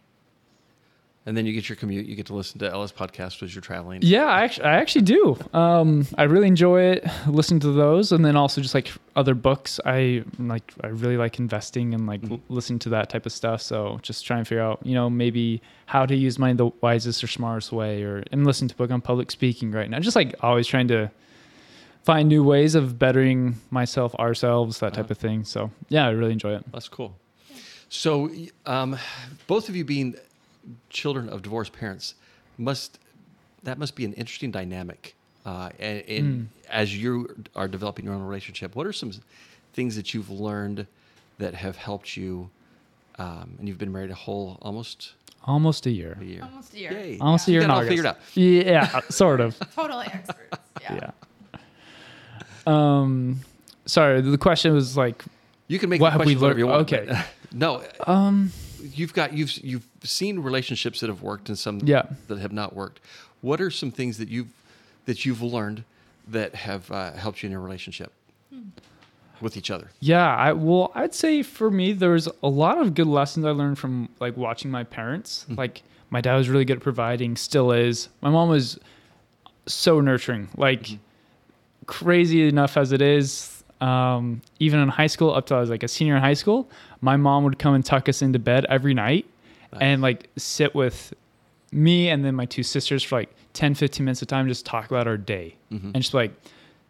And 1.27 1.35
then 1.35 1.47
you 1.47 1.53
get 1.53 1.67
your 1.67 1.75
commute. 1.75 2.05
You 2.05 2.15
get 2.15 2.27
to 2.27 2.35
listen 2.35 2.59
to 2.59 2.69
Ella's 2.69 2.91
podcast 2.91 3.41
as 3.41 3.55
you're 3.55 3.61
traveling. 3.63 4.01
Yeah, 4.03 4.25
I 4.25 4.43
actually, 4.43 4.65
I 4.65 4.75
actually 4.75 5.01
do. 5.01 5.35
Um, 5.55 6.05
I 6.19 6.23
really 6.23 6.45
enjoy 6.47 6.81
it. 6.81 7.07
Listen 7.27 7.59
to 7.61 7.71
those, 7.71 8.11
and 8.11 8.23
then 8.23 8.35
also 8.35 8.61
just 8.61 8.75
like 8.75 8.91
other 9.15 9.33
books. 9.33 9.79
I 9.87 10.23
like. 10.37 10.71
I 10.83 10.87
really 10.87 11.17
like 11.17 11.39
investing 11.39 11.95
and 11.95 12.05
like 12.05 12.21
Mhm. 12.21 12.33
l- 12.33 12.41
listen 12.49 12.77
to 12.79 12.89
that 12.89 13.09
type 13.09 13.25
of 13.25 13.31
stuff. 13.31 13.63
So 13.63 13.97
just 14.03 14.23
trying 14.23 14.41
to 14.43 14.45
figure 14.45 14.61
out, 14.61 14.81
you 14.85 14.93
know, 14.93 15.09
maybe 15.09 15.63
how 15.87 16.05
to 16.05 16.15
use 16.15 16.37
money 16.37 16.53
the 16.53 16.67
wisest 16.81 17.23
or 17.23 17.27
smartest 17.27 17.71
way. 17.71 18.03
Or 18.03 18.23
I'm 18.31 18.43
listening 18.43 18.69
to 18.69 18.75
a 18.75 18.77
book 18.77 18.91
on 18.91 19.01
public 19.01 19.31
speaking 19.31 19.71
right 19.71 19.89
now. 19.89 19.97
Just 19.99 20.15
like 20.15 20.35
always 20.41 20.67
trying 20.67 20.87
to 20.89 21.09
find 22.03 22.29
new 22.29 22.43
ways 22.43 22.75
of 22.75 22.99
bettering 22.99 23.55
myself, 23.71 24.13
ourselves, 24.15 24.77
that 24.79 24.93
type 24.93 25.05
Uh-huh. 25.05 25.11
of 25.13 25.17
thing. 25.17 25.43
So 25.43 25.71
yeah, 25.89 26.05
I 26.05 26.11
really 26.11 26.33
enjoy 26.33 26.53
it. 26.53 26.71
That's 26.71 26.87
cool. 26.87 27.17
So, 27.89 28.29
um, 28.67 28.97
both 29.47 29.69
of 29.69 29.75
you 29.75 29.83
being 29.85 30.15
children 30.89 31.29
of 31.29 31.41
divorced 31.41 31.73
parents 31.73 32.15
must 32.57 32.99
that 33.63 33.77
must 33.79 33.95
be 33.95 34.05
an 34.05 34.13
interesting 34.13 34.51
dynamic. 34.51 35.15
Uh, 35.45 35.69
and, 35.79 36.01
and 36.07 36.49
as 36.69 36.95
you 36.97 37.35
are 37.55 37.67
developing 37.67 38.05
your 38.05 38.13
own 38.13 38.21
relationship, 38.23 38.75
what 38.75 38.85
are 38.87 38.93
some 38.93 39.11
things 39.73 39.95
that 39.95 40.13
you've 40.13 40.29
learned 40.29 40.85
that 41.39 41.53
have 41.53 41.75
helped 41.75 42.15
you? 42.17 42.49
Um, 43.17 43.55
and 43.59 43.67
you've 43.67 43.77
been 43.77 43.91
married 43.91 44.11
a 44.11 44.15
whole 44.15 44.57
almost 44.61 45.13
Almost 45.45 45.85
a 45.85 45.91
year. 45.91 46.17
a 46.19 46.23
year. 46.25 46.41
Almost 46.43 46.73
a 46.73 46.79
year. 46.79 46.91
Yay. 46.91 47.17
Almost 47.19 47.47
a 47.47 47.51
You 47.51 47.53
year 47.55 47.61
in 47.61 47.67
got 47.67 47.73
it 47.73 47.75
all 47.75 47.79
August. 47.81 47.89
figured 47.89 48.05
out. 48.07 48.17
Yeah, 48.95 48.99
sort 49.09 49.41
of. 49.41 49.57
Totally 49.75 50.07
experts. 50.07 50.57
Yeah. 50.81 51.11
yeah. 51.53 51.59
Um, 52.67 53.41
sorry, 53.85 54.21
the 54.21 54.37
question 54.37 54.73
was 54.73 54.97
like, 54.97 55.23
You 55.67 55.79
can 55.79 55.89
make 55.89 56.01
What 56.01 56.09
the 56.09 56.11
have 56.17 56.25
we 56.25 56.35
questions 56.35 56.63
want. 56.63 56.91
learned? 56.91 57.07
but- 57.09 57.25
no, 57.53 57.83
um, 58.07 58.51
you've 58.93 59.13
got 59.13 59.33
you've 59.33 59.57
you've 59.63 59.87
seen 60.03 60.39
relationships 60.39 60.99
that 60.99 61.07
have 61.07 61.21
worked 61.21 61.49
and 61.49 61.57
some 61.57 61.79
Yeah. 61.83 62.03
that 62.27 62.39
have 62.39 62.51
not 62.51 62.75
worked. 62.75 62.99
What 63.41 63.61
are 63.61 63.71
some 63.71 63.91
things 63.91 64.17
that 64.17 64.29
you've 64.29 64.49
that 65.05 65.25
you've 65.25 65.41
learned 65.41 65.83
that 66.27 66.55
have 66.55 66.91
uh, 66.91 67.13
helped 67.13 67.43
you 67.43 67.47
in 67.47 67.51
your 67.51 67.61
relationship 67.61 68.11
hmm. 68.49 68.69
with 69.41 69.57
each 69.57 69.69
other? 69.71 69.91
yeah, 69.99 70.35
I 70.35 70.53
well, 70.53 70.91
I'd 70.95 71.13
say 71.13 71.43
for 71.43 71.69
me, 71.69 71.93
there's 71.93 72.27
a 72.43 72.49
lot 72.49 72.79
of 72.79 72.93
good 72.93 73.07
lessons 73.07 73.45
I 73.45 73.51
learned 73.51 73.79
from 73.79 74.09
like 74.19 74.37
watching 74.37 74.71
my 74.71 74.83
parents. 74.83 75.43
Hmm. 75.43 75.55
Like 75.55 75.83
my 76.09 76.21
dad 76.21 76.35
was 76.35 76.49
really 76.49 76.65
good 76.65 76.77
at 76.77 76.83
providing, 76.83 77.35
still 77.35 77.71
is. 77.71 78.09
My 78.21 78.29
mom 78.29 78.49
was 78.49 78.79
so 79.67 79.99
nurturing, 79.99 80.49
like 80.55 80.83
mm-hmm. 80.83 80.95
crazy 81.85 82.47
enough 82.47 82.77
as 82.77 82.91
it 82.91 83.01
is. 83.01 83.54
Um, 83.81 84.41
even 84.59 84.79
in 84.79 84.87
high 84.87 85.07
school, 85.07 85.33
up 85.33 85.47
till 85.47 85.57
I 85.57 85.59
was 85.59 85.69
like 85.69 85.83
a 85.83 85.87
senior 85.87 86.15
in 86.15 86.21
high 86.21 86.33
school, 86.33 86.69
my 87.01 87.17
mom 87.17 87.43
would 87.43 87.59
come 87.59 87.73
and 87.73 87.85
tuck 87.85 88.07
us 88.07 88.21
into 88.21 88.39
bed 88.39 88.65
every 88.69 88.93
night 88.93 89.25
and 89.81 90.01
like 90.01 90.29
sit 90.37 90.73
with 90.73 91.13
me 91.71 92.07
and 92.09 92.23
then 92.23 92.35
my 92.35 92.45
two 92.45 92.63
sisters 92.63 93.03
for 93.03 93.17
like 93.19 93.35
10, 93.53 93.75
15 93.75 94.05
minutes 94.05 94.21
of 94.21 94.29
time, 94.29 94.47
just 94.47 94.65
talk 94.65 94.89
about 94.89 95.07
our 95.07 95.17
day. 95.17 95.55
And 95.93 95.95
just 95.95 96.13
like, 96.13 96.31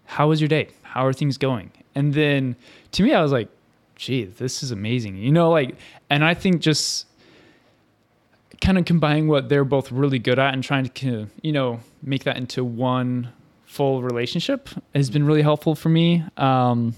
how 0.06 0.30
was 0.30 0.40
your 0.40 0.48
day? 0.48 0.70
How 0.84 1.06
are 1.06 1.14
things 1.14 1.38
going? 1.38 1.72
And 1.96 2.14
then 2.14 2.56
to 2.92 3.02
me, 3.04 3.14
I 3.14 3.22
was 3.22 3.32
like, 3.32 3.50
gee, 3.96 4.26
this 4.26 4.62
is 4.62 4.72
amazing. 4.72 5.18
You 5.18 5.32
know, 5.32 5.50
like, 5.50 5.76
and 6.10 6.24
I 6.24 6.34
think 6.36 6.62
just 6.62 7.08
kind 8.62 8.78
of 8.78 8.86
combining 8.86 9.28
what 9.28 9.50
they're 9.50 9.66
both 9.66 9.92
really 9.92 10.20
good 10.20 10.38
at 10.38 10.54
and 10.54 10.64
trying 10.64 10.86
to, 10.86 11.28
you 11.42 11.52
know, 11.52 11.80
make 12.04 12.24
that 12.26 12.38
into 12.38 12.64
one 12.64 13.30
full 13.66 14.02
relationship 14.04 14.70
has 14.94 15.10
been 15.10 15.26
really 15.26 15.42
helpful 15.42 15.76
for 15.76 15.90
me. 15.90 16.24
Um, 16.38 16.96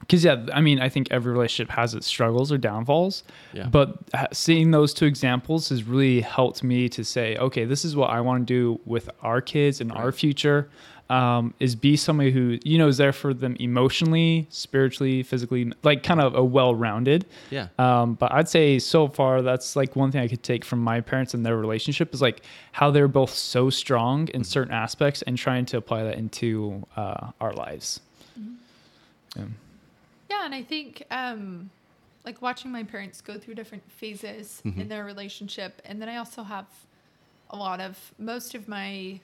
because 0.00 0.24
yeah, 0.24 0.44
I 0.52 0.60
mean, 0.60 0.80
I 0.80 0.88
think 0.88 1.08
every 1.12 1.30
relationship 1.32 1.70
has 1.76 1.94
its 1.94 2.06
struggles 2.06 2.50
or 2.50 2.58
downfalls, 2.58 3.22
Yeah. 3.52 3.68
but 3.68 3.96
seeing 4.32 4.72
those 4.72 4.92
two 4.92 5.04
examples 5.06 5.68
has 5.68 5.84
really 5.84 6.20
helped 6.20 6.64
me 6.64 6.88
to 6.88 7.04
say, 7.04 7.36
okay, 7.36 7.64
this 7.64 7.84
is 7.84 7.94
what 7.94 8.10
I 8.10 8.20
want 8.20 8.44
to 8.46 8.52
do 8.52 8.80
with 8.86 9.08
our 9.22 9.40
kids 9.40 9.80
and 9.80 9.92
our 9.92 10.10
future. 10.10 10.68
Um, 11.10 11.54
is 11.58 11.74
be 11.74 11.96
somebody 11.96 12.30
who 12.30 12.58
you 12.64 12.78
know 12.78 12.86
is 12.86 12.96
there 12.96 13.12
for 13.12 13.34
them 13.34 13.56
emotionally, 13.58 14.46
spiritually, 14.48 15.24
physically, 15.24 15.72
like 15.82 16.04
kind 16.04 16.20
of 16.20 16.36
a 16.36 16.44
well-rounded. 16.44 17.26
Yeah. 17.50 17.66
Um, 17.78 18.14
but 18.14 18.30
I'd 18.30 18.48
say 18.48 18.78
so 18.78 19.08
far 19.08 19.42
that's 19.42 19.74
like 19.74 19.96
one 19.96 20.12
thing 20.12 20.20
I 20.20 20.28
could 20.28 20.44
take 20.44 20.64
from 20.64 20.78
my 20.78 21.00
parents 21.00 21.34
and 21.34 21.44
their 21.44 21.56
relationship 21.56 22.14
is 22.14 22.22
like 22.22 22.42
how 22.70 22.92
they're 22.92 23.08
both 23.08 23.34
so 23.34 23.70
strong 23.70 24.28
in 24.28 24.44
certain 24.44 24.72
aspects 24.72 25.22
and 25.22 25.36
trying 25.36 25.66
to 25.66 25.76
apply 25.78 26.04
that 26.04 26.14
into 26.14 26.86
uh, 26.96 27.32
our 27.40 27.52
lives. 27.54 28.00
Yeah. 29.36 29.44
Yeah, 30.30 30.44
and 30.44 30.54
I 30.54 30.62
think 30.62 31.02
um, 31.10 31.70
like 32.24 32.40
watching 32.40 32.70
my 32.70 32.84
parents 32.84 33.20
go 33.20 33.36
through 33.36 33.54
different 33.54 33.82
phases 33.90 34.62
in 34.64 34.88
their 34.88 35.04
relationship, 35.04 35.82
and 35.84 36.00
then 36.00 36.08
I 36.08 36.18
also 36.18 36.44
have 36.44 36.66
a 37.50 37.56
lot 37.56 37.80
of 37.80 37.98
most 38.16 38.54
of 38.54 38.68
my 38.68 39.18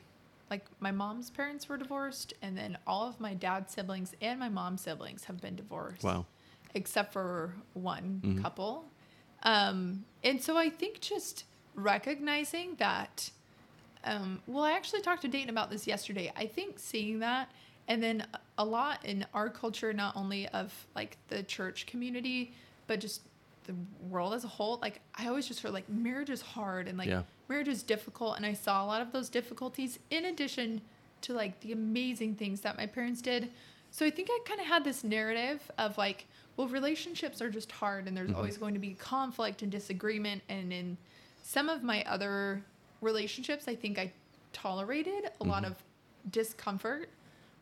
like 0.51 0.65
my 0.81 0.91
mom's 0.93 1.31
parents 1.31 1.69
were 1.69 1.77
divorced, 1.77 2.35
and 2.43 2.57
then 2.57 2.79
all 2.87 3.09
of 3.09 3.19
my 3.21 3.35
dad's 3.35 3.73
siblings 3.73 4.15
and 4.21 4.39
my 4.39 4.49
mom's 4.49 4.81
siblings 4.83 5.25
have 5.25 5.41
been 5.41 5.57
divorced. 5.57 6.05
Wow. 6.05 6.27
except 6.75 7.11
for 7.13 7.55
one 7.73 8.21
Mhm. 8.23 8.43
couple. 8.43 8.91
Um, 9.45 10.05
and 10.23 10.43
so 10.43 10.59
I 10.59 10.69
think 10.69 11.01
just 11.01 11.45
recognizing 11.75 12.75
that, 12.77 13.31
um, 14.05 14.43
well, 14.47 14.65
I 14.65 14.73
actually 14.73 15.01
talked 15.01 15.23
to 15.23 15.29
Dayton 15.29 15.49
about 15.49 15.71
this 15.71 15.87
yesterday. 15.87 16.31
I 16.37 16.47
think 16.47 16.79
seeing 16.79 17.21
that, 17.21 17.51
and 17.89 18.03
then 18.03 18.27
a 18.59 18.65
lot 18.65 19.03
in 19.07 19.25
our 19.33 19.49
culture, 19.49 19.95
not 19.95 20.15
only 20.17 20.49
of 20.49 20.87
like 20.95 21.17
the 21.29 21.43
church 21.45 21.87
community, 21.87 22.53
but 22.87 23.01
just 23.01 23.23
the 23.67 23.75
world 24.09 24.35
as 24.35 24.45
a 24.45 24.49
whole. 24.49 24.79
Like 24.81 25.01
I 25.15 25.29
always 25.29 25.47
just 25.47 25.61
heard 25.61 25.73
like 25.73 25.89
marriage 25.89 26.31
is 26.31 26.41
hard 26.41 26.89
and 26.89 26.97
like 26.97 27.09
Yeah. 27.09 27.23
marriage 27.49 27.69
is 27.69 27.83
difficult, 27.83 28.37
and 28.37 28.47
I 28.47 28.55
saw 28.55 28.85
a 28.85 28.87
lot 28.87 29.03
of 29.03 29.13
those 29.13 29.29
difficulties 29.29 29.99
in 30.11 30.25
addition 30.25 30.81
to 31.23 31.33
like 31.33 31.61
the 31.61 31.73
amazing 31.73 32.35
things 32.37 32.61
that 32.63 32.77
my 32.77 32.87
parents 32.87 33.21
did. 33.21 33.51
So 33.91 34.05
I 34.05 34.11
think 34.11 34.29
I 34.31 34.39
kind 34.45 34.61
of 34.61 34.67
had 34.67 34.85
this 34.85 35.05
narrative 35.05 35.71
of 35.79 35.97
like, 35.97 36.27
well, 36.57 36.69
relationships 36.69 37.41
are 37.41 37.51
just 37.51 37.73
hard 37.73 38.07
and 38.07 38.17
there's 38.17 38.29
mm-hmm. 38.29 38.37
always 38.37 38.59
going 38.59 38.75
to 38.75 38.81
be 38.81 38.95
conflict 38.95 39.63
and 39.63 39.71
disagreement. 39.73 40.43
And 40.49 40.73
in 40.73 40.97
some 41.43 41.69
of 41.69 41.83
my 41.83 42.03
other 42.05 42.63
relationships, 43.01 43.69
I 43.69 43.75
think 43.75 43.99
I 43.99 44.13
tolerated 44.53 45.31
a 45.41 45.45
lot 45.45 45.63
mm-hmm. 45.63 45.73
of 45.73 45.83
discomfort 46.31 47.09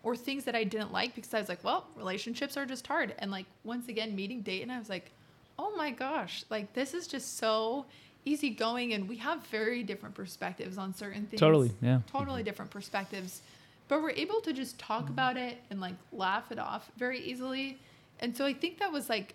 or 0.03 0.17
things 0.17 0.45
that 0.45 0.55
I 0.55 0.65
didn't 0.65 0.93
like 0.93 1.15
because 1.15 1.33
I 1.35 1.39
was 1.39 1.49
like, 1.49 1.65
well, 1.65 1.87
relationships 1.97 2.57
are 2.57 2.67
just 2.67 2.87
hard. 2.87 3.15
And 3.19 3.31
like, 3.31 3.47
once 3.65 3.89
again, 3.89 4.15
meeting 4.15 4.43
Dayton, 4.43 4.71
I 4.71 4.79
was 4.79 4.89
like, 4.89 5.11
oh 5.59 5.75
my 5.77 5.91
gosh, 5.91 6.45
like, 6.51 6.73
this 6.75 6.95
is 6.95 7.07
just 7.07 7.39
so 7.39 7.87
easygoing. 8.25 8.93
And 8.93 9.09
we 9.09 9.17
have 9.19 9.45
very 9.47 9.83
different 9.83 10.15
perspectives 10.15 10.79
on 10.79 10.95
certain 10.95 11.27
things. 11.27 11.41
Totally, 11.41 11.73
yeah. 11.83 12.01
Totally 12.11 12.43
different 12.43 12.71
perspectives. 12.71 13.43
But 13.89 14.03
we're 14.03 14.11
able 14.11 14.41
to 14.41 14.53
just 14.53 14.79
talk 14.79 15.09
about 15.11 15.37
it 15.37 15.59
and 15.71 15.81
like 15.81 15.95
laugh 16.13 16.51
it 16.51 16.59
off 16.59 16.91
very 16.97 17.21
easily. 17.21 17.79
And 18.21 18.35
so 18.35 18.47
I 18.47 18.55
think 18.55 18.79
that 18.79 18.91
was 18.91 19.09
like 19.11 19.35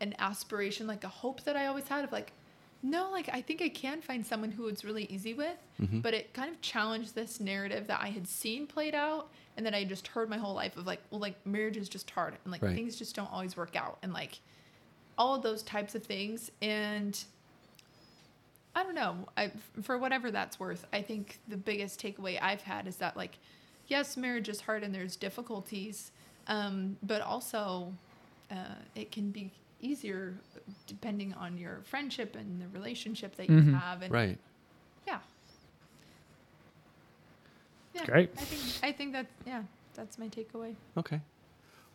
an 0.00 0.14
aspiration, 0.18 0.86
like 0.86 1.04
a 1.04 1.08
hope 1.08 1.42
that 1.44 1.56
I 1.56 1.66
always 1.66 1.88
had 1.88 2.04
of 2.04 2.12
like, 2.12 2.32
no, 2.82 3.10
like 3.10 3.30
I 3.32 3.40
think 3.40 3.62
I 3.62 3.70
can 3.70 4.02
find 4.02 4.24
someone 4.24 4.52
who 4.52 4.68
it's 4.68 4.84
really 4.84 5.04
easy 5.04 5.32
with. 5.34 5.56
Mm-hmm. 5.80 6.00
But 6.00 6.12
it 6.14 6.34
kind 6.34 6.50
of 6.50 6.60
challenged 6.60 7.14
this 7.14 7.40
narrative 7.40 7.86
that 7.86 8.00
I 8.02 8.08
had 8.08 8.28
seen 8.28 8.66
played 8.66 8.94
out 8.94 9.30
and 9.56 9.64
that 9.64 9.74
I 9.74 9.84
just 9.84 10.06
heard 10.08 10.28
my 10.28 10.36
whole 10.38 10.54
life 10.54 10.76
of 10.76 10.86
like, 10.86 11.00
well, 11.10 11.20
like 11.20 11.34
marriage 11.46 11.78
is 11.78 11.88
just 11.88 12.10
hard 12.10 12.34
and 12.44 12.52
like 12.52 12.62
Right. 12.62 12.74
things 12.74 12.96
just 12.96 13.16
don't 13.16 13.32
always 13.32 13.56
work 13.56 13.74
out 13.74 13.98
and 14.02 14.12
like 14.12 14.38
all 15.18 15.34
of 15.34 15.42
those 15.42 15.62
types 15.62 15.94
of 15.94 16.02
things. 16.04 16.50
And 16.62 17.22
I 18.74 18.84
don't 18.84 18.94
know. 18.94 19.16
I, 19.36 19.50
for 19.82 19.98
whatever 19.98 20.30
that's 20.30 20.58
worth, 20.60 20.86
I 20.92 21.02
think 21.02 21.40
the 21.48 21.56
biggest 21.56 22.00
takeaway 22.00 22.38
I've 22.40 22.62
had 22.62 22.86
is 22.86 22.96
that 22.96 23.16
like, 23.16 23.38
yes, 23.88 24.16
marriage 24.16 24.48
is 24.48 24.60
hard 24.60 24.84
and 24.84 24.94
there's 24.94 25.16
difficulties, 25.16 26.12
um, 26.46 26.96
but 27.02 27.20
also 27.20 27.92
uh, 28.50 28.74
it 28.94 29.10
can 29.10 29.30
be 29.30 29.50
easier 29.80 30.34
depending 30.86 31.34
on 31.34 31.58
your 31.58 31.80
friendship 31.84 32.36
and 32.36 32.60
the 32.60 32.68
relationship 32.68 33.34
that 33.36 33.48
you 33.48 33.56
Mhm. 33.56 33.78
have. 33.80 34.02
And 34.02 34.12
Right. 34.12 34.38
yeah, 35.06 35.18
yeah, 37.94 38.04
Great. 38.04 38.30
I 38.36 38.44
think 38.44 38.84
I 38.84 38.92
think 38.92 39.12
that's 39.12 39.32
yeah, 39.46 39.62
that's 39.94 40.18
my 40.18 40.28
takeaway. 40.28 40.74
Okay. 40.96 41.20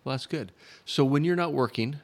Well, 0.03 0.13
that's 0.13 0.25
good. 0.25 0.51
So 0.85 1.05
when 1.05 1.23
you're 1.23 1.35
not 1.35 1.53
working 1.53 1.99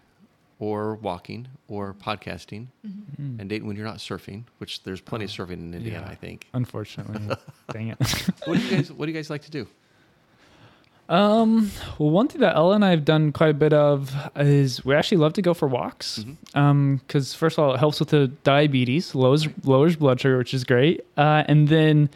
or 0.59 0.95
walking 0.95 1.47
or 1.67 1.93
podcasting, 1.93 2.67
Mm. 2.85 3.39
and 3.39 3.49
Dayton, 3.49 3.67
when 3.67 3.75
you're 3.77 3.85
not 3.85 3.97
surfing, 3.97 4.43
which 4.59 4.83
there's 4.83 5.01
plenty 5.01 5.25
of 5.25 5.31
surfing 5.31 5.53
in 5.53 5.73
Indiana, 5.73 6.05
yeah. 6.05 6.11
I 6.11 6.15
think. 6.15 6.47
Unfortunately, 6.53 7.35
dang 7.71 7.87
it. 7.89 7.97
What 8.45 8.57
do 8.57 8.63
you 8.63 8.69
guys 8.71 8.91
What 8.91 9.05
do 9.05 9.11
you 9.11 9.17
guys 9.17 9.29
like 9.29 9.43
to 9.43 9.51
do? 9.51 9.67
Um, 11.07 11.71
well, 11.97 12.11
one 12.11 12.27
thing 12.27 12.41
that 12.41 12.55
Ella 12.55 12.75
and 12.75 12.85
I 12.85 12.91
have 12.91 13.03
done 13.03 13.31
quite 13.31 13.49
a 13.49 13.53
bit 13.55 13.73
of 13.73 14.13
is 14.35 14.85
we 14.85 14.93
actually 14.93 15.17
love 15.17 15.33
to 15.33 15.41
go 15.41 15.55
for 15.55 15.67
walks. 15.67 16.23
Um, 16.53 17.01
because 17.07 17.33
first 17.33 17.57
of 17.57 17.63
all, 17.63 17.73
it 17.73 17.79
helps 17.79 17.99
with 17.99 18.09
the 18.09 18.27
diabetes, 18.43 19.15
lowers 19.15 19.47
lowers 19.63 19.95
blood 19.95 20.21
sugar, 20.21 20.37
which 20.37 20.53
is 20.53 20.63
great. 20.63 21.03
Uh, 21.17 21.43
and 21.47 21.67
then 21.67 22.11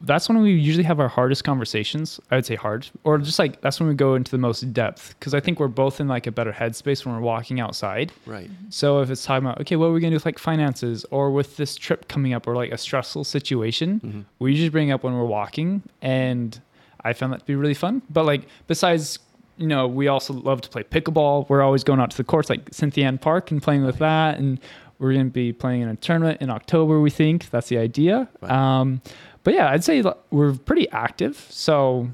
that's 0.00 0.28
when 0.28 0.40
we 0.40 0.52
usually 0.52 0.84
have 0.84 1.00
our 1.00 1.08
hardest 1.08 1.44
conversations. 1.44 2.20
I 2.30 2.36
would 2.36 2.46
say 2.46 2.54
hard, 2.54 2.88
or 3.04 3.18
just 3.18 3.38
like 3.38 3.60
that's 3.60 3.80
when 3.80 3.88
we 3.88 3.94
go 3.94 4.14
into 4.14 4.30
the 4.30 4.38
most 4.38 4.72
depth. 4.72 5.14
Because 5.18 5.34
I 5.34 5.40
think 5.40 5.60
we're 5.60 5.68
both 5.68 6.00
in 6.00 6.08
like 6.08 6.26
a 6.26 6.32
better 6.32 6.52
headspace 6.52 7.04
when 7.04 7.14
we're 7.14 7.20
walking 7.20 7.60
outside. 7.60 8.12
Right. 8.26 8.50
So 8.70 9.00
if 9.00 9.10
it's 9.10 9.24
talking 9.24 9.46
about 9.46 9.60
okay, 9.62 9.76
what 9.76 9.86
are 9.86 9.92
we 9.92 10.00
gonna 10.00 10.10
do 10.10 10.16
with 10.16 10.26
like 10.26 10.38
finances 10.38 11.04
or 11.10 11.30
with 11.30 11.56
this 11.56 11.76
trip 11.76 12.08
coming 12.08 12.34
up 12.34 12.46
or 12.46 12.54
like 12.54 12.72
a 12.72 12.78
stressful 12.78 13.24
situation, 13.24 14.26
we 14.38 14.50
usually 14.50 14.68
bring 14.68 14.90
up 14.90 15.04
when 15.04 15.14
we're 15.14 15.24
walking, 15.24 15.82
and 16.02 16.60
I 17.02 17.12
found 17.12 17.32
that 17.32 17.40
to 17.40 17.46
be 17.46 17.54
really 17.54 17.74
fun. 17.74 18.02
But 18.10 18.24
like 18.26 18.46
besides, 18.66 19.18
you 19.56 19.66
know, 19.66 19.86
we 19.86 20.08
also 20.08 20.32
love 20.34 20.60
to 20.62 20.68
play 20.68 20.82
pickleball. 20.82 21.48
We're 21.48 21.62
always 21.62 21.84
going 21.84 22.00
out 22.00 22.10
to 22.10 22.16
the 22.16 22.24
courts 22.24 22.50
like 22.50 22.70
Cyntheanne 22.70 23.20
Park 23.20 23.50
and 23.50 23.62
playing 23.62 23.84
with 23.84 23.98
that, 23.98 24.38
and 24.38 24.60
we're 24.98 25.12
gonna 25.12 25.26
be 25.26 25.52
playing 25.52 25.82
in 25.82 25.88
a 25.88 25.96
tournament 25.96 26.40
in 26.40 26.50
October. 26.50 27.00
We 27.00 27.10
think 27.10 27.50
that's 27.50 27.68
the 27.68 27.78
idea. 27.78 28.28
Um, 28.42 29.02
but 29.44 29.54
yeah, 29.54 29.70
I'd 29.70 29.84
say 29.84 30.02
we're 30.30 30.54
pretty 30.54 30.90
active. 30.90 31.36
So 31.50 32.10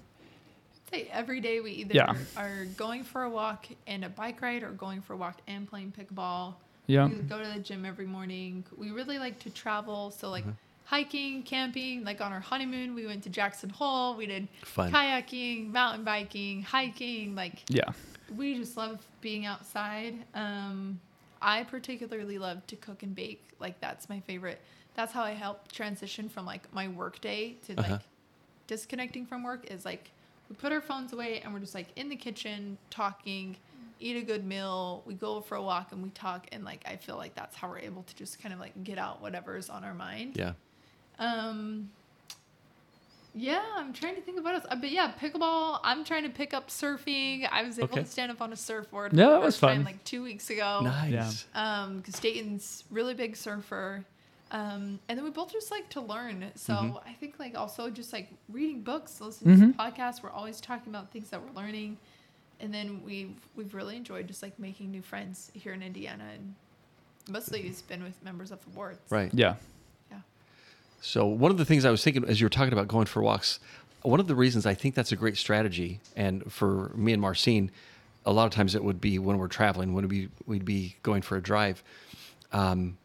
say 0.93 1.09
every 1.13 1.41
day 1.41 1.61
we 1.61 1.71
either 1.73 1.95
Yeah. 1.95 2.15
are 2.37 2.67
going 2.77 3.05
for 3.05 3.23
a 3.23 3.31
walk 3.31 3.67
and 3.87 4.05
a 4.05 4.09
bike 4.09 4.43
ride 4.43 4.63
or 4.63 4.71
going 4.71 5.01
for 5.01 5.15
a 5.15 5.17
walk 5.17 5.39
and 5.47 5.69
playing 5.69 5.93
pickleball. 5.99 6.55
yeah, 6.87 7.07
We 7.07 7.15
go 7.23 7.39
to 7.43 7.49
the 7.49 7.61
gym 7.61 7.85
every 7.87 8.07
morning. 8.07 8.65
We 8.77 8.91
really 8.91 9.19
like 9.19 9.39
to 9.41 9.51
travel. 9.51 10.11
So 10.11 10.31
like 10.31 10.43
Mm-hmm. 10.45 10.53
hiking, 10.85 11.43
camping, 11.45 12.03
like 12.05 12.21
on 12.21 12.33
our 12.33 12.41
honeymoon, 12.41 12.95
we 12.97 13.07
went 13.07 13.23
to 13.23 13.31
Jackson 13.31 13.71
Hole. 13.71 14.17
We 14.17 14.27
did 14.27 14.49
Fun. 14.63 14.91
kayaking, 14.93 15.71
mountain 15.71 16.03
biking, 16.05 16.63
hiking. 16.63 17.37
Like 17.37 17.63
yeah, 17.69 17.91
we 18.37 18.55
just 18.57 18.77
love 18.77 18.99
being 19.21 19.47
outside. 19.47 20.15
Um, 20.35 20.99
I 21.41 21.63
particularly 21.63 22.39
love 22.39 22.67
to 22.67 22.77
cook 22.77 23.05
and 23.05 23.15
bake. 23.15 23.41
Like 23.61 23.81
that's 23.81 24.09
my 24.09 24.19
favorite. 24.21 24.61
That's 24.95 25.13
how 25.13 25.23
I 25.23 25.31
help 25.33 25.71
transition 25.73 26.29
from 26.29 26.47
like 26.47 26.73
my 26.75 26.89
work 26.89 27.21
day 27.21 27.57
to 27.67 27.75
like 27.77 27.87
Uh-huh. 27.87 27.99
disconnecting 28.67 29.27
from 29.27 29.43
work 29.43 29.71
is 29.71 29.85
like 29.85 30.11
we 30.49 30.57
put 30.57 30.73
our 30.73 30.81
phones 30.81 31.13
away 31.13 31.41
and 31.41 31.53
we're 31.55 31.61
just 31.61 31.75
like 31.75 31.89
in 31.97 32.09
the 32.09 32.17
kitchen 32.17 32.77
talking, 32.91 33.57
eat 34.01 34.17
a 34.17 34.23
good 34.23 34.45
meal, 34.45 35.03
we 35.07 35.15
go 35.15 35.41
for 35.41 35.55
a 35.57 35.63
walk 35.63 35.93
and 35.93 36.03
we 36.03 36.11
talk 36.11 36.47
and 36.53 36.65
like 36.65 36.83
I 36.87 36.97
feel 36.97 37.17
like 37.17 37.35
that's 37.35 37.55
how 37.57 37.69
we're 37.69 37.79
able 37.79 38.03
to 38.03 38.15
just 38.17 38.41
kind 38.43 38.53
of 38.53 38.59
like 38.61 38.83
get 38.85 38.99
out 38.99 39.23
whatever's 39.23 39.71
on 39.71 39.85
our 39.85 39.95
mind. 39.95 40.37
Yeah. 40.37 40.53
Um. 41.19 41.91
Yeah, 43.33 43.63
I'm 43.77 43.93
trying 43.93 44.17
to 44.17 44.21
think 44.21 44.41
about 44.41 44.57
it. 44.57 44.63
But 44.81 44.91
yeah, 44.91 45.13
pickleball. 45.21 45.79
I'm 45.85 46.03
trying 46.05 46.25
to 46.25 46.31
pick 46.31 46.53
up 46.53 46.69
surfing. 46.69 47.49
I 47.51 47.63
was 47.63 47.79
able 47.79 47.91
Okay. 47.93 48.03
to 48.03 48.09
stand 48.09 48.33
up 48.33 48.43
on 48.43 48.53
a 48.53 48.57
surfboard. 48.57 49.13
Yeah, 49.13 49.27
for 49.27 49.31
that 49.31 49.41
was 49.41 49.55
first 49.55 49.61
time, 49.61 49.77
fun. 49.77 49.85
like 49.85 50.03
two 50.03 50.25
weeks 50.25 50.51
ago. 50.51 50.81
Nice. 50.83 51.47
Um, 51.55 51.99
because 51.99 52.19
Dayton's 52.19 52.83
really 52.91 53.15
big 53.15 53.37
surfer. 53.37 54.05
Um, 54.53 54.99
and 55.09 55.17
then 55.17 55.25
we 55.25 55.31
both 55.31 55.53
just 55.53 55.71
like 55.71 55.89
to 55.91 56.01
learn. 56.01 56.45
So 56.57 56.75
Mm-hmm. 56.75 57.09
I 57.09 57.13
think 57.15 57.39
like 57.39 57.57
also 57.57 57.89
just 57.91 58.13
like 58.13 58.29
reading 58.49 58.83
books, 58.83 59.21
listening 59.21 59.57
Mhm. 59.59 59.73
to 59.77 59.79
podcasts. 59.79 60.23
We're 60.23 60.31
always 60.31 60.61
talking 60.61 60.93
about 60.93 61.13
things 61.13 61.31
that 61.31 61.41
we're 61.43 61.53
learning. 61.53 61.99
And 62.61 62.75
then 62.75 63.03
we've 63.05 63.35
we've 63.57 63.75
really 63.75 63.97
enjoyed 63.97 64.27
just 64.29 64.43
like 64.43 64.59
making 64.59 64.91
new 64.91 65.03
friends 65.03 65.51
here 65.55 65.73
in 65.73 65.83
Indiana, 65.83 66.25
and 66.35 66.55
mostly 67.29 67.61
it's 67.63 67.81
been 67.81 68.03
with 68.03 68.23
members 68.23 68.51
of 68.51 68.63
the 68.65 68.71
wards. 68.71 68.99
Right. 69.09 69.31
yeah. 69.33 69.55
Yeah. 70.11 70.19
So 71.01 71.27
one 71.27 71.51
of 71.51 71.57
the 71.57 71.65
things 71.65 71.85
I 71.87 71.91
was 71.91 72.05
thinking 72.05 72.25
as 72.27 72.41
you 72.41 72.45
were 72.45 72.51
talking 72.51 72.73
about 72.75 72.87
going 72.89 73.07
for 73.07 73.23
walks, 73.23 73.61
one 74.03 74.21
of 74.21 74.27
the 74.27 74.35
reasons 74.35 74.67
I 74.67 74.75
think 74.75 74.95
that's 74.95 75.11
a 75.13 75.17
great 75.17 75.37
strategy, 75.39 76.01
and 76.17 76.53
for 76.53 76.91
me 76.95 77.13
and 77.13 77.23
Marcine, 77.23 77.71
a 78.27 78.33
lot 78.33 78.45
of 78.47 78.53
times 78.53 78.75
it 78.75 78.85
would 78.85 79.01
be 79.01 79.19
when 79.19 79.39
we're 79.39 79.49
traveling, 79.49 79.95
when 79.95 80.07
we 80.09 80.29
we'd 80.47 80.65
be 80.67 80.97
going 81.03 81.23
for 81.23 81.37
a 81.39 81.43
drive. 81.43 81.83
Um, 82.53 82.99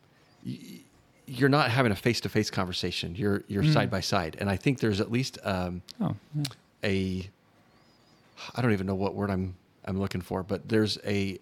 y- 0.46 0.82
you're 1.28 1.50
not 1.50 1.72
having 1.72 1.92
a 1.92 1.96
face-to-face 1.96 2.50
conversation. 2.52 3.16
You're 3.16 3.44
you're 3.48 3.64
side 3.64 3.90
by 3.90 4.02
side, 4.02 4.38
and 4.40 4.50
I 4.50 4.56
think 4.58 4.80
there's 4.80 5.02
at 5.02 5.12
least 5.12 5.38
um, 5.44 5.82
Oh, 6.00 6.16
yeah. 6.36 6.44
a 6.84 7.30
I 8.56 8.62
don't 8.62 8.74
even 8.74 8.86
know 8.88 8.96
what 8.96 9.16
word 9.16 9.30
I'm 9.32 9.56
I'm 9.86 10.00
looking 10.00 10.22
for, 10.22 10.44
but 10.44 10.68
there's 10.70 10.98
a 11.06 11.40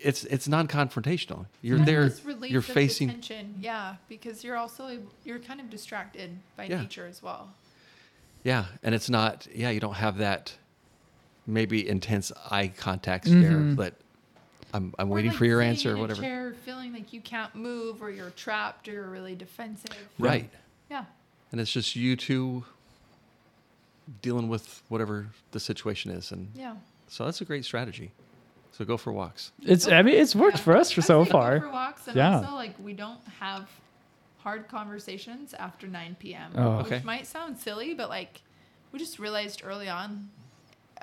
it's 0.00 0.24
it's 0.24 0.46
non-confrontational. 0.48 1.46
You're 1.62 1.78
Kind 1.78 1.88
of 1.88 2.24
there. 2.26 2.46
You're 2.48 2.58
of 2.60 2.66
the 2.66 2.72
facing. 2.74 3.08
tension, 3.08 3.54
yeah, 3.60 3.96
because 4.08 4.44
you're 4.44 4.56
also 4.56 4.98
you're 5.24 5.38
kind 5.38 5.60
of 5.60 5.70
distracted 5.70 6.30
by 6.56 6.64
Yeah. 6.64 6.82
nature 6.82 7.06
as 7.06 7.22
well. 7.22 7.50
Yeah, 8.42 8.66
and 8.82 8.94
it's 8.94 9.08
not. 9.08 9.46
Yeah, 9.54 9.70
you 9.70 9.80
don't 9.80 9.94
have 9.94 10.18
that 10.18 10.52
maybe 11.46 11.86
intense 11.88 12.30
eye 12.50 12.68
contact 12.68 13.26
stare, 13.26 13.52
Mhm. 13.52 13.76
but 13.76 13.94
I'm 14.74 14.92
I'm 14.98 15.08
Or, 15.10 15.14
waiting 15.14 15.30
like, 15.30 15.38
for 15.38 15.44
your 15.46 15.62
answer 15.62 15.90
in 15.90 15.94
or 15.94 15.98
a 15.98 16.00
whatever. 16.02 16.20
Chair, 16.20 16.54
feeling 16.64 16.92
like 16.92 17.12
you 17.12 17.20
can't 17.20 17.54
move, 17.54 18.02
or 18.02 18.10
you're 18.10 18.30
trapped, 18.30 18.88
or 18.88 18.92
you're 18.92 19.08
really 19.08 19.34
defensive. 19.36 19.96
Right, 20.18 20.50
Yeah. 20.90 21.04
and 21.52 21.60
it's 21.60 21.72
just 21.72 21.94
you 21.96 22.16
two 22.16 22.64
dealing 24.20 24.48
with 24.48 24.82
whatever 24.88 25.28
the 25.52 25.60
situation 25.60 26.10
is, 26.10 26.30
and 26.32 26.50
Yeah. 26.54 26.74
so 27.08 27.24
that's 27.24 27.40
a 27.40 27.44
great 27.44 27.64
strategy. 27.64 28.10
So 28.72 28.84
go 28.84 28.96
for 28.96 29.12
walks. 29.12 29.52
It's. 29.62 29.86
I 29.86 30.02
mean, 30.02 30.16
it's 30.16 30.34
worked 30.34 30.58
Yeah. 30.58 30.64
for 30.64 30.76
us 30.76 30.90
for 30.90 31.00
I 31.00 31.04
so 31.04 31.24
say 31.24 31.30
go 31.30 31.38
far. 31.38 31.60
for 31.60 31.70
walks, 31.70 32.08
and 32.08 32.16
Yeah. 32.16 32.36
also 32.38 32.54
like 32.54 32.74
we 32.80 32.92
don't 32.92 33.20
have 33.38 33.68
hard 34.38 34.66
conversations 34.68 35.54
after 35.54 35.86
9 35.86 36.16
p.m. 36.18 36.50
Oh. 36.56 36.78
which 36.78 36.86
Okay. 36.86 37.02
might 37.04 37.26
sound 37.28 37.58
silly, 37.58 37.94
but 37.94 38.08
like 38.08 38.42
we 38.90 38.98
just 38.98 39.18
realized 39.20 39.62
early 39.64 39.88
on. 39.88 40.30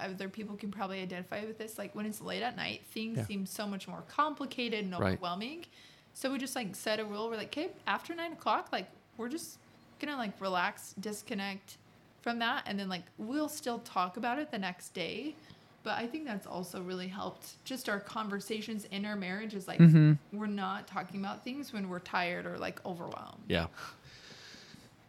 Other 0.02 0.30
people 0.30 0.56
can 0.56 0.72
probably 0.72 1.02
identify 1.02 1.46
with 1.46 1.58
this. 1.58 1.78
Like 1.78 1.94
when 1.96 2.06
it's 2.06 2.22
late 2.22 2.42
at 2.44 2.56
night, 2.56 2.82
things 2.92 3.18
Yeah. 3.20 3.26
seem 3.26 3.46
so 3.46 3.68
much 3.68 3.88
more 3.88 4.04
complicated 4.08 4.84
and 4.84 4.92
Right. 4.94 5.14
overwhelming. 5.14 5.66
So 6.14 6.32
we 6.32 6.38
just 6.38 6.56
like 6.56 6.76
set 6.76 7.00
a 7.00 7.06
rule. 7.06 7.30
We're 7.30 7.38
like, 7.38 7.48
okay, 7.58 7.70
after 7.88 8.14
nine 8.16 8.34
o'clock, 8.34 8.70
like 8.72 8.88
we're 9.18 9.30
just 9.30 9.58
gonna 10.00 10.18
like 10.18 10.40
relax, 10.42 10.94
disconnect 11.00 11.78
from 12.22 12.40
that, 12.40 12.64
and 12.66 12.80
then 12.80 12.90
like 12.90 13.04
we'll 13.18 13.50
still 13.50 13.80
talk 13.80 14.18
about 14.18 14.40
it 14.40 14.52
the 14.52 14.60
next 14.60 14.90
day. 14.94 15.36
But 15.84 15.98
I 15.98 16.06
think 16.06 16.26
that's 16.26 16.46
also 16.46 16.82
really 16.84 17.08
helped. 17.08 17.54
Just 17.66 17.90
our 17.90 18.00
conversations 18.00 18.86
in 18.92 19.04
our 19.06 19.16
marriage 19.16 19.56
is 19.56 19.68
like 19.68 19.80
Mhm. 19.80 20.18
we're 20.32 20.46
not 20.48 20.86
talking 20.88 21.20
about 21.20 21.44
things 21.44 21.74
when 21.74 21.90
we're 21.90 22.00
tired 22.00 22.46
or 22.46 22.58
like 22.60 22.84
overwhelmed. 22.86 23.44
Yeah. 23.48 23.68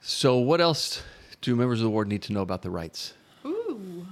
So 0.00 0.36
what 0.36 0.60
else 0.60 1.02
do 1.40 1.54
members 1.56 1.80
of 1.80 1.84
the 1.84 1.90
ward 1.90 2.08
need 2.08 2.22
to 2.22 2.32
know 2.32 2.42
about 2.42 2.62
the 2.62 2.70
Wrights? 2.70 3.14
Ooh. 3.44 4.06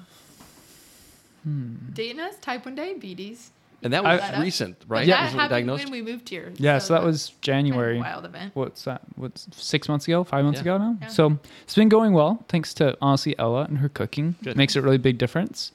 Dayton 1.44 2.18
has 2.18 2.36
type 2.38 2.64
1 2.64 2.74
diabetes. 2.74 3.50
And 3.82 3.94
that 3.94 4.04
was 4.04 4.20
That- 4.20 4.38
recent, 4.42 4.76
right? 4.88 5.06
Yeah. 5.06 5.16
That 5.16 5.22
Was 5.24 5.32
happened 5.32 5.50
diagnosed? 5.50 5.84
when 5.84 5.92
we 5.92 6.02
moved 6.02 6.28
here. 6.28 6.52
Yeah, 6.58 6.76
so 6.78 6.92
that 6.92 7.00
that's 7.00 7.06
was 7.06 7.26
kind 7.28 7.32
of 7.32 7.38
a 7.38 7.40
January. 7.46 7.98
wild 7.98 8.24
event. 8.26 8.50
What's 8.54 8.84
that? 8.84 9.00
What's 9.16 9.48
six 9.52 9.88
months 9.88 10.06
ago? 10.06 10.22
Five 10.22 10.44
months 10.44 10.58
Yeah. 10.58 10.74
ago 10.74 10.78
now. 10.78 10.98
Yeah. 11.00 11.08
So 11.08 11.38
it's 11.62 11.74
been 11.74 11.88
going 11.88 12.12
well, 12.12 12.44
thanks 12.48 12.74
to 12.74 12.94
honestly 13.00 13.34
Ella 13.38 13.62
and 13.64 13.78
her 13.78 13.88
cooking. 13.88 14.34
Good. 14.42 14.56
Makes 14.58 14.76
a 14.76 14.82
really 14.82 14.98
big 14.98 15.16
difference. 15.16 15.72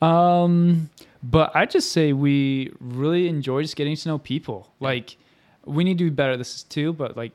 Um, 0.00 0.88
but 1.22 1.54
I 1.54 1.66
just 1.66 1.92
say 1.92 2.12
we 2.14 2.72
really 2.80 3.28
enjoy 3.28 3.62
just 3.62 3.76
getting 3.76 3.96
to 3.96 4.08
know 4.08 4.18
people. 4.18 4.70
Like, 4.80 5.16
we 5.66 5.84
need 5.84 5.98
to 5.98 6.04
be 6.04 6.10
better 6.10 6.32
at 6.32 6.38
this 6.38 6.62
too. 6.62 6.92
But 6.94 7.16
like, 7.18 7.32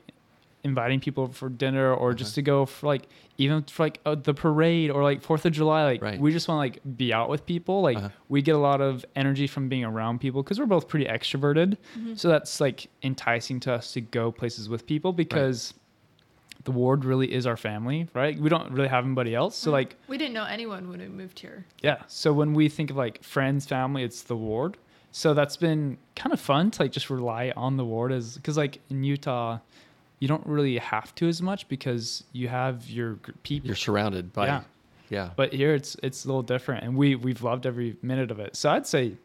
inviting 0.64 1.00
people 1.00 1.28
for 1.28 1.50
dinner 1.50 1.94
or 1.94 2.14
just 2.14 2.36
to 2.36 2.42
go 2.42 2.66
for 2.66 2.88
like 2.88 3.08
even 3.38 3.64
for 3.64 3.84
like 3.84 4.00
uh, 4.06 4.14
the 4.16 4.34
parade 4.34 4.92
or 4.92 5.02
like 5.04 5.22
Fourth 5.22 5.46
of 5.46 5.52
July. 5.54 5.84
Like, 5.86 6.02
Right. 6.02 6.20
we 6.20 6.32
just 6.32 6.48
want 6.48 6.58
to 6.58 6.60
like 6.80 6.98
be 6.98 7.12
out 7.14 7.30
with 7.30 7.46
people. 7.46 7.82
Like, 7.82 7.98
Uh-huh. 7.98 8.10
we 8.30 8.42
get 8.44 8.54
a 8.56 8.60
lot 8.60 8.80
of 8.82 9.04
energy 9.16 9.48
from 9.48 9.70
being 9.70 9.84
around 9.84 10.20
people 10.20 10.44
because 10.44 10.60
we're 10.60 10.66
both 10.68 10.88
pretty 10.88 11.06
extroverted. 11.06 11.78
So 12.16 12.28
that's 12.30 12.62
like 12.62 12.90
enticing 13.02 13.60
to 13.62 13.74
us 13.74 13.94
to 13.94 14.02
go 14.02 14.32
places 14.32 14.70
with 14.70 14.86
people 14.86 15.12
because 15.14 15.74
the 16.64 16.72
ward 16.72 17.04
really 17.06 17.34
is 17.34 17.48
our 17.48 17.58
family, 17.58 18.08
right? 18.14 18.40
We 18.40 18.48
don't 18.48 18.72
really 18.72 18.88
have 18.90 19.04
anybody 19.04 19.34
else. 19.34 19.56
So 19.56 19.72
like, 19.72 19.96
we 20.08 20.20
didn't 20.20 20.34
know 20.34 20.46
anyone 20.46 20.90
when 20.90 21.00
we 21.00 21.08
moved 21.08 21.40
here. 21.40 21.66
yeah. 21.82 22.04
So 22.08 22.32
when 22.34 22.54
we 22.54 22.70
think 22.70 22.92
of 22.92 22.98
like 22.98 23.24
friends, 23.24 23.66
family, 23.66 24.04
it's 24.04 24.22
the 24.22 24.36
ward. 24.38 24.78
So 25.12 25.34
that's 25.34 25.58
been 25.58 25.98
kind 26.16 26.32
of 26.32 26.40
fun 26.40 26.70
to 26.72 26.84
like 26.84 26.92
just 26.92 27.10
rely 27.10 27.52
on 27.58 27.78
the 27.78 27.84
ward 27.84 28.12
as 28.12 28.36
because 28.36 28.58
like 28.58 28.80
in 28.92 29.04
Utah, 29.04 29.58
you 30.22 30.28
don't 30.30 30.46
really 30.46 30.78
have 30.78 31.14
to 31.16 31.28
as 31.28 31.42
much 31.42 31.68
because 31.68 32.24
you 32.32 32.48
have 32.48 32.90
your 32.90 33.16
people. 33.44 33.68
You're 33.68 33.76
surrounded 33.76 34.32
by. 34.32 34.46
Yeah. 34.46 34.62
Yeah. 35.10 35.30
but 35.36 35.52
here 35.52 35.76
it's 35.76 35.98
it's 36.02 36.24
a 36.24 36.28
little 36.30 36.44
different, 36.44 36.86
and 36.86 36.96
we 36.96 37.16
we've 37.16 37.44
loved 37.44 37.66
every 37.66 37.98
minute 38.02 38.32
of 38.32 38.40
it. 38.40 38.56
So 38.56 38.70
I'd 38.70 38.88
say, 38.88 39.16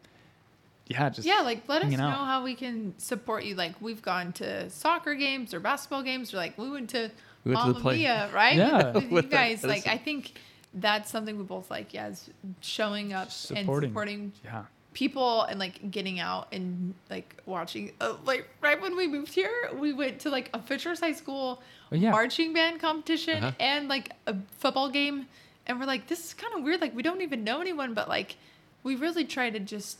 yeah, 0.87 1.09
just 1.09 1.25
yeah, 1.25 1.39
like 1.41 1.61
let 1.69 1.81
us 1.83 1.91
know 1.91 2.03
out. 2.07 2.25
how 2.25 2.43
we 2.43 2.55
can 2.55 2.93
support 2.97 3.45
you. 3.45 3.55
Like 3.55 3.75
we've 3.79 4.01
gone 4.01 4.33
to 4.33 4.69
soccer 4.69 5.15
games 5.15 5.53
or 5.53 5.61
basketball 5.61 6.03
games, 6.03 6.33
or 6.33 6.37
like 6.37 6.57
we 6.57 6.69
went 6.69 6.89
to 6.89 7.09
We 7.45 7.53
went 7.53 7.61
to 7.61 7.67
the 7.67 7.73
Mamma 7.73 7.79
play. 7.81 7.97
Mia, 7.99 8.29
right? 8.33 8.57
Yeah. 8.57 8.91
with, 8.91 8.95
with 9.11 9.11
you 9.11 9.21
the- 9.21 9.27
guys. 9.35 9.63
Like 9.63 9.87
I 9.87 9.97
think 9.97 10.33
that's 10.73 11.09
something 11.09 11.37
we 11.37 11.43
both 11.45 11.71
like. 11.71 11.93
Yeah, 11.93 12.07
is 12.09 12.29
showing 12.59 13.13
up 13.13 13.31
Supporting. 13.31 13.67
and 13.85 13.91
supporting 13.91 14.31
yeah. 14.43 14.63
People 14.97 15.43
and 15.43 15.59
like 15.59 15.91
getting 15.91 16.19
out 16.19 16.47
and 16.51 16.95
like 17.07 17.35
watching. 17.45 17.91
Uh, 18.01 18.15
like 18.25 18.49
right 18.61 18.81
when 18.81 18.97
we 18.97 19.05
moved 19.07 19.31
here, 19.31 19.69
we 19.75 19.93
went 19.93 20.19
to 20.21 20.31
like 20.31 20.49
a 20.55 20.59
Fishers 20.59 20.99
High 20.99 21.11
School 21.13 21.61
Oh, 21.91 21.95
yeah. 21.95 22.09
marching 22.09 22.51
band 22.51 22.79
competition 22.81 23.43
Uh-huh. 23.43 23.51
and 23.59 23.87
like 23.87 24.11
a 24.25 24.35
football 24.57 24.89
game, 24.89 25.27
and 25.67 25.79
we're 25.79 25.85
like, 25.85 26.07
this 26.07 26.25
is 26.25 26.33
kind 26.33 26.51
of 26.55 26.63
weird. 26.63 26.81
Like 26.81 26.95
we 26.95 27.03
don't 27.03 27.21
even 27.21 27.43
know 27.43 27.61
anyone, 27.61 27.93
but 27.93 28.09
like 28.09 28.37
we 28.81 28.95
really 28.95 29.23
try 29.23 29.51
to 29.51 29.59
just 29.59 29.99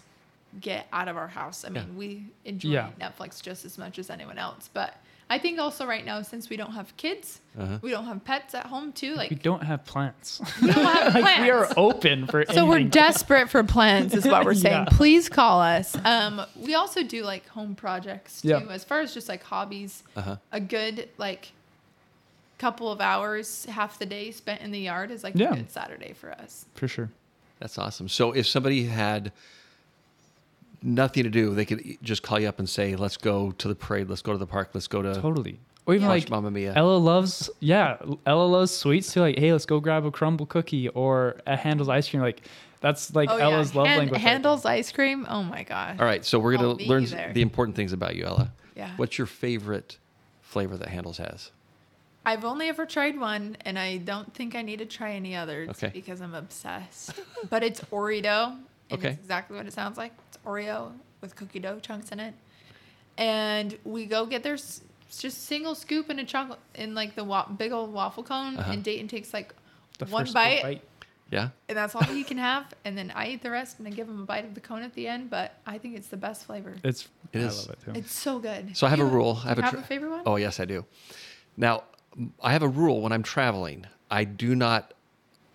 get 0.59 0.87
out 0.91 1.07
of 1.07 1.15
our 1.15 1.27
house. 1.27 1.63
I 1.63 1.69
mean, 1.69 1.83
Yeah. 1.91 1.97
we 1.99 2.25
enjoy 2.43 2.69
Yeah. 2.69 2.89
Netflix 2.99 3.39
just 3.39 3.65
as 3.65 3.77
much 3.77 3.99
as 3.99 4.09
anyone 4.09 4.39
else, 4.39 4.67
but. 4.73 4.97
I 5.29 5.39
think 5.39 5.59
also 5.59 5.85
right 5.85 6.05
now, 6.05 6.21
since 6.21 6.49
we 6.49 6.55
don't 6.55 6.71
have 6.71 6.95
kids, 6.95 7.41
Uh-huh. 7.59 7.79
we 7.81 7.91
don't 7.91 8.05
have 8.05 8.23
pets 8.23 8.55
at 8.55 8.67
home 8.67 8.93
too. 8.93 9.13
Like 9.15 9.29
we 9.29 9.35
don't 9.35 9.61
have 9.63 9.83
plants. 9.83 10.39
we 10.61 10.71
don't 10.71 10.85
have 10.85 11.15
like 11.21 11.39
we 11.41 11.49
are 11.51 11.67
open 11.75 12.27
for. 12.27 12.45
So 12.45 12.65
we're 12.65 12.83
desperate 12.83 13.49
for 13.49 13.61
plans, 13.63 14.13
is 14.13 14.25
what 14.25 14.45
we're 14.45 14.53
saying. 14.67 14.85
Yeah. 14.89 14.97
Please 14.97 15.27
call 15.27 15.59
us. 15.61 15.97
Um, 16.05 16.41
we 16.55 16.75
also 16.75 17.03
do 17.03 17.23
like 17.23 17.45
home 17.49 17.75
projects 17.75 18.41
too, 18.41 18.47
Yeah. 18.49 18.59
as 18.69 18.85
far 18.85 19.01
as 19.01 19.13
just 19.13 19.27
like 19.27 19.43
hobbies. 19.43 20.03
Uh-huh. 20.15 20.37
A 20.53 20.61
good 20.61 21.09
like 21.17 21.51
couple 22.57 22.91
of 22.91 23.01
hours, 23.01 23.65
half 23.65 23.99
the 23.99 24.05
day 24.05 24.31
spent 24.31 24.61
in 24.61 24.71
the 24.71 24.79
yard 24.79 25.11
is 25.11 25.23
like 25.23 25.33
Yeah. 25.35 25.51
a 25.51 25.55
good 25.55 25.71
Saturday 25.71 26.13
for 26.13 26.31
us. 26.31 26.65
for 26.75 26.87
sure. 26.87 27.09
That's 27.59 27.77
awesome. 27.77 28.07
So 28.07 28.31
if 28.31 28.47
somebody 28.47 28.85
had 28.85 29.31
nothing 30.81 31.23
to 31.23 31.29
do, 31.29 31.53
they 31.55 31.65
could 31.65 31.97
just 32.01 32.23
call 32.23 32.39
you 32.39 32.47
up 32.47 32.59
and 32.59 32.67
say, 32.69 32.95
"Let's 32.95 33.17
go 33.17 33.51
to 33.51 33.67
the 33.67 33.75
parade. 33.75 34.09
Let's 34.09 34.21
go 34.21 34.31
to 34.31 34.37
the 34.37 34.47
park. 34.47 34.69
Let's 34.73 34.87
go 34.87 35.01
to 35.01 35.13
Totally. 35.15 35.59
Or 35.85 35.95
even 35.95 36.07
like 36.07 36.29
Mamma 36.29 36.51
Mia." 36.51 36.73
Ella 36.75 36.97
loves, 36.97 37.49
yeah, 37.59 37.97
Ella 38.25 38.45
loves 38.45 38.71
sweets 38.71 39.13
too. 39.13 39.21
Like, 39.21 39.37
hey, 39.39 39.51
let's 39.51 39.65
go 39.65 39.79
grab 39.79 40.05
a 40.05 40.11
crumble 40.11 40.45
cookie 40.45 40.89
or 40.89 41.37
a 41.47 41.55
Handel's 41.55 41.89
ice 41.89 42.09
cream. 42.09 42.21
Like, 42.21 42.41
that's 42.81 43.15
like 43.15 43.29
oh 43.29 43.37
Ella's 43.37 43.71
yeah, 43.73 43.77
love 43.77 43.87
Hand- 43.87 43.99
language. 43.99 44.21
right 44.21 44.65
ice 44.65 44.91
cream. 44.91 45.25
Oh 45.29 45.43
my 45.43 45.63
gosh. 45.63 45.97
All 45.99 46.05
right, 46.05 46.23
so 46.23 46.37
we're 46.39 46.55
gonna 46.57 46.73
learn 46.73 47.03
you 47.03 47.09
there. 47.09 47.31
the 47.33 47.41
important 47.41 47.75
things 47.75 47.93
about 47.93 48.15
you, 48.15 48.25
Ella. 48.25 48.51
Yeah. 48.75 48.91
What's 48.97 49.17
your 49.17 49.27
favorite 49.27 49.97
flavor 50.41 50.77
that 50.77 50.89
Handel's 50.89 51.17
has? 51.17 51.51
I've 52.25 52.43
only 52.43 52.67
ever 52.67 52.85
tried 52.85 53.17
one, 53.17 53.55
and 53.61 53.79
I 53.79 53.97
don't 53.97 54.33
think 54.33 54.53
I 54.53 54.61
need 54.61 54.79
to 54.79 54.85
try 54.85 55.13
any 55.13 55.33
others 55.35 55.69
Okay. 55.69 55.89
because 55.93 56.19
I'm 56.21 56.33
obsessed. 56.35 57.13
but 57.49 57.63
it's 57.63 57.79
Oreo, 57.91 58.57
and 58.89 58.99
Okay. 58.99 59.09
it's 59.11 59.19
exactly 59.19 59.55
what 59.57 59.65
it 59.65 59.71
sounds 59.73 59.97
like. 59.97 60.11
It's 60.47 60.65
Oreo 60.67 60.91
with 61.21 61.35
cookie 61.35 61.59
dough 61.59 61.79
chunks 61.79 62.11
in 62.11 62.19
it, 62.19 62.33
and 63.17 63.77
we 63.83 64.05
go 64.05 64.25
get 64.25 64.43
their 64.43 64.53
s- 64.53 64.81
it's 65.07 65.21
just 65.21 65.45
single 65.45 65.75
scoop 65.75 66.09
in 66.09 66.19
a 66.19 66.25
chocolate 66.25 66.59
in 66.75 66.93
like 66.93 67.15
the 67.15 67.23
wa- 67.23 67.47
big 67.47 67.71
old 67.71 67.91
waffle 67.93 68.23
cone, 68.23 68.57
Uh-huh. 68.57 68.71
and 68.71 68.83
Dayton 68.83 69.07
takes 69.07 69.33
like 69.33 69.53
The 69.99 70.05
one 70.05 70.25
first 70.25 70.33
bite, 70.33 70.81
Yeah. 71.31 71.49
and 71.67 71.77
that's 71.77 71.95
all 71.95 72.03
he 72.03 72.23
can 72.23 72.37
have, 72.37 72.65
and 72.85 72.97
then 72.97 73.11
I 73.15 73.29
eat 73.29 73.41
the 73.41 73.49
rest, 73.51 73.79
and 73.79 73.87
I 73.87 73.91
give 73.91 74.07
him 74.07 74.21
a 74.21 74.25
bite 74.25 74.45
of 74.45 74.53
the 74.53 74.59
cone 74.61 74.83
at 74.83 74.93
the 74.93 75.07
end. 75.07 75.29
But 75.29 75.55
I 75.65 75.77
think 75.77 75.95
it's 75.95 76.07
the 76.09 76.17
best 76.17 76.45
flavor. 76.45 76.75
It's 76.83 77.07
It 77.33 77.39
I 77.39 77.45
is. 77.45 77.67
love 77.67 77.77
it 77.77 77.85
too. 77.85 77.99
It's 77.99 78.13
so 78.13 78.39
good. 78.39 78.75
So 78.77 78.85
I 78.87 78.89
have 78.91 78.99
Do 78.99 79.05
a 79.05 79.09
rule. 79.09 79.39
I 79.43 79.49
have 79.49 79.57
you 79.57 79.63
a, 79.63 79.65
have 79.65 79.79
a 79.79 79.81
favorite 79.83 80.09
one? 80.11 80.21
Oh 80.25 80.35
yes, 80.35 80.59
I 80.59 80.65
do. 80.65 80.85
Now, 81.55 81.83
I 82.41 82.51
have 82.53 82.63
a 82.63 82.67
rule 82.69 83.01
when 83.01 83.11
I'm 83.11 83.23
traveling. 83.23 83.85
I 84.11 84.23
do 84.23 84.55
not 84.55 84.93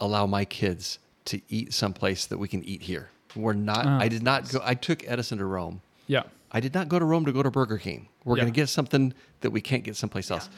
allow 0.01 0.27
my 0.27 0.45
kids 0.45 0.99
to 1.27 1.41
eat 1.49 1.73
someplace 1.73 2.27
that 2.27 2.39
we 2.39 2.49
can 2.49 2.65
eat 2.65 2.83
here. 2.83 3.09
We're 3.35 3.53
not. 3.55 3.87
Oh, 3.87 3.91
I 4.05 4.09
did 4.09 4.23
not 4.23 4.49
go. 4.51 4.61
I 4.63 4.75
took 4.75 5.07
Edison 5.09 5.39
to 5.39 5.45
Rome. 5.45 5.81
yeah. 6.07 6.23
I 6.55 6.61
did 6.61 6.75
not 6.75 6.91
go 6.91 6.99
to 6.99 7.05
Rome 7.07 7.25
to 7.25 7.33
go 7.33 7.43
to 7.43 7.51
Burger 7.51 7.79
King. 7.79 8.09
We're 8.27 8.37
Yeah. 8.37 8.43
going 8.43 8.53
to 8.53 8.57
get 8.57 8.69
something 8.69 9.15
that 9.41 9.51
we 9.53 9.63
can't 9.63 9.83
get 9.85 9.97
someplace 9.97 10.31
else. 10.31 10.51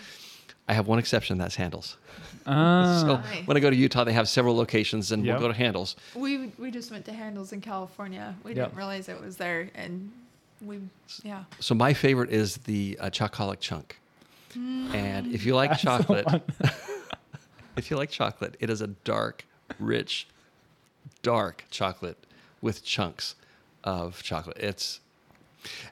I 0.67 0.73
have 0.73 0.89
one 0.89 0.99
exception. 0.99 1.39
That's 1.39 1.55
Handel's. 1.55 1.99
Ah, 2.47 2.99
So 3.07 3.17
Nice. 3.19 3.47
when 3.47 3.57
I 3.57 3.61
go 3.61 3.71
to 3.71 3.77
Utah, 3.77 4.03
they 4.03 4.13
have 4.13 4.29
several 4.29 4.57
locations, 4.57 5.13
and 5.13 5.25
Yep. 5.25 5.35
we'll 5.39 5.49
go 5.49 5.53
to 5.53 5.59
Handel's. 5.59 5.95
We 6.17 6.49
we 6.59 6.73
just 6.73 6.91
went 6.91 7.05
to 7.05 7.13
Handel's 7.13 7.53
in 7.53 7.61
California. 7.61 8.35
We 8.43 8.55
Yep. 8.55 8.57
didn't 8.71 8.77
realize 8.77 9.09
it 9.09 9.21
was 9.21 9.37
there, 9.37 9.71
and 9.77 10.11
we 10.61 10.81
yeah. 11.23 11.45
So 11.61 11.77
my 11.77 11.95
favorite 11.95 12.31
is 12.31 12.57
the 12.57 12.99
uh, 13.01 13.09
chocolate 13.11 13.61
chunk. 13.61 14.01
And 14.57 15.33
if 15.33 15.47
you 15.47 15.55
like 15.55 15.71
That's 15.71 15.83
chocolate, 15.83 16.27
if 17.77 17.89
you 17.91 17.97
like 17.97 18.11
chocolate, 18.11 18.57
it 18.61 18.69
is 18.71 18.81
a 18.81 18.89
dark, 18.89 19.45
rich, 19.79 20.27
dark 21.23 21.65
chocolate 21.71 22.17
with 22.65 22.83
chunks 22.83 23.35
of 23.85 24.23
chocolate. 24.23 24.57
It's 24.59 25.01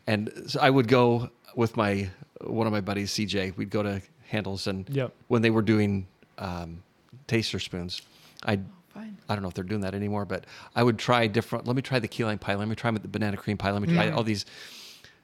and 0.07 0.33
so 0.47 0.59
I 0.61 0.71
would 0.71 0.89
go 0.89 1.31
with 1.55 1.77
my 1.77 2.11
one 2.41 2.67
of 2.67 2.73
my 2.73 2.81
buddies, 2.81 3.13
CJ. 3.13 3.57
We'd 3.57 3.71
go 3.71 3.83
to 3.83 4.03
Handel's, 4.29 4.67
and 4.67 4.89
Yep. 4.91 5.13
when 5.29 5.43
they 5.43 5.51
were 5.51 5.63
doing 5.63 6.07
um, 6.39 6.83
taster 7.29 7.59
spoons, 7.61 8.03
I 8.45 8.59
Fine. 8.95 9.17
I 9.27 9.35
don't 9.35 9.41
know 9.43 9.49
if 9.49 9.55
they're 9.55 9.65
doing 9.65 9.81
that 9.83 9.95
anymore, 9.95 10.27
but 10.27 10.45
I 10.77 10.83
would 10.83 10.99
try 10.99 11.27
different. 11.27 11.67
Let 11.67 11.77
me 11.77 11.81
try 11.81 11.99
the 11.99 12.09
key 12.09 12.25
lime 12.27 12.39
pie. 12.39 12.55
Let 12.57 12.69
me 12.69 12.75
try 12.75 12.91
the 12.91 13.01
banana 13.09 13.39
cream 13.39 13.57
pie. 13.57 13.71
Let 13.71 13.81
me 13.81 13.89
try 13.95 14.09
Mm. 14.11 14.17
all 14.17 14.23
these. 14.23 14.45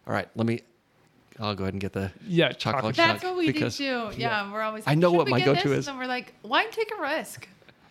All 0.06 0.14
right, 0.14 0.26
let 0.36 0.46
me. 0.46 0.62
I'll 1.38 1.54
go 1.54 1.64
ahead 1.64 1.74
and 1.74 1.80
get 1.80 1.92
the 1.92 2.10
Yeah, 2.26 2.50
chocolate 2.52 2.94
chocolate 2.94 2.96
That's 2.96 3.22
what 3.24 3.36
we 3.36 3.46
because 3.52 3.76
do 3.76 4.10
too. 4.10 4.16
Yeah, 4.20 4.50
we're 4.50 4.62
always. 4.62 4.84
I 4.86 4.94
know 4.94 5.12
what 5.12 5.26
we 5.26 5.32
my 5.32 5.40
go-to 5.44 5.68
this?" 5.68 5.80
is. 5.80 5.88
and 5.88 5.98
we're 5.98 6.06
like, 6.06 6.32
why 6.42 6.64
take 6.66 6.90
a 6.98 7.00
risk? 7.00 7.46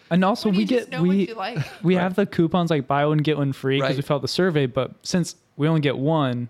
And 0.10 0.24
also 0.24 0.50
we 0.50 0.66
get 0.66 0.98
we 1.00 1.34
like. 1.34 1.58
we 1.84 1.96
Right. 1.96 2.02
have 2.02 2.16
the 2.16 2.26
coupons 2.26 2.70
like 2.70 2.88
buy 2.88 3.06
one 3.06 3.18
get 3.20 3.38
one 3.38 3.54
free 3.54 3.78
because 3.78 3.90
Right. 3.90 3.96
we 3.98 4.02
felt 4.02 4.22
the 4.22 4.28
survey. 4.28 4.66
But 4.66 4.92
since 5.04 5.36
we 5.58 5.68
only 5.68 5.82
get 5.82 5.98
one, 5.98 6.50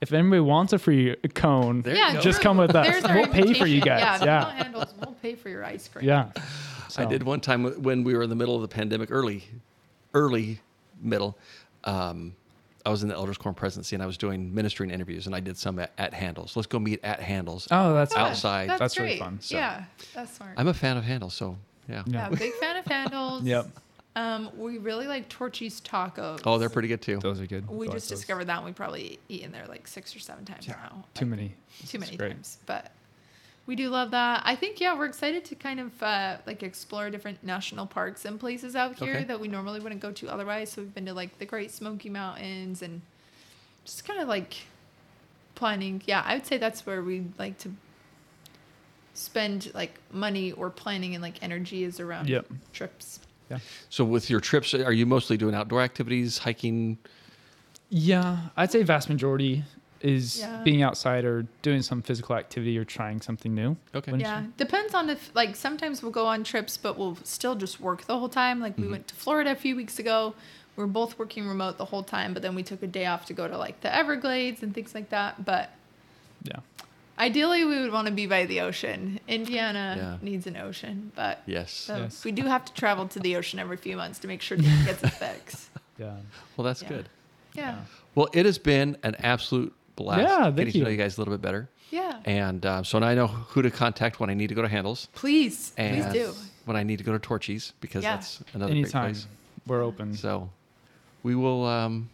if 0.00 0.12
anybody 0.12 0.40
wants 0.40 0.72
a 0.72 0.78
free 0.78 1.16
cone, 1.34 1.82
There 1.82 1.94
yeah, 1.94 2.20
just 2.20 2.40
come 2.40 2.56
with 2.56 2.74
us. 2.74 3.02
We'll 3.04 3.26
pay 3.28 3.52
for 3.54 3.66
you 3.66 3.80
guys. 3.80 4.20
Yeah, 4.20 4.24
Yeah. 4.24 4.50
Handel's, 4.62 4.94
we'll 5.00 5.14
pay 5.22 5.34
for 5.34 5.48
your 5.48 5.64
ice 5.64 5.88
cream. 5.88 6.06
yeah. 6.06 6.30
I 6.96 7.04
did 7.04 7.22
one 7.22 7.40
time 7.40 7.64
when 7.82 8.02
we 8.02 8.14
were 8.14 8.22
in 8.24 8.30
the 8.30 8.34
middle 8.36 8.56
of 8.56 8.62
the 8.62 8.68
pandemic, 8.68 9.10
early, 9.12 9.44
early, 10.14 10.60
middle. 11.00 11.36
Um, 11.84 12.34
I 12.86 12.90
was 12.90 13.02
in 13.02 13.08
the 13.08 13.14
Elders 13.14 13.36
Quorum 13.38 13.54
presidency 13.54 13.94
and 13.94 14.02
I 14.02 14.06
was 14.06 14.16
doing 14.16 14.52
ministering 14.54 14.90
interviews 14.90 15.26
and 15.26 15.34
I 15.34 15.40
did 15.40 15.56
some 15.58 15.78
at, 15.78 15.92
at 15.98 16.14
Handel's. 16.14 16.56
Let's 16.56 16.66
go 16.66 16.78
meet 16.78 17.00
at 17.04 17.20
Handel's. 17.20 17.68
Oh, 17.70 17.92
that's 17.94 18.14
Yeah, 18.14 18.24
Outside. 18.26 18.68
That's, 18.70 18.78
That's 18.80 18.98
really 18.98 19.10
great. 19.10 19.18
fun. 19.20 19.38
So- 19.40 19.56
Yeah, 19.56 19.84
that's 20.14 20.32
smart. 20.36 20.54
I'm 20.56 20.66
a 20.68 20.74
fan 20.74 20.96
of 20.96 21.04
Handel's, 21.04 21.34
so 21.34 21.56
yeah. 21.88 22.02
yeah, 22.06 22.28
Yeah. 22.30 22.36
big 22.36 22.52
fan 22.54 22.76
of 22.76 22.84
Handel's. 22.84 23.42
Yep. 23.44 23.66
Um, 24.16 24.50
we 24.56 24.78
really 24.78 25.06
like 25.06 25.28
Torchy's 25.28 25.80
tacos. 25.80 26.40
Oh, 26.44 26.58
they're 26.58 26.68
pretty 26.68 26.88
good 26.88 27.00
too. 27.02 27.18
Those 27.18 27.40
are 27.40 27.46
good. 27.46 27.68
We 27.68 27.86
I 27.86 27.90
like 27.90 27.96
just 27.98 28.08
those. 28.10 28.18
discovered 28.18 28.46
that 28.46 28.56
and 28.56 28.66
we 28.66 28.72
probably 28.72 29.18
eaten 29.28 29.52
there 29.52 29.64
like 29.68 29.86
six 29.86 30.14
or 30.16 30.18
seven 30.18 30.44
times 30.44 30.66
now. 30.66 31.04
too 31.14 31.24
Like, 31.24 31.30
many. 31.30 31.54
too 31.86 31.98
many 32.00 32.16
great. 32.16 32.32
times 32.32 32.58
but 32.66 32.90
we 33.66 33.76
do 33.76 33.90
love 33.90 34.10
that 34.12 34.42
i 34.46 34.56
think 34.56 34.80
yeah 34.80 34.96
we're 34.96 35.04
excited 35.04 35.44
to 35.44 35.54
kind 35.54 35.78
of 35.78 36.02
uh, 36.02 36.38
like 36.46 36.62
explore 36.62 37.10
different 37.10 37.44
national 37.44 37.86
parks 37.86 38.24
and 38.24 38.40
places 38.40 38.74
out 38.74 38.98
here 38.98 39.14
Okay. 39.16 39.24
that 39.24 39.38
we 39.38 39.46
normally 39.46 39.78
wouldn't 39.78 40.00
go 40.00 40.10
to 40.10 40.26
otherwise 40.28 40.70
so 40.72 40.80
we've 40.82 40.94
been 40.94 41.04
to 41.06 41.12
like 41.14 41.38
the 41.38 41.44
great 41.44 41.70
smoky 41.70 42.08
mountains 42.08 42.80
and 42.82 43.02
just 43.84 44.04
kind 44.06 44.20
of 44.20 44.26
like 44.26 44.56
planning 45.54 46.00
yeah 46.06 46.22
i 46.24 46.34
would 46.34 46.46
say 46.46 46.56
that's 46.56 46.86
where 46.86 47.02
we'd 47.02 47.30
like 47.38 47.58
to 47.58 47.70
spend 49.18 49.70
like 49.74 49.98
money 50.12 50.52
or 50.52 50.70
planning 50.70 51.14
and 51.14 51.22
like 51.22 51.42
energy 51.42 51.84
is 51.84 51.98
around 52.00 52.28
Yep. 52.28 52.46
trips 52.72 53.20
Yeah. 53.50 53.58
So 53.90 54.04
with 54.04 54.28
your 54.30 54.40
trips, 54.40 54.74
are 54.74 54.92
you 54.92 55.06
mostly 55.06 55.36
doing 55.38 55.54
outdoor 55.54 55.80
activities, 55.80 56.38
hiking? 56.38 56.98
Yeah, 57.90 58.48
I'd 58.56 58.70
say 58.70 58.82
vast 58.82 59.08
majority 59.08 59.64
is 60.00 60.38
Yeah. 60.38 60.62
being 60.62 60.82
outside 60.82 61.24
or 61.24 61.46
doing 61.62 61.80
some 61.82 62.02
physical 62.02 62.36
activity 62.36 62.76
or 62.78 62.84
trying 62.84 63.20
something 63.22 63.54
new. 63.54 63.76
Okay. 63.94 64.12
When- 64.12 64.20
Yeah, 64.20 64.44
depends 64.58 64.94
on 64.94 65.08
if 65.10 65.30
like 65.34 65.56
sometimes 65.56 66.02
we'll 66.02 66.12
go 66.12 66.26
on 66.26 66.44
trips, 66.44 66.76
but 66.76 66.98
we'll 66.98 67.16
still 67.24 67.54
just 67.56 67.80
work 67.80 68.04
the 68.04 68.18
whole 68.18 68.28
time. 68.28 68.60
Like 68.60 68.76
we 68.76 68.82
Mm-hmm. 68.84 68.92
went 68.92 69.08
to 69.08 69.14
Florida 69.14 69.50
a 69.52 69.56
few 69.56 69.74
weeks 69.74 69.98
ago. 69.98 70.34
We're 70.76 70.86
both 70.86 71.18
working 71.18 71.48
remote 71.48 71.78
the 71.78 71.86
whole 71.86 72.04
time, 72.04 72.34
but 72.34 72.42
then 72.42 72.54
we 72.54 72.62
took 72.62 72.82
a 72.82 72.86
day 72.86 73.06
off 73.06 73.24
to 73.26 73.32
go 73.32 73.48
to 73.48 73.56
like 73.58 73.80
the 73.80 73.92
Everglades 73.92 74.62
and 74.62 74.72
things 74.74 74.94
like 74.94 75.08
that. 75.08 75.44
But 75.44 75.72
Yeah. 76.44 76.60
Ideally, 77.18 77.64
we 77.64 77.80
would 77.80 77.92
want 77.92 78.06
to 78.06 78.12
be 78.14 78.26
by 78.26 78.46
the 78.46 78.60
ocean. 78.60 79.18
Indiana 79.26 79.94
Yeah. 79.96 80.16
needs 80.22 80.46
an 80.46 80.56
ocean, 80.56 81.10
but 81.16 81.42
Yes. 81.46 81.72
so 81.72 81.96
Yes. 81.96 82.24
we 82.24 82.30
do 82.32 82.44
have 82.44 82.64
to 82.64 82.72
travel 82.74 83.08
to 83.08 83.18
the 83.18 83.36
ocean 83.36 83.58
every 83.58 83.76
few 83.76 83.96
months 83.96 84.18
to 84.20 84.28
make 84.28 84.40
sure 84.40 84.56
it 84.58 84.62
gets 84.84 85.02
a 85.02 85.10
fix. 85.10 85.68
Yeah. 85.98 86.14
Well, 86.56 86.64
that's 86.64 86.82
Yeah. 86.82 86.88
good. 86.88 87.08
Yeah, 87.54 87.78
Well, 88.14 88.28
it 88.32 88.46
has 88.46 88.56
been 88.56 88.96
an 89.02 89.16
absolute 89.18 89.74
blast 89.96 90.20
Yeah, 90.22 90.44
thank 90.44 90.56
getting 90.56 90.72
to 90.74 90.78
know 90.78 90.84
you. 90.86 90.92
you 90.92 90.96
guys 90.96 91.18
a 91.18 91.20
little 91.20 91.34
bit 91.34 91.42
better. 91.42 91.68
yeah. 91.90 92.20
And 92.24 92.64
uh, 92.64 92.84
so 92.84 93.00
now 93.00 93.08
I 93.08 93.16
know 93.16 93.26
who 93.26 93.62
to 93.62 93.70
contact 93.72 94.20
when 94.20 94.30
I 94.30 94.34
need 94.34 94.46
to 94.48 94.54
go 94.54 94.62
to 94.62 94.68
Handel's 94.68 95.08
Please, 95.12 95.72
and 95.76 96.04
please 96.04 96.12
do. 96.12 96.34
when 96.66 96.76
I 96.76 96.84
need 96.84 96.98
to 96.98 97.04
go 97.04 97.10
to 97.12 97.18
Torchy's 97.18 97.72
because 97.80 98.04
Yeah. 98.04 98.14
that's 98.14 98.44
another 98.54 98.72
great 98.74 98.82
Anytime. 98.84 99.12
place. 99.14 99.26
We're 99.66 99.82
open. 99.82 100.14
So 100.16 100.50
we 101.24 101.34
will 101.34 101.66
um, 101.66 102.10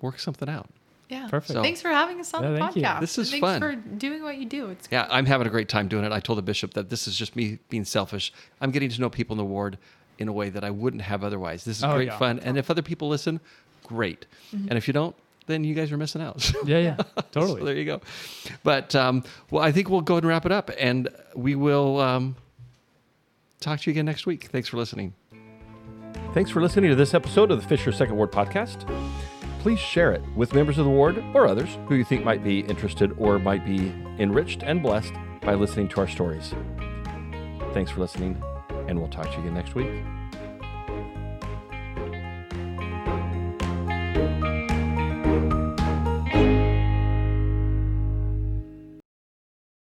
work 0.00 0.18
something 0.18 0.48
out. 0.48 0.70
Yeah. 1.10 1.26
Perfect. 1.28 1.52
So- 1.54 1.62
Thanks 1.62 1.82
for 1.82 1.88
having 1.90 2.20
us 2.20 2.32
on 2.32 2.42
Yeah, 2.42 2.50
the 2.52 2.58
thank 2.58 2.76
you. 2.76 2.82
podcast. 2.82 3.00
This 3.00 3.18
is 3.18 3.30
Thanks 3.30 3.40
fun. 3.44 3.60
for 3.60 3.74
doing 3.74 4.22
what 4.22 4.38
you 4.38 4.46
do. 4.46 4.70
It's 4.70 4.88
Yeah, 4.90 5.06
I'm 5.10 5.26
having 5.26 5.46
a 5.46 5.50
great 5.50 5.68
time 5.68 5.88
doing 5.88 6.04
it. 6.04 6.12
I 6.12 6.20
told 6.20 6.38
the 6.38 6.42
bishop 6.42 6.74
that 6.74 6.88
this 6.88 7.06
is 7.08 7.16
just 7.16 7.34
me 7.36 7.58
being 7.68 7.84
selfish. 7.84 8.32
I'm 8.60 8.70
getting 8.70 8.88
to 8.90 9.00
know 9.00 9.10
people 9.10 9.34
in 9.34 9.38
the 9.38 9.44
ward 9.44 9.76
in 10.18 10.28
a 10.28 10.32
way 10.32 10.50
that 10.50 10.62
I 10.64 10.70
wouldn't 10.70 11.02
have 11.02 11.24
otherwise. 11.24 11.64
This 11.64 11.78
is 11.78 11.84
Oh, 11.84 11.94
great 11.94 12.06
yeah. 12.08 12.18
fun. 12.18 12.38
And 12.40 12.56
if 12.56 12.70
other 12.70 12.82
people 12.82 13.08
listen, 13.08 13.40
great. 13.84 14.26
And 14.52 14.72
if 14.72 14.86
you 14.86 14.92
don't, 14.94 15.16
then 15.46 15.64
you 15.64 15.74
guys 15.74 15.90
are 15.90 15.96
missing 15.96 16.22
out. 16.22 16.52
Yeah, 16.64 16.78
yeah. 16.78 16.96
Totally. 17.32 17.60
So 17.60 17.64
there 17.64 17.74
you 17.74 17.84
go. 17.86 18.00
But 18.62 18.94
um, 18.94 19.24
well, 19.50 19.64
I 19.64 19.72
think 19.72 19.88
we'll 19.90 20.02
go 20.02 20.14
ahead 20.14 20.22
and 20.22 20.28
wrap 20.28 20.46
it 20.46 20.52
up, 20.52 20.70
and 20.78 21.08
we 21.34 21.54
will 21.56 21.98
um, 21.98 22.36
talk 23.60 23.80
to 23.80 23.90
you 23.90 23.92
again 23.94 24.04
next 24.06 24.26
week. 24.26 24.44
Thanks 24.44 24.68
for 24.68 24.76
listening. 24.76 25.14
Thanks 26.34 26.50
for 26.50 26.60
listening 26.62 26.90
to 26.90 26.96
this 26.96 27.14
episode 27.14 27.50
of 27.50 27.60
the 27.60 27.66
Fishers 27.66 27.96
Second 27.96 28.16
Ward 28.16 28.30
podcast. 28.30 28.86
Please 29.60 29.78
share 29.78 30.12
it 30.12 30.22
with 30.34 30.54
members 30.54 30.78
of 30.78 30.86
the 30.86 30.90
ward 30.90 31.22
or 31.34 31.46
others 31.46 31.76
who 31.86 31.94
you 31.94 32.02
think 32.02 32.24
might 32.24 32.42
be 32.42 32.60
interested 32.60 33.12
or 33.18 33.38
might 33.38 33.64
be 33.64 33.92
enriched 34.18 34.62
and 34.62 34.82
blessed 34.82 35.12
by 35.42 35.54
listening 35.54 35.86
to 35.88 36.00
our 36.00 36.08
stories. 36.08 36.54
Thanks 37.74 37.90
for 37.90 38.00
listening, 38.00 38.42
and 38.88 38.98
we'll 38.98 39.08
talk 39.08 39.26
to 39.26 39.32
you 39.32 39.40
again 39.40 39.54
next 39.54 39.74
week. 39.74 39.90